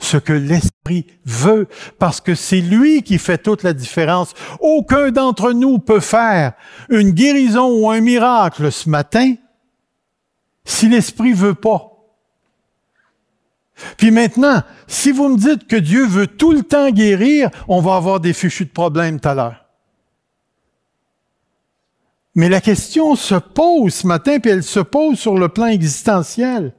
Ce 0.00 0.16
que 0.16 0.32
l'esprit 0.32 1.06
veut, 1.26 1.68
parce 1.98 2.22
que 2.22 2.34
c'est 2.34 2.62
lui 2.62 3.02
qui 3.02 3.18
fait 3.18 3.36
toute 3.36 3.62
la 3.62 3.74
différence. 3.74 4.32
Aucun 4.60 5.10
d'entre 5.10 5.52
nous 5.52 5.78
peut 5.78 6.00
faire 6.00 6.54
une 6.88 7.10
guérison 7.10 7.68
ou 7.78 7.90
un 7.90 8.00
miracle 8.00 8.72
ce 8.72 8.88
matin 8.88 9.34
si 10.64 10.88
l'esprit 10.88 11.34
veut 11.34 11.54
pas. 11.54 11.92
Puis 13.98 14.12
maintenant, 14.12 14.62
si 14.86 15.12
vous 15.12 15.28
me 15.28 15.36
dites 15.36 15.66
que 15.66 15.76
Dieu 15.76 16.06
veut 16.06 16.26
tout 16.26 16.52
le 16.52 16.62
temps 16.62 16.90
guérir, 16.90 17.50
on 17.68 17.82
va 17.82 17.96
avoir 17.96 18.18
des 18.18 18.32
fichus 18.32 18.64
de 18.64 18.70
problèmes 18.70 19.20
tout 19.20 19.28
à 19.28 19.34
l'heure. 19.34 19.67
Mais 22.38 22.48
la 22.48 22.60
question 22.60 23.16
se 23.16 23.34
pose 23.34 23.92
ce 23.92 24.06
matin, 24.06 24.38
puis 24.38 24.52
elle 24.52 24.62
se 24.62 24.78
pose 24.78 25.18
sur 25.18 25.36
le 25.36 25.48
plan 25.48 25.66
existentiel. 25.66 26.72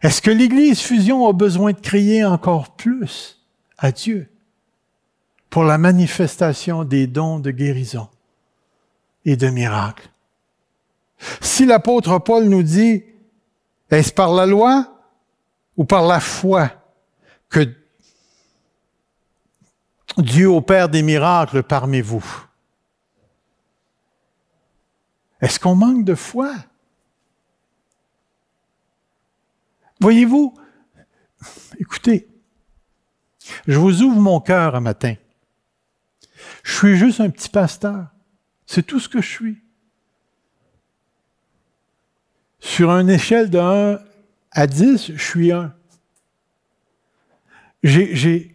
Est-ce 0.00 0.22
que 0.22 0.30
l'Église 0.30 0.80
Fusion 0.80 1.28
a 1.28 1.34
besoin 1.34 1.72
de 1.72 1.78
crier 1.78 2.24
encore 2.24 2.76
plus 2.76 3.44
à 3.76 3.92
Dieu 3.92 4.30
pour 5.50 5.64
la 5.64 5.76
manifestation 5.76 6.84
des 6.84 7.06
dons 7.06 7.40
de 7.40 7.50
guérison 7.50 8.08
et 9.26 9.36
de 9.36 9.50
miracles? 9.50 10.08
Si 11.42 11.66
l'apôtre 11.66 12.18
Paul 12.20 12.44
nous 12.44 12.62
dit, 12.62 13.04
est-ce 13.90 14.14
par 14.14 14.32
la 14.32 14.46
loi 14.46 14.98
ou 15.76 15.84
par 15.84 16.06
la 16.06 16.20
foi 16.20 16.70
que 17.50 17.70
Dieu 20.16 20.46
opère 20.46 20.88
des 20.88 21.02
miracles 21.02 21.62
parmi 21.62 22.00
vous? 22.00 22.47
Est-ce 25.40 25.60
qu'on 25.60 25.74
manque 25.74 26.04
de 26.04 26.14
foi? 26.14 26.52
Voyez-vous, 30.00 30.54
écoutez, 31.78 32.28
je 33.66 33.78
vous 33.78 34.02
ouvre 34.02 34.20
mon 34.20 34.40
cœur 34.40 34.74
un 34.74 34.80
matin. 34.80 35.14
Je 36.62 36.74
suis 36.76 36.96
juste 36.96 37.20
un 37.20 37.30
petit 37.30 37.48
pasteur. 37.48 38.08
C'est 38.66 38.82
tout 38.86 39.00
ce 39.00 39.08
que 39.08 39.20
je 39.20 39.28
suis. 39.28 39.62
Sur 42.60 42.90
une 42.90 43.08
échelle 43.08 43.50
de 43.50 43.58
1 43.58 44.00
à 44.50 44.66
10, 44.66 45.12
je 45.14 45.22
suis 45.22 45.52
un. 45.52 45.74
J'ai 47.82 48.54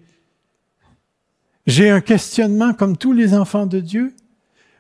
un 1.90 2.02
questionnement 2.02 2.74
comme 2.74 2.98
tous 2.98 3.14
les 3.14 3.34
enfants 3.34 3.66
de 3.66 3.80
Dieu, 3.80 4.14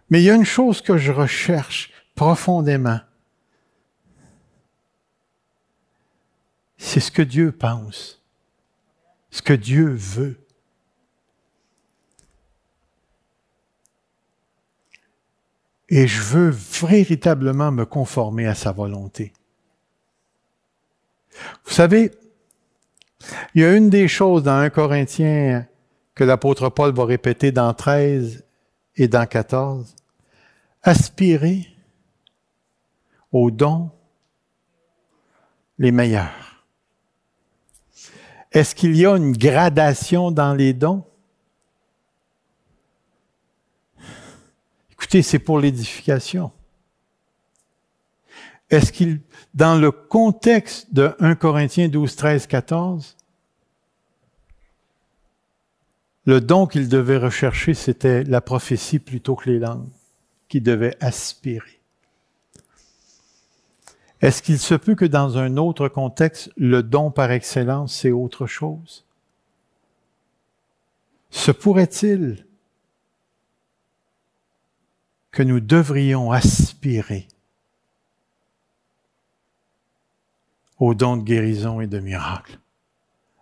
mais 0.10 0.22
il 0.22 0.26
y 0.26 0.30
a 0.30 0.36
une 0.36 0.45
chose 0.45 0.82
que 0.82 0.97
je 0.97 1.12
recherche 1.12 1.93
profondément. 2.16 2.99
C'est 6.78 6.99
ce 6.99 7.11
que 7.11 7.22
Dieu 7.22 7.51
pense, 7.51 8.22
ce 9.32 9.41
que 9.41 9.53
Dieu 9.53 9.93
veut. 9.93 10.38
Et 15.89 16.07
je 16.07 16.22
veux 16.22 16.49
véritablement 16.49 17.72
me 17.72 17.86
conformer 17.86 18.47
à 18.47 18.55
sa 18.55 18.72
volonté. 18.72 19.32
Vous 21.66 21.72
savez, 21.72 22.11
il 23.53 23.61
y 23.61 23.66
a 23.66 23.76
une 23.76 23.89
des 23.89 24.07
choses 24.07 24.43
dans 24.43 24.57
1 24.57 24.70
Corinthiens 24.70 25.68
que 26.16 26.24
l'apôtre 26.24 26.70
Paul 26.70 26.93
va 26.93 27.05
répéter 27.05 27.51
dans 27.51 27.74
13 27.74 28.43
et 28.97 29.07
dans 29.07 29.26
14. 29.26 29.95
Aspirez 30.84 31.72
aux 33.34 33.51
dons 33.51 33.91
les 35.79 35.91
meilleurs. 35.91 36.65
Est-ce 38.51 38.75
qu'il 38.75 38.95
y 38.95 39.05
a 39.05 39.17
une 39.17 39.36
gradation 39.36 40.31
dans 40.31 40.53
les 40.53 40.73
dons? 40.73 41.03
Écoutez, 44.91 45.23
c'est 45.23 45.39
pour 45.39 45.59
l'édification. 45.59 46.51
Est-ce 48.69 48.91
qu'il, 48.91 49.21
dans 49.53 49.75
le 49.75 49.91
contexte 49.91 50.93
de 50.93 51.15
1 51.19 51.36
Corinthiens 51.36 51.89
12, 51.89 52.15
13, 52.15 52.47
14, 52.47 53.17
le 56.25 56.39
don 56.39 56.67
qu'il 56.67 56.88
devait 56.88 57.17
rechercher, 57.17 57.73
c'était 57.73 58.23
la 58.23 58.39
prophétie 58.39 58.99
plutôt 58.99 59.36
que 59.36 59.49
les 59.49 59.59
langues, 59.59 59.89
qu'il 60.47 60.63
devait 60.63 60.95
aspirer. 61.03 61.82
Est-ce 64.24 64.41
qu'il 64.41 64.57
se 64.57 64.74
peut 64.74 64.95
que 64.95 65.03
dans 65.03 65.38
un 65.38 65.57
autre 65.57 65.89
contexte, 65.89 66.49
le 66.55 66.82
don 66.82 67.11
par 67.11 67.30
excellence, 67.32 67.93
c'est 67.93 68.11
autre 68.11 68.47
chose? 68.47 69.05
Se 71.30 71.51
pourrait-il 71.51 72.47
que 75.32 75.43
nous 75.43 75.59
devrions 75.59 76.32
aspirer 76.32 77.28
au 80.80 80.93
don 80.93 81.17
de 81.17 81.24
guérison 81.24 81.82
et 81.82 81.88
de 81.88 81.99
miracle 81.99 82.59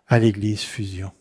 à 0.08 0.18
l'Église 0.18 0.62
Fusion? 0.62 1.12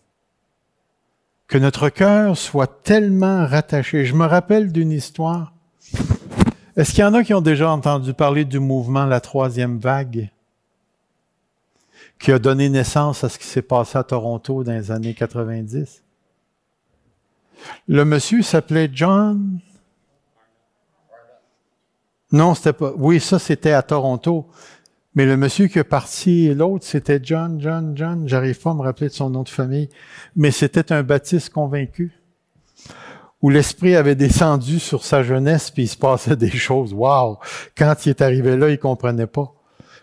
Que 1.45 1.59
notre 1.59 1.89
cœur 1.89 2.36
soit 2.36 2.82
tellement 2.82 3.45
rattaché. 3.45 4.05
Je 4.05 4.16
me 4.16 4.26
rappelle 4.26 4.72
d'une 4.72 4.91
histoire 4.91 5.53
est-ce 6.76 6.91
qu'il 6.91 6.99
y 6.99 7.03
en 7.03 7.13
a 7.13 7.24
qui 7.24 7.34
ont 7.34 7.41
déjà 7.41 7.69
entendu 7.69 8.13
parler 8.13 8.45
du 8.45 8.59
mouvement 8.59 9.05
La 9.05 9.19
Troisième 9.19 9.78
Vague, 9.78 10.30
qui 12.19 12.32
a 12.32 12.39
donné 12.39 12.69
naissance 12.69 13.24
à 13.24 13.30
ce 13.30 13.38
qui 13.38 13.47
s'est 13.47 13.61
passé 13.61 13.97
à 13.97 14.03
Toronto 14.03 14.63
dans 14.63 14.72
les 14.72 14.91
années 14.91 15.13
90? 15.13 16.03
Le 17.88 18.05
monsieur 18.05 18.41
s'appelait 18.41 18.89
John. 18.91 19.59
Non, 22.32 22.55
c'était 22.55 22.74
pas. 22.74 22.93
Oui, 22.95 23.19
ça, 23.19 23.39
c'était 23.39 23.74
à 23.74 23.82
Toronto. 23.82 24.47
Mais 25.13 25.26
le 25.26 25.36
monsieur 25.36 25.67
qui 25.67 25.78
est 25.78 25.84
parti, 25.84 26.53
l'autre, 26.53 26.86
c'était 26.86 27.19
John, 27.22 27.59
John, 27.59 27.91
John. 27.97 28.28
J'arrive 28.28 28.59
pas 28.61 28.72
à 28.72 28.74
me 28.74 28.82
rappeler 28.82 29.09
de 29.09 29.13
son 29.13 29.30
nom 29.30 29.43
de 29.43 29.49
famille. 29.49 29.89
Mais 30.36 30.51
c'était 30.51 30.93
un 30.93 31.03
baptiste 31.03 31.49
convaincu 31.49 32.20
où 33.42 33.50
l'Esprit 33.50 33.96
avait 33.96 34.16
descendu 34.16 34.80
sur 34.80 35.04
sa 35.04 35.24
jeunesse, 35.24 35.72
puis 35.72 35.84
il 35.84 35.88
se 35.88 35.98
passait 35.98 36.36
des 36.36 36.52
choses. 36.52 36.94
Wow! 36.94 37.39
Quand 37.76 38.06
il 38.06 38.10
est 38.10 38.22
arrivé 38.22 38.56
là, 38.56 38.70
il 38.70 38.78
comprenait 38.78 39.28
pas. 39.28 39.54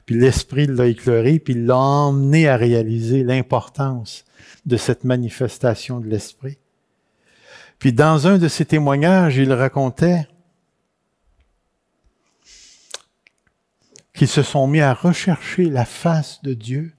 Puis 0.06 0.16
l'Esprit 0.16 0.66
l'a 0.66 0.86
éclairé, 0.86 1.38
puis 1.38 1.54
l'a 1.54 1.76
emmené 1.76 2.48
à 2.48 2.56
réaliser 2.56 3.22
l'importance 3.22 4.24
de 4.66 4.76
cette 4.76 5.04
manifestation 5.04 6.00
de 6.00 6.08
l'Esprit. 6.08 6.58
Puis 7.78 7.92
dans 7.92 8.26
un 8.26 8.38
de 8.38 8.48
ses 8.48 8.64
témoignages, 8.64 9.36
il 9.36 9.52
racontait 9.52 10.26
qu'ils 14.14 14.28
se 14.28 14.42
sont 14.42 14.66
mis 14.66 14.80
à 14.80 14.94
rechercher 14.94 15.66
la 15.66 15.84
face 15.84 16.42
de 16.42 16.54
Dieu 16.54 16.92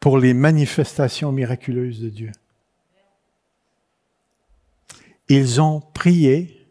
pour 0.00 0.18
les 0.18 0.34
manifestations 0.34 1.30
miraculeuses 1.30 2.00
de 2.00 2.08
Dieu 2.08 2.32
ils 5.28 5.60
ont 5.60 5.80
prié 5.80 6.66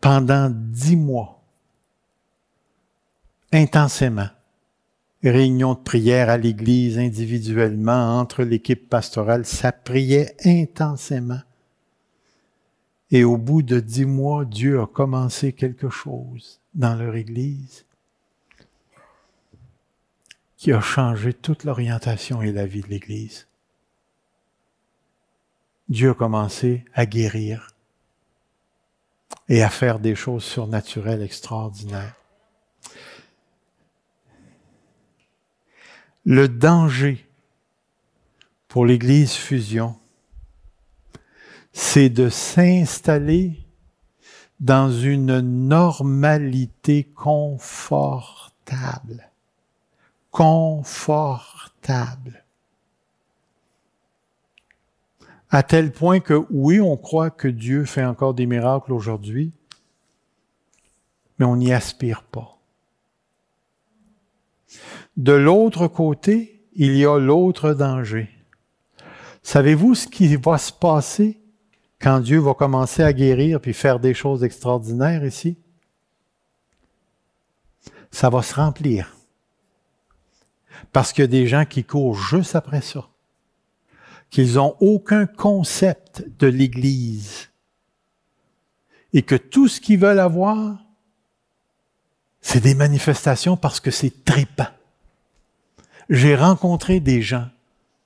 pendant 0.00 0.50
dix 0.50 0.96
mois, 0.96 1.42
intensément. 3.52 4.28
Réunions 5.22 5.72
de 5.72 5.78
prière 5.78 6.28
à 6.28 6.36
l'église 6.36 6.98
individuellement, 6.98 8.18
entre 8.18 8.42
l'équipe 8.42 8.90
pastorale, 8.90 9.46
ça 9.46 9.72
priait 9.72 10.36
intensément. 10.44 11.40
Et 13.10 13.24
au 13.24 13.38
bout 13.38 13.62
de 13.62 13.80
dix 13.80 14.04
mois, 14.04 14.44
Dieu 14.44 14.80
a 14.80 14.86
commencé 14.86 15.54
quelque 15.54 15.88
chose 15.88 16.60
dans 16.74 16.94
leur 16.94 17.14
église 17.14 17.86
qui 20.58 20.72
a 20.72 20.80
changé 20.80 21.32
toute 21.32 21.64
l'orientation 21.64 22.42
et 22.42 22.52
la 22.52 22.66
vie 22.66 22.82
de 22.82 22.88
l'église. 22.88 23.46
Dieu 25.88 26.10
a 26.10 26.14
commencé 26.14 26.84
à 26.94 27.06
guérir 27.06 27.70
et 29.48 29.62
à 29.62 29.68
faire 29.68 29.98
des 29.98 30.14
choses 30.14 30.44
surnaturelles 30.44 31.22
extraordinaires. 31.22 32.14
Le 36.24 36.48
danger 36.48 37.28
pour 38.68 38.86
l'Église 38.86 39.34
fusion, 39.34 39.98
c'est 41.72 42.08
de 42.08 42.30
s'installer 42.30 43.58
dans 44.60 44.90
une 44.90 45.40
normalité 45.40 47.04
confortable. 47.14 49.30
Confortable 50.30 52.43
à 55.54 55.62
tel 55.62 55.92
point 55.92 56.18
que 56.18 56.44
oui, 56.50 56.80
on 56.80 56.96
croit 56.96 57.30
que 57.30 57.46
Dieu 57.46 57.84
fait 57.84 58.04
encore 58.04 58.34
des 58.34 58.44
miracles 58.44 58.92
aujourd'hui, 58.92 59.52
mais 61.38 61.44
on 61.44 61.54
n'y 61.54 61.72
aspire 61.72 62.24
pas. 62.24 62.58
De 65.16 65.32
l'autre 65.32 65.86
côté, 65.86 66.60
il 66.74 66.96
y 66.96 67.06
a 67.06 67.20
l'autre 67.20 67.72
danger. 67.72 68.28
Savez-vous 69.44 69.94
ce 69.94 70.08
qui 70.08 70.34
va 70.34 70.58
se 70.58 70.72
passer 70.72 71.40
quand 72.00 72.18
Dieu 72.18 72.40
va 72.40 72.54
commencer 72.54 73.04
à 73.04 73.12
guérir 73.12 73.60
puis 73.60 73.74
faire 73.74 74.00
des 74.00 74.12
choses 74.12 74.42
extraordinaires 74.42 75.24
ici? 75.24 75.56
Ça 78.10 78.28
va 78.28 78.42
se 78.42 78.56
remplir. 78.56 79.16
Parce 80.92 81.12
qu'il 81.12 81.22
y 81.22 81.24
a 81.26 81.28
des 81.28 81.46
gens 81.46 81.64
qui 81.64 81.84
courent 81.84 82.16
juste 82.16 82.56
après 82.56 82.80
ça 82.80 83.08
qu'ils 84.30 84.54
n'ont 84.54 84.76
aucun 84.80 85.26
concept 85.26 86.24
de 86.38 86.46
l'Église 86.46 87.50
et 89.12 89.22
que 89.22 89.36
tout 89.36 89.68
ce 89.68 89.80
qu'ils 89.80 90.00
veulent 90.00 90.18
avoir, 90.18 90.78
c'est 92.40 92.60
des 92.60 92.74
manifestations 92.74 93.56
parce 93.56 93.80
que 93.80 93.90
c'est 93.90 94.24
tripant. 94.24 94.66
J'ai 96.10 96.34
rencontré 96.36 97.00
des 97.00 97.22
gens 97.22 97.48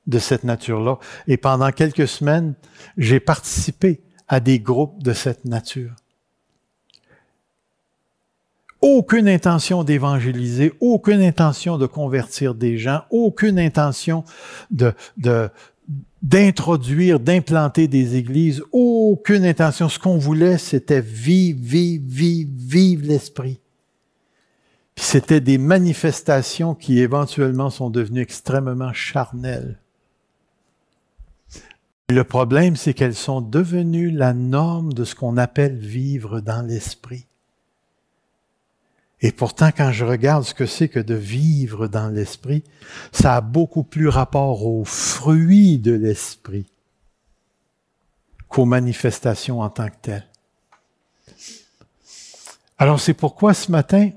de 0.07 0.19
cette 0.19 0.45
nature-là 0.45 0.99
et 1.27 1.37
pendant 1.37 1.73
quelques 1.73 2.07
semaines, 2.07 2.55
j'ai 2.97 3.21
participé 3.21 4.01
à 4.29 4.41
des 4.41 4.61
groupes 4.61 5.03
de 5.03 5.13
cette 5.13 5.45
nature. 5.45 5.95
Aucune 8.81 9.29
intention 9.29 9.83
d'évangéliser, 9.83 10.73
aucune 10.79 11.21
intention 11.21 11.79
de 11.79 11.87
convertir 11.87 12.55
des 12.55 12.79
gens, 12.79 13.03
aucune 13.11 13.59
intention 13.59 14.25
de, 14.71 14.95
de, 15.17 15.51
d'introduire, 16.23 17.21
d'implanter 17.21 17.89
des 17.89 18.17
églises, 18.17 18.63
aucune 18.73 19.45
intention. 19.45 19.89
Ce 19.89 19.99
qu'on 19.99 20.19
voulait, 20.19 20.59
c'était 20.59 21.01
vivre, 21.01 21.61
vivre, 21.63 22.05
vivre, 22.07 22.51
vivre 22.55 23.07
l'esprit. 23.07 23.61
Puis 24.95 25.05
c'était 25.05 25.41
des 25.41 25.59
manifestations 25.59 26.75
qui 26.75 26.99
éventuellement 26.99 27.71
sont 27.71 27.89
devenues 27.89 28.23
extrêmement 28.23 28.93
charnelles. 28.93 29.79
Le 32.11 32.25
problème, 32.25 32.75
c'est 32.75 32.95
qu'elles 32.95 33.15
sont 33.15 33.41
devenues 33.41 34.11
la 34.11 34.33
norme 34.33 34.93
de 34.95 35.05
ce 35.05 35.15
qu'on 35.15 35.37
appelle 35.37 35.77
vivre 35.77 36.41
dans 36.41 36.67
l'esprit. 36.67 37.27
Et 39.21 39.33
pourtant, 39.33 39.71
quand 39.77 39.91
je 39.91 40.05
regarde 40.05 40.45
ce 40.45 40.55
que 40.55 40.67
c'est 40.67 40.89
que 40.89 41.01
de 41.01 41.15
vivre 41.15 41.89
dans 41.89 42.09
l'esprit, 42.09 42.63
ça 43.11 43.37
a 43.37 43.41
beaucoup 43.41 43.83
plus 43.83 44.09
rapport 44.09 44.65
aux 44.65 44.85
fruits 44.85 45.79
de 45.79 45.93
l'esprit 45.93 46.71
qu'aux 48.49 48.65
manifestations 48.65 49.61
en 49.61 49.71
tant 49.71 49.89
que 49.89 49.97
telles. 50.01 50.29
Alors 52.79 53.01
c'est 53.01 53.15
pourquoi 53.15 53.55
ce 53.55 53.73
matin, 53.73 54.11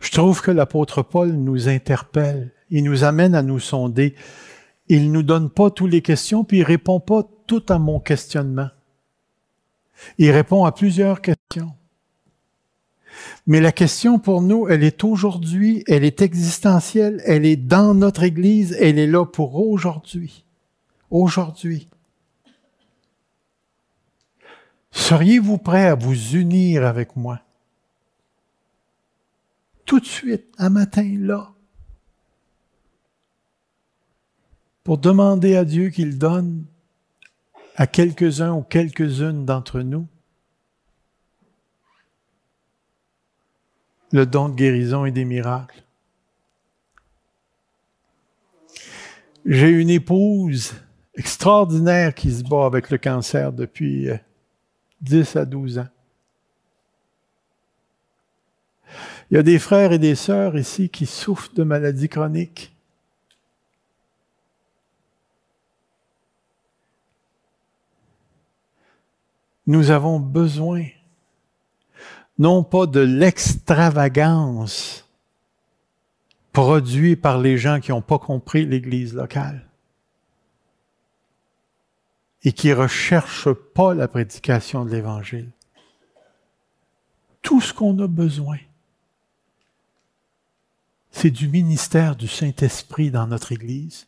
je 0.00 0.12
trouve 0.12 0.40
que 0.40 0.52
l'apôtre 0.52 1.02
Paul 1.02 1.32
nous 1.32 1.68
interpelle, 1.68 2.52
il 2.70 2.84
nous 2.84 3.04
amène 3.04 3.34
à 3.34 3.42
nous 3.42 3.60
sonder. 3.60 4.14
Il 4.88 5.10
nous 5.12 5.22
donne 5.22 5.50
pas 5.50 5.70
toutes 5.70 5.90
les 5.90 6.02
questions, 6.02 6.44
puis 6.44 6.58
il 6.58 6.64
répond 6.64 7.00
pas 7.00 7.22
tout 7.46 7.64
à 7.68 7.78
mon 7.78 8.00
questionnement. 8.00 8.68
Il 10.18 10.30
répond 10.30 10.64
à 10.64 10.72
plusieurs 10.72 11.20
questions. 11.20 11.74
Mais 13.46 13.60
la 13.60 13.72
question 13.72 14.18
pour 14.18 14.42
nous, 14.42 14.68
elle 14.68 14.82
est 14.82 15.04
aujourd'hui, 15.04 15.84
elle 15.86 16.04
est 16.04 16.22
existentielle, 16.22 17.22
elle 17.24 17.46
est 17.46 17.56
dans 17.56 17.94
notre 17.94 18.22
Église, 18.22 18.76
elle 18.80 18.98
est 18.98 19.06
là 19.06 19.24
pour 19.24 19.56
aujourd'hui. 19.56 20.44
Aujourd'hui. 21.10 21.88
Seriez-vous 24.90 25.58
prêt 25.58 25.86
à 25.86 25.94
vous 25.94 26.34
unir 26.34 26.84
avec 26.84 27.16
moi? 27.16 27.40
Tout 29.84 30.00
de 30.00 30.06
suite, 30.06 30.46
un 30.58 30.70
matin, 30.70 31.16
là. 31.20 31.52
Pour 34.82 34.98
demander 34.98 35.54
à 35.54 35.64
Dieu 35.64 35.90
qu'il 35.90 36.18
donne 36.18 36.64
à 37.76 37.86
quelques-uns 37.86 38.52
ou 38.52 38.62
quelques-unes 38.62 39.44
d'entre 39.44 39.80
nous 39.80 40.08
le 44.12 44.26
don 44.26 44.48
de 44.48 44.54
guérison 44.54 45.04
et 45.04 45.10
des 45.10 45.24
miracles. 45.24 45.82
J'ai 49.44 49.70
une 49.70 49.90
épouse 49.90 50.74
extraordinaire 51.14 52.14
qui 52.14 52.32
se 52.32 52.42
bat 52.42 52.66
avec 52.66 52.90
le 52.90 52.98
cancer 52.98 53.52
depuis 53.52 54.08
10 55.00 55.36
euh, 55.36 55.40
à 55.40 55.44
12 55.44 55.78
ans. 55.78 55.88
Il 59.30 59.36
y 59.36 59.38
a 59.38 59.42
des 59.42 59.58
frères 59.58 59.92
et 59.92 59.98
des 59.98 60.14
sœurs 60.14 60.56
ici 60.56 60.88
qui 60.88 61.06
souffrent 61.06 61.52
de 61.54 61.64
maladies 61.64 62.08
chroniques. 62.08 62.72
Nous 69.66 69.90
avons 69.90 70.20
besoin 70.20 70.86
non 72.38 72.62
pas 72.62 72.86
de 72.86 73.00
l'extravagance 73.00 75.08
produite 76.52 77.20
par 77.20 77.38
les 77.38 77.58
gens 77.58 77.80
qui 77.80 77.90
n'ont 77.90 78.02
pas 78.02 78.18
compris 78.18 78.64
l'Église 78.64 79.14
locale 79.14 79.66
et 82.44 82.52
qui 82.52 82.68
ne 82.68 82.74
recherchent 82.74 83.52
pas 83.52 83.94
la 83.94 84.08
prédication 84.08 84.84
de 84.84 84.90
l'Évangile. 84.90 85.50
Tout 87.42 87.60
ce 87.60 87.74
qu'on 87.74 87.98
a 87.98 88.06
besoin, 88.06 88.58
c'est 91.10 91.30
du 91.30 91.48
ministère 91.48 92.16
du 92.16 92.28
Saint-Esprit 92.28 93.10
dans 93.10 93.26
notre 93.26 93.52
Église. 93.52 94.06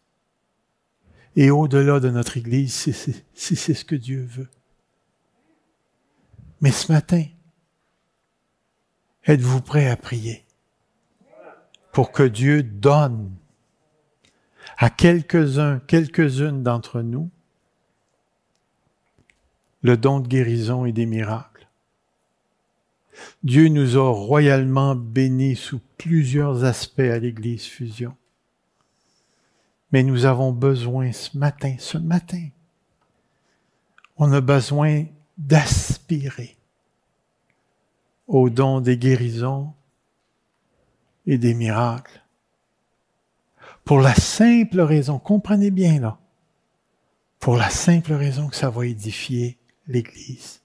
Et 1.36 1.50
au-delà 1.50 2.00
de 2.00 2.10
notre 2.10 2.36
Église, 2.36 2.74
c'est 3.34 3.74
ce 3.74 3.84
que 3.84 3.94
Dieu 3.94 4.24
veut. 4.24 4.48
Mais 6.60 6.70
ce 6.70 6.92
matin, 6.92 7.24
Êtes-vous 9.28 9.60
prêt 9.60 9.86
à 9.90 9.96
prier 9.96 10.42
pour 11.92 12.12
que 12.12 12.22
Dieu 12.22 12.62
donne 12.62 13.30
à 14.78 14.88
quelques-uns, 14.88 15.80
quelques-unes 15.80 16.62
d'entre 16.62 17.02
nous 17.02 17.30
le 19.82 19.98
don 19.98 20.20
de 20.20 20.28
guérison 20.28 20.86
et 20.86 20.92
des 20.92 21.04
miracles? 21.04 21.68
Dieu 23.42 23.68
nous 23.68 23.98
a 23.98 24.10
royalement 24.10 24.94
bénis 24.94 25.56
sous 25.56 25.80
plusieurs 25.98 26.64
aspects 26.64 27.00
à 27.00 27.18
l'Église 27.18 27.66
Fusion. 27.66 28.16
Mais 29.92 30.04
nous 30.04 30.24
avons 30.24 30.52
besoin 30.52 31.12
ce 31.12 31.36
matin, 31.36 31.76
ce 31.78 31.98
matin, 31.98 32.48
on 34.16 34.32
a 34.32 34.40
besoin 34.40 35.04
d'aspirer 35.36 36.57
au 38.28 38.50
don 38.50 38.80
des 38.80 38.98
guérisons 38.98 39.72
et 41.26 41.38
des 41.38 41.54
miracles. 41.54 42.22
Pour 43.84 44.00
la 44.00 44.14
simple 44.14 44.82
raison, 44.82 45.18
comprenez 45.18 45.70
bien 45.70 45.98
là, 45.98 46.18
pour 47.40 47.56
la 47.56 47.70
simple 47.70 48.12
raison 48.12 48.48
que 48.48 48.56
ça 48.56 48.68
va 48.68 48.86
édifier 48.86 49.58
l'Église. 49.86 50.60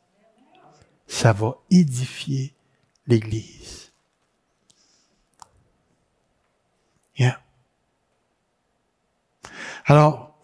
Ça 1.07 1.31
va 1.31 1.57
édifier 1.71 2.53
l'Église. 3.07 3.91
Bien. 7.15 7.37
Alors, 9.85 10.37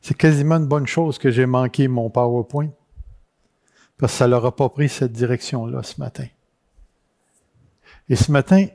c'est 0.00 0.16
quasiment 0.16 0.56
une 0.56 0.66
bonne 0.66 0.86
chose 0.86 1.18
que 1.18 1.30
j'ai 1.30 1.46
manqué 1.46 1.88
mon 1.88 2.10
PowerPoint. 2.10 2.70
Parce 3.98 4.12
que 4.12 4.18
ça 4.18 4.28
leur 4.28 4.46
a 4.46 4.54
pas 4.54 4.68
pris 4.68 4.88
cette 4.88 5.12
direction-là 5.12 5.82
ce 5.82 6.00
matin. 6.00 6.26
Et 8.08 8.16
ce 8.16 8.30
matin, 8.30 8.66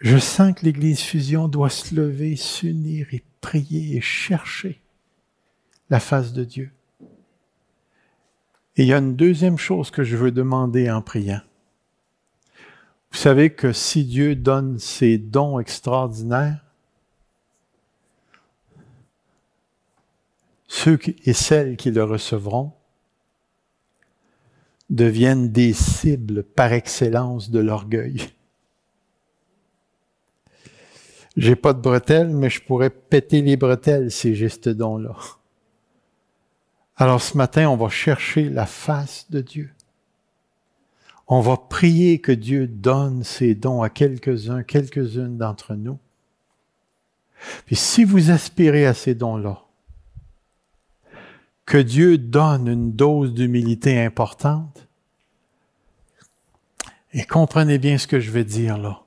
je 0.00 0.18
sens 0.18 0.54
que 0.54 0.64
l'Église 0.64 1.00
Fusion 1.00 1.48
doit 1.48 1.70
se 1.70 1.94
lever, 1.94 2.36
s'unir 2.36 3.06
et 3.12 3.22
prier 3.40 3.96
et 3.96 4.00
chercher 4.00 4.80
la 5.90 6.00
face 6.00 6.32
de 6.32 6.44
Dieu. 6.44 6.72
Et 8.76 8.82
il 8.82 8.86
y 8.86 8.92
a 8.92 8.98
une 8.98 9.14
deuxième 9.14 9.58
chose 9.58 9.90
que 9.90 10.02
je 10.02 10.16
veux 10.16 10.32
demander 10.32 10.90
en 10.90 11.02
priant. 11.02 11.40
Vous 13.12 13.18
savez 13.18 13.50
que 13.50 13.72
si 13.72 14.04
Dieu 14.04 14.34
donne 14.34 14.80
ses 14.80 15.18
dons 15.18 15.60
extraordinaires, 15.60 16.63
ceux 20.74 20.98
et 21.24 21.32
celles 21.32 21.76
qui 21.76 21.92
le 21.92 22.02
recevront 22.02 22.72
deviennent 24.90 25.50
des 25.50 25.72
cibles 25.72 26.42
par 26.42 26.72
excellence 26.72 27.50
de 27.50 27.60
l'orgueil. 27.60 28.28
J'ai 31.36 31.54
pas 31.54 31.72
de 31.74 31.80
bretelles, 31.80 32.30
mais 32.30 32.50
je 32.50 32.60
pourrais 32.60 32.90
péter 32.90 33.40
les 33.40 33.56
bretelles 33.56 34.10
si 34.10 34.34
j'ai 34.34 34.48
ce 34.48 34.70
don-là. 34.70 35.16
Alors 36.96 37.22
ce 37.22 37.36
matin, 37.36 37.68
on 37.68 37.76
va 37.76 37.88
chercher 37.88 38.50
la 38.50 38.66
face 38.66 39.30
de 39.30 39.40
Dieu. 39.40 39.70
On 41.28 41.40
va 41.40 41.56
prier 41.56 42.20
que 42.20 42.32
Dieu 42.32 42.66
donne 42.66 43.22
ses 43.22 43.54
dons 43.54 43.80
à 43.80 43.90
quelques-uns, 43.90 44.64
quelques-unes 44.64 45.38
d'entre 45.38 45.74
nous. 45.74 45.98
Puis 47.64 47.76
si 47.76 48.04
vous 48.04 48.30
aspirez 48.30 48.86
à 48.86 48.94
ces 48.94 49.14
dons-là, 49.14 49.63
que 51.66 51.78
Dieu 51.78 52.18
donne 52.18 52.68
une 52.68 52.92
dose 52.92 53.32
d'humilité 53.32 54.00
importante. 54.00 54.86
Et 57.12 57.24
comprenez 57.24 57.78
bien 57.78 57.96
ce 57.96 58.06
que 58.06 58.20
je 58.20 58.30
vais 58.30 58.44
dire 58.44 58.76
là. 58.76 59.02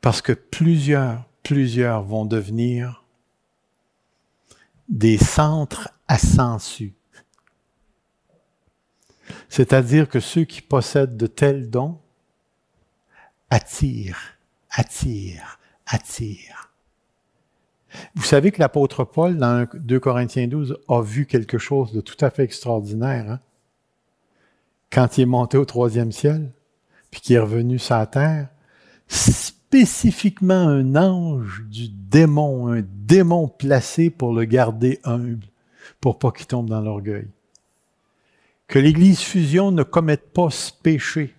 Parce 0.00 0.22
que 0.22 0.32
plusieurs, 0.32 1.24
plusieurs 1.42 2.02
vont 2.02 2.24
devenir 2.24 3.04
des 4.88 5.18
centres 5.18 5.88
à 6.08 6.18
C'est-à-dire 9.48 10.08
que 10.08 10.18
ceux 10.18 10.44
qui 10.44 10.62
possèdent 10.62 11.16
de 11.16 11.28
tels 11.28 11.70
dons 11.70 12.00
attirent, 13.50 14.36
attirent, 14.70 15.58
attirent. 15.86 16.69
Vous 18.14 18.24
savez 18.24 18.50
que 18.50 18.60
l'apôtre 18.60 19.04
Paul, 19.04 19.36
dans 19.36 19.66
2 19.74 20.00
Corinthiens 20.00 20.46
12, 20.46 20.78
a 20.88 21.02
vu 21.02 21.26
quelque 21.26 21.58
chose 21.58 21.92
de 21.92 22.00
tout 22.00 22.16
à 22.20 22.30
fait 22.30 22.44
extraordinaire. 22.44 23.30
Hein? 23.30 23.40
Quand 24.90 25.18
il 25.18 25.22
est 25.22 25.26
monté 25.26 25.56
au 25.56 25.64
troisième 25.64 26.12
ciel, 26.12 26.50
puis 27.10 27.20
qu'il 27.20 27.36
est 27.36 27.40
revenu 27.40 27.78
sur 27.78 27.96
la 27.96 28.06
terre, 28.06 28.48
spécifiquement 29.08 30.68
un 30.68 30.96
ange 30.96 31.64
du 31.68 31.88
démon, 31.88 32.72
un 32.72 32.82
démon 32.82 33.48
placé 33.48 34.10
pour 34.10 34.32
le 34.32 34.44
garder 34.44 35.00
humble, 35.04 35.46
pour 36.00 36.18
pas 36.18 36.30
qu'il 36.32 36.46
tombe 36.46 36.68
dans 36.68 36.80
l'orgueil. 36.80 37.28
Que 38.66 38.78
l'Église 38.78 39.20
fusion 39.20 39.72
ne 39.72 39.82
commette 39.82 40.32
pas 40.32 40.50
ce 40.50 40.72
péché. 40.72 41.34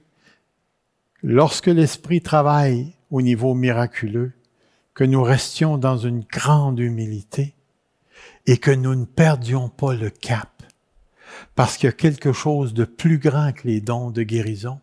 Lorsque 1.24 1.68
l'Esprit 1.68 2.22
travaille 2.22 2.94
au 3.10 3.22
niveau 3.22 3.54
miraculeux, 3.54 4.34
que 4.94 5.04
nous 5.04 5.24
restions 5.24 5.78
dans 5.78 5.98
une 5.98 6.22
grande 6.22 6.80
humilité 6.80 7.56
et 8.46 8.58
que 8.58 8.72
nous 8.72 8.96
ne 8.96 9.06
perdions 9.06 9.70
pas 9.70 9.94
le 9.94 10.10
cap, 10.10 10.64
parce 11.56 11.78
qu'il 11.78 11.88
y 11.88 11.90
a 11.90 11.94
quelque 11.94 12.34
chose 12.34 12.74
de 12.74 12.86
plus 12.86 13.18
grand 13.18 13.54
que 13.54 13.68
les 13.68 13.82
dons 13.82 14.12
de 14.12 14.24
guérison, 14.24 14.80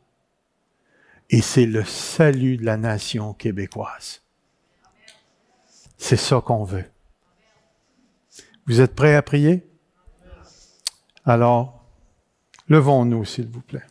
et 1.31 1.43
c'est 1.43 1.67
le 1.67 1.85
salut 1.85 2.57
de 2.57 2.65
la 2.65 2.77
nation 2.77 3.35
québécoise. 3.35 4.23
C'est 5.99 6.17
ça 6.17 6.41
qu'on 6.41 6.65
veut. 6.65 6.87
Vous 8.67 8.81
êtes 8.81 8.95
prêts 8.95 9.15
à 9.15 9.23
prier? 9.23 9.69
Alors, 11.25 11.85
levons-nous, 12.69 13.25
s'il 13.25 13.49
vous 13.49 13.61
plaît. 13.61 13.85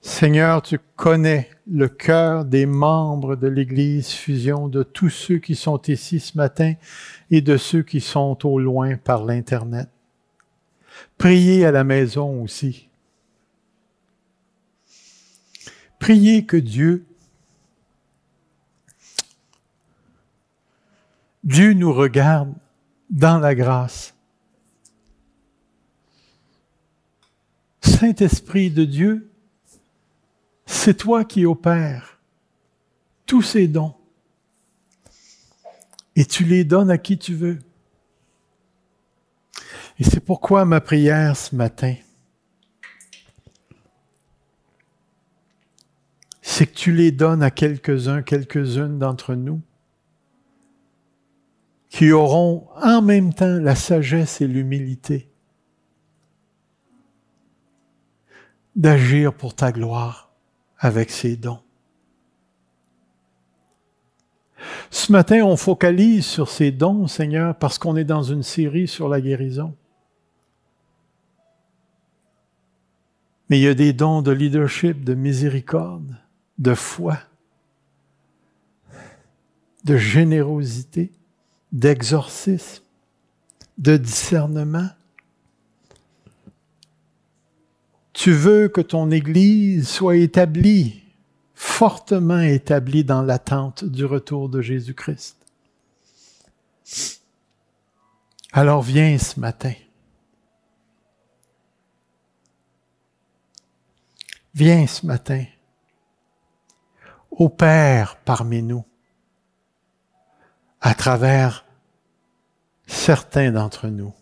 Seigneur, 0.00 0.62
tu 0.62 0.80
connais 0.96 1.50
le 1.70 1.88
cœur 1.88 2.44
des 2.44 2.66
membres 2.66 3.36
de 3.36 3.46
l'Église 3.46 4.10
Fusion, 4.10 4.68
de 4.68 4.82
tous 4.82 5.10
ceux 5.10 5.38
qui 5.38 5.54
sont 5.54 5.80
ici 5.82 6.18
ce 6.18 6.36
matin 6.36 6.74
et 7.30 7.40
de 7.40 7.56
ceux 7.56 7.82
qui 7.82 8.00
sont 8.00 8.38
au 8.46 8.58
loin 8.58 8.96
par 8.96 9.24
l'Internet. 9.24 9.88
Priez 11.18 11.66
à 11.66 11.70
la 11.70 11.84
maison 11.84 12.42
aussi. 12.42 12.88
Priez 15.98 16.46
que 16.46 16.56
Dieu, 16.56 17.04
Dieu 21.44 21.72
nous 21.72 21.92
regarde 21.92 22.52
dans 23.10 23.38
la 23.38 23.54
grâce. 23.54 24.14
Saint-Esprit 27.80 28.70
de 28.70 28.84
Dieu, 28.84 29.27
c'est 30.70 30.98
toi 30.98 31.24
qui 31.24 31.46
opères 31.46 32.20
tous 33.24 33.40
ces 33.40 33.68
dons 33.68 33.94
et 36.14 36.26
tu 36.26 36.44
les 36.44 36.62
donnes 36.62 36.90
à 36.90 36.98
qui 36.98 37.16
tu 37.16 37.34
veux. 37.34 37.58
Et 39.98 40.04
c'est 40.04 40.20
pourquoi 40.20 40.66
ma 40.66 40.82
prière 40.82 41.36
ce 41.36 41.56
matin, 41.56 41.94
c'est 46.42 46.66
que 46.66 46.74
tu 46.74 46.92
les 46.92 47.12
donnes 47.12 47.42
à 47.42 47.50
quelques-uns, 47.50 48.22
quelques-unes 48.22 48.98
d'entre 48.98 49.34
nous, 49.34 49.62
qui 51.88 52.12
auront 52.12 52.68
en 52.76 53.00
même 53.00 53.32
temps 53.32 53.58
la 53.58 53.74
sagesse 53.74 54.42
et 54.42 54.46
l'humilité 54.46 55.30
d'agir 58.76 59.32
pour 59.32 59.54
ta 59.54 59.72
gloire 59.72 60.27
avec 60.78 61.10
ces 61.10 61.36
dons. 61.36 61.60
Ce 64.90 65.12
matin, 65.12 65.42
on 65.44 65.56
focalise 65.56 66.26
sur 66.26 66.48
ces 66.48 66.70
dons, 66.70 67.06
Seigneur, 67.06 67.54
parce 67.56 67.78
qu'on 67.78 67.96
est 67.96 68.04
dans 68.04 68.22
une 68.22 68.42
série 68.42 68.88
sur 68.88 69.08
la 69.08 69.20
guérison. 69.20 69.74
Mais 73.48 73.58
il 73.58 73.62
y 73.62 73.68
a 73.68 73.74
des 73.74 73.92
dons 73.92 74.22
de 74.22 74.30
leadership, 74.30 75.04
de 75.04 75.14
miséricorde, 75.14 76.16
de 76.58 76.74
foi, 76.74 77.18
de 79.84 79.96
générosité, 79.96 81.12
d'exorcisme, 81.72 82.82
de 83.78 83.96
discernement. 83.96 84.88
Tu 88.18 88.32
veux 88.32 88.66
que 88.66 88.80
ton 88.80 89.12
Église 89.12 89.88
soit 89.88 90.16
établie, 90.16 91.04
fortement 91.54 92.40
établie 92.40 93.04
dans 93.04 93.22
l'attente 93.22 93.84
du 93.84 94.04
retour 94.04 94.48
de 94.48 94.60
Jésus-Christ. 94.60 95.36
Alors 98.50 98.82
viens 98.82 99.16
ce 99.18 99.38
matin. 99.38 99.72
Viens 104.52 104.88
ce 104.88 105.06
matin. 105.06 105.44
Opère 107.30 108.16
parmi 108.24 108.64
nous 108.64 108.84
à 110.80 110.94
travers 110.94 111.64
certains 112.84 113.52
d'entre 113.52 113.86
nous. 113.86 114.12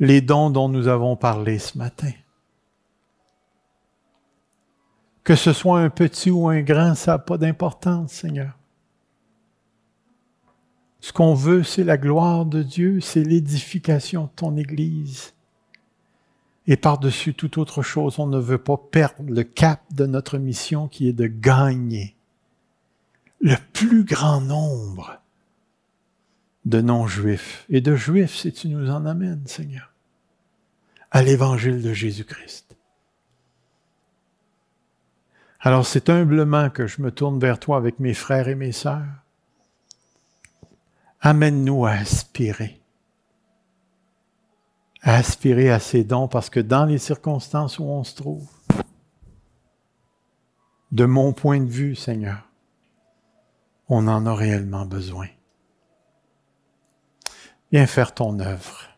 Les 0.00 0.20
dons 0.20 0.50
dont 0.50 0.68
nous 0.68 0.88
avons 0.88 1.16
parlé 1.16 1.58
ce 1.58 1.76
matin. 1.76 2.12
Que 5.24 5.34
ce 5.34 5.52
soit 5.52 5.80
un 5.80 5.90
petit 5.90 6.30
ou 6.30 6.48
un 6.48 6.62
grand, 6.62 6.94
ça 6.94 7.12
n'a 7.12 7.18
pas 7.18 7.36
d'importance, 7.36 8.12
Seigneur. 8.12 8.56
Ce 11.00 11.12
qu'on 11.12 11.34
veut, 11.34 11.62
c'est 11.62 11.84
la 11.84 11.96
gloire 11.96 12.44
de 12.44 12.62
Dieu, 12.62 13.00
c'est 13.00 13.22
l'édification 13.22 14.24
de 14.24 14.30
ton 14.34 14.56
Église. 14.56 15.34
Et 16.66 16.76
par-dessus 16.76 17.34
toute 17.34 17.56
autre 17.56 17.82
chose, 17.82 18.18
on 18.18 18.26
ne 18.26 18.38
veut 18.38 18.58
pas 18.58 18.76
perdre 18.76 19.22
le 19.26 19.42
cap 19.42 19.82
de 19.92 20.06
notre 20.06 20.38
mission 20.38 20.86
qui 20.86 21.08
est 21.08 21.14
de 21.14 21.26
gagner 21.26 22.14
le 23.40 23.56
plus 23.72 24.04
grand 24.04 24.40
nombre 24.40 25.20
de 26.64 26.80
non-juifs 26.80 27.64
et 27.68 27.80
de 27.80 27.94
juifs 27.96 28.34
si 28.34 28.52
tu 28.52 28.68
nous 28.68 28.90
en 28.90 29.06
amènes, 29.06 29.46
Seigneur, 29.46 29.92
à 31.10 31.22
l'évangile 31.22 31.82
de 31.82 31.92
Jésus-Christ. 31.92 32.76
Alors 35.60 35.86
c'est 35.86 36.08
humblement 36.08 36.70
que 36.70 36.86
je 36.86 37.02
me 37.02 37.10
tourne 37.10 37.38
vers 37.38 37.58
toi 37.58 37.76
avec 37.76 37.98
mes 37.98 38.14
frères 38.14 38.48
et 38.48 38.54
mes 38.54 38.72
sœurs. 38.72 39.06
Amène-nous 41.20 41.84
à 41.84 41.90
aspirer, 41.90 42.80
à 45.02 45.14
aspirer 45.16 45.70
à 45.70 45.80
ces 45.80 46.04
dons 46.04 46.28
parce 46.28 46.48
que 46.48 46.60
dans 46.60 46.84
les 46.84 46.98
circonstances 46.98 47.78
où 47.78 47.84
on 47.84 48.04
se 48.04 48.14
trouve, 48.14 48.48
de 50.92 51.04
mon 51.04 51.32
point 51.32 51.60
de 51.60 51.68
vue, 51.68 51.96
Seigneur, 51.96 52.48
on 53.88 54.06
en 54.06 54.26
a 54.26 54.34
réellement 54.34 54.86
besoin. 54.86 55.26
Viens 57.70 57.86
faire 57.86 58.14
ton 58.14 58.38
œuvre. 58.40 58.88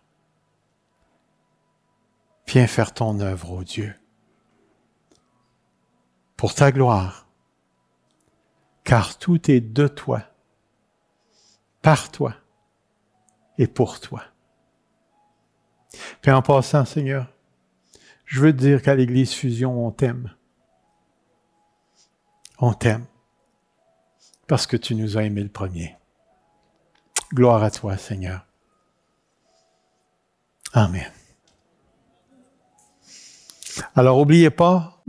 Viens 2.46 2.66
faire 2.66 2.92
ton 2.92 3.20
œuvre, 3.20 3.52
ô 3.52 3.64
Dieu, 3.64 3.94
pour 6.36 6.54
ta 6.54 6.72
gloire, 6.72 7.28
car 8.82 9.18
tout 9.18 9.50
est 9.50 9.60
de 9.60 9.86
toi, 9.86 10.22
par 11.80 12.10
toi 12.10 12.34
et 13.56 13.68
pour 13.68 14.00
toi. 14.00 14.24
Puis 16.22 16.32
en 16.32 16.42
passant, 16.42 16.84
Seigneur, 16.84 17.32
je 18.24 18.40
veux 18.40 18.52
te 18.52 18.58
dire 18.58 18.82
qu'à 18.82 18.94
l'Église 18.94 19.32
Fusion, 19.32 19.86
on 19.86 19.92
t'aime. 19.92 20.34
On 22.58 22.74
t'aime 22.74 23.06
parce 24.48 24.66
que 24.66 24.76
tu 24.76 24.94
nous 24.96 25.18
as 25.18 25.22
aimés 25.22 25.42
le 25.42 25.48
premier. 25.48 25.96
Gloire 27.32 27.62
à 27.62 27.70
toi, 27.70 27.96
Seigneur. 27.96 28.49
Amen. 30.72 31.10
Alors, 33.94 34.18
n'oubliez 34.18 34.50
pas, 34.50 35.02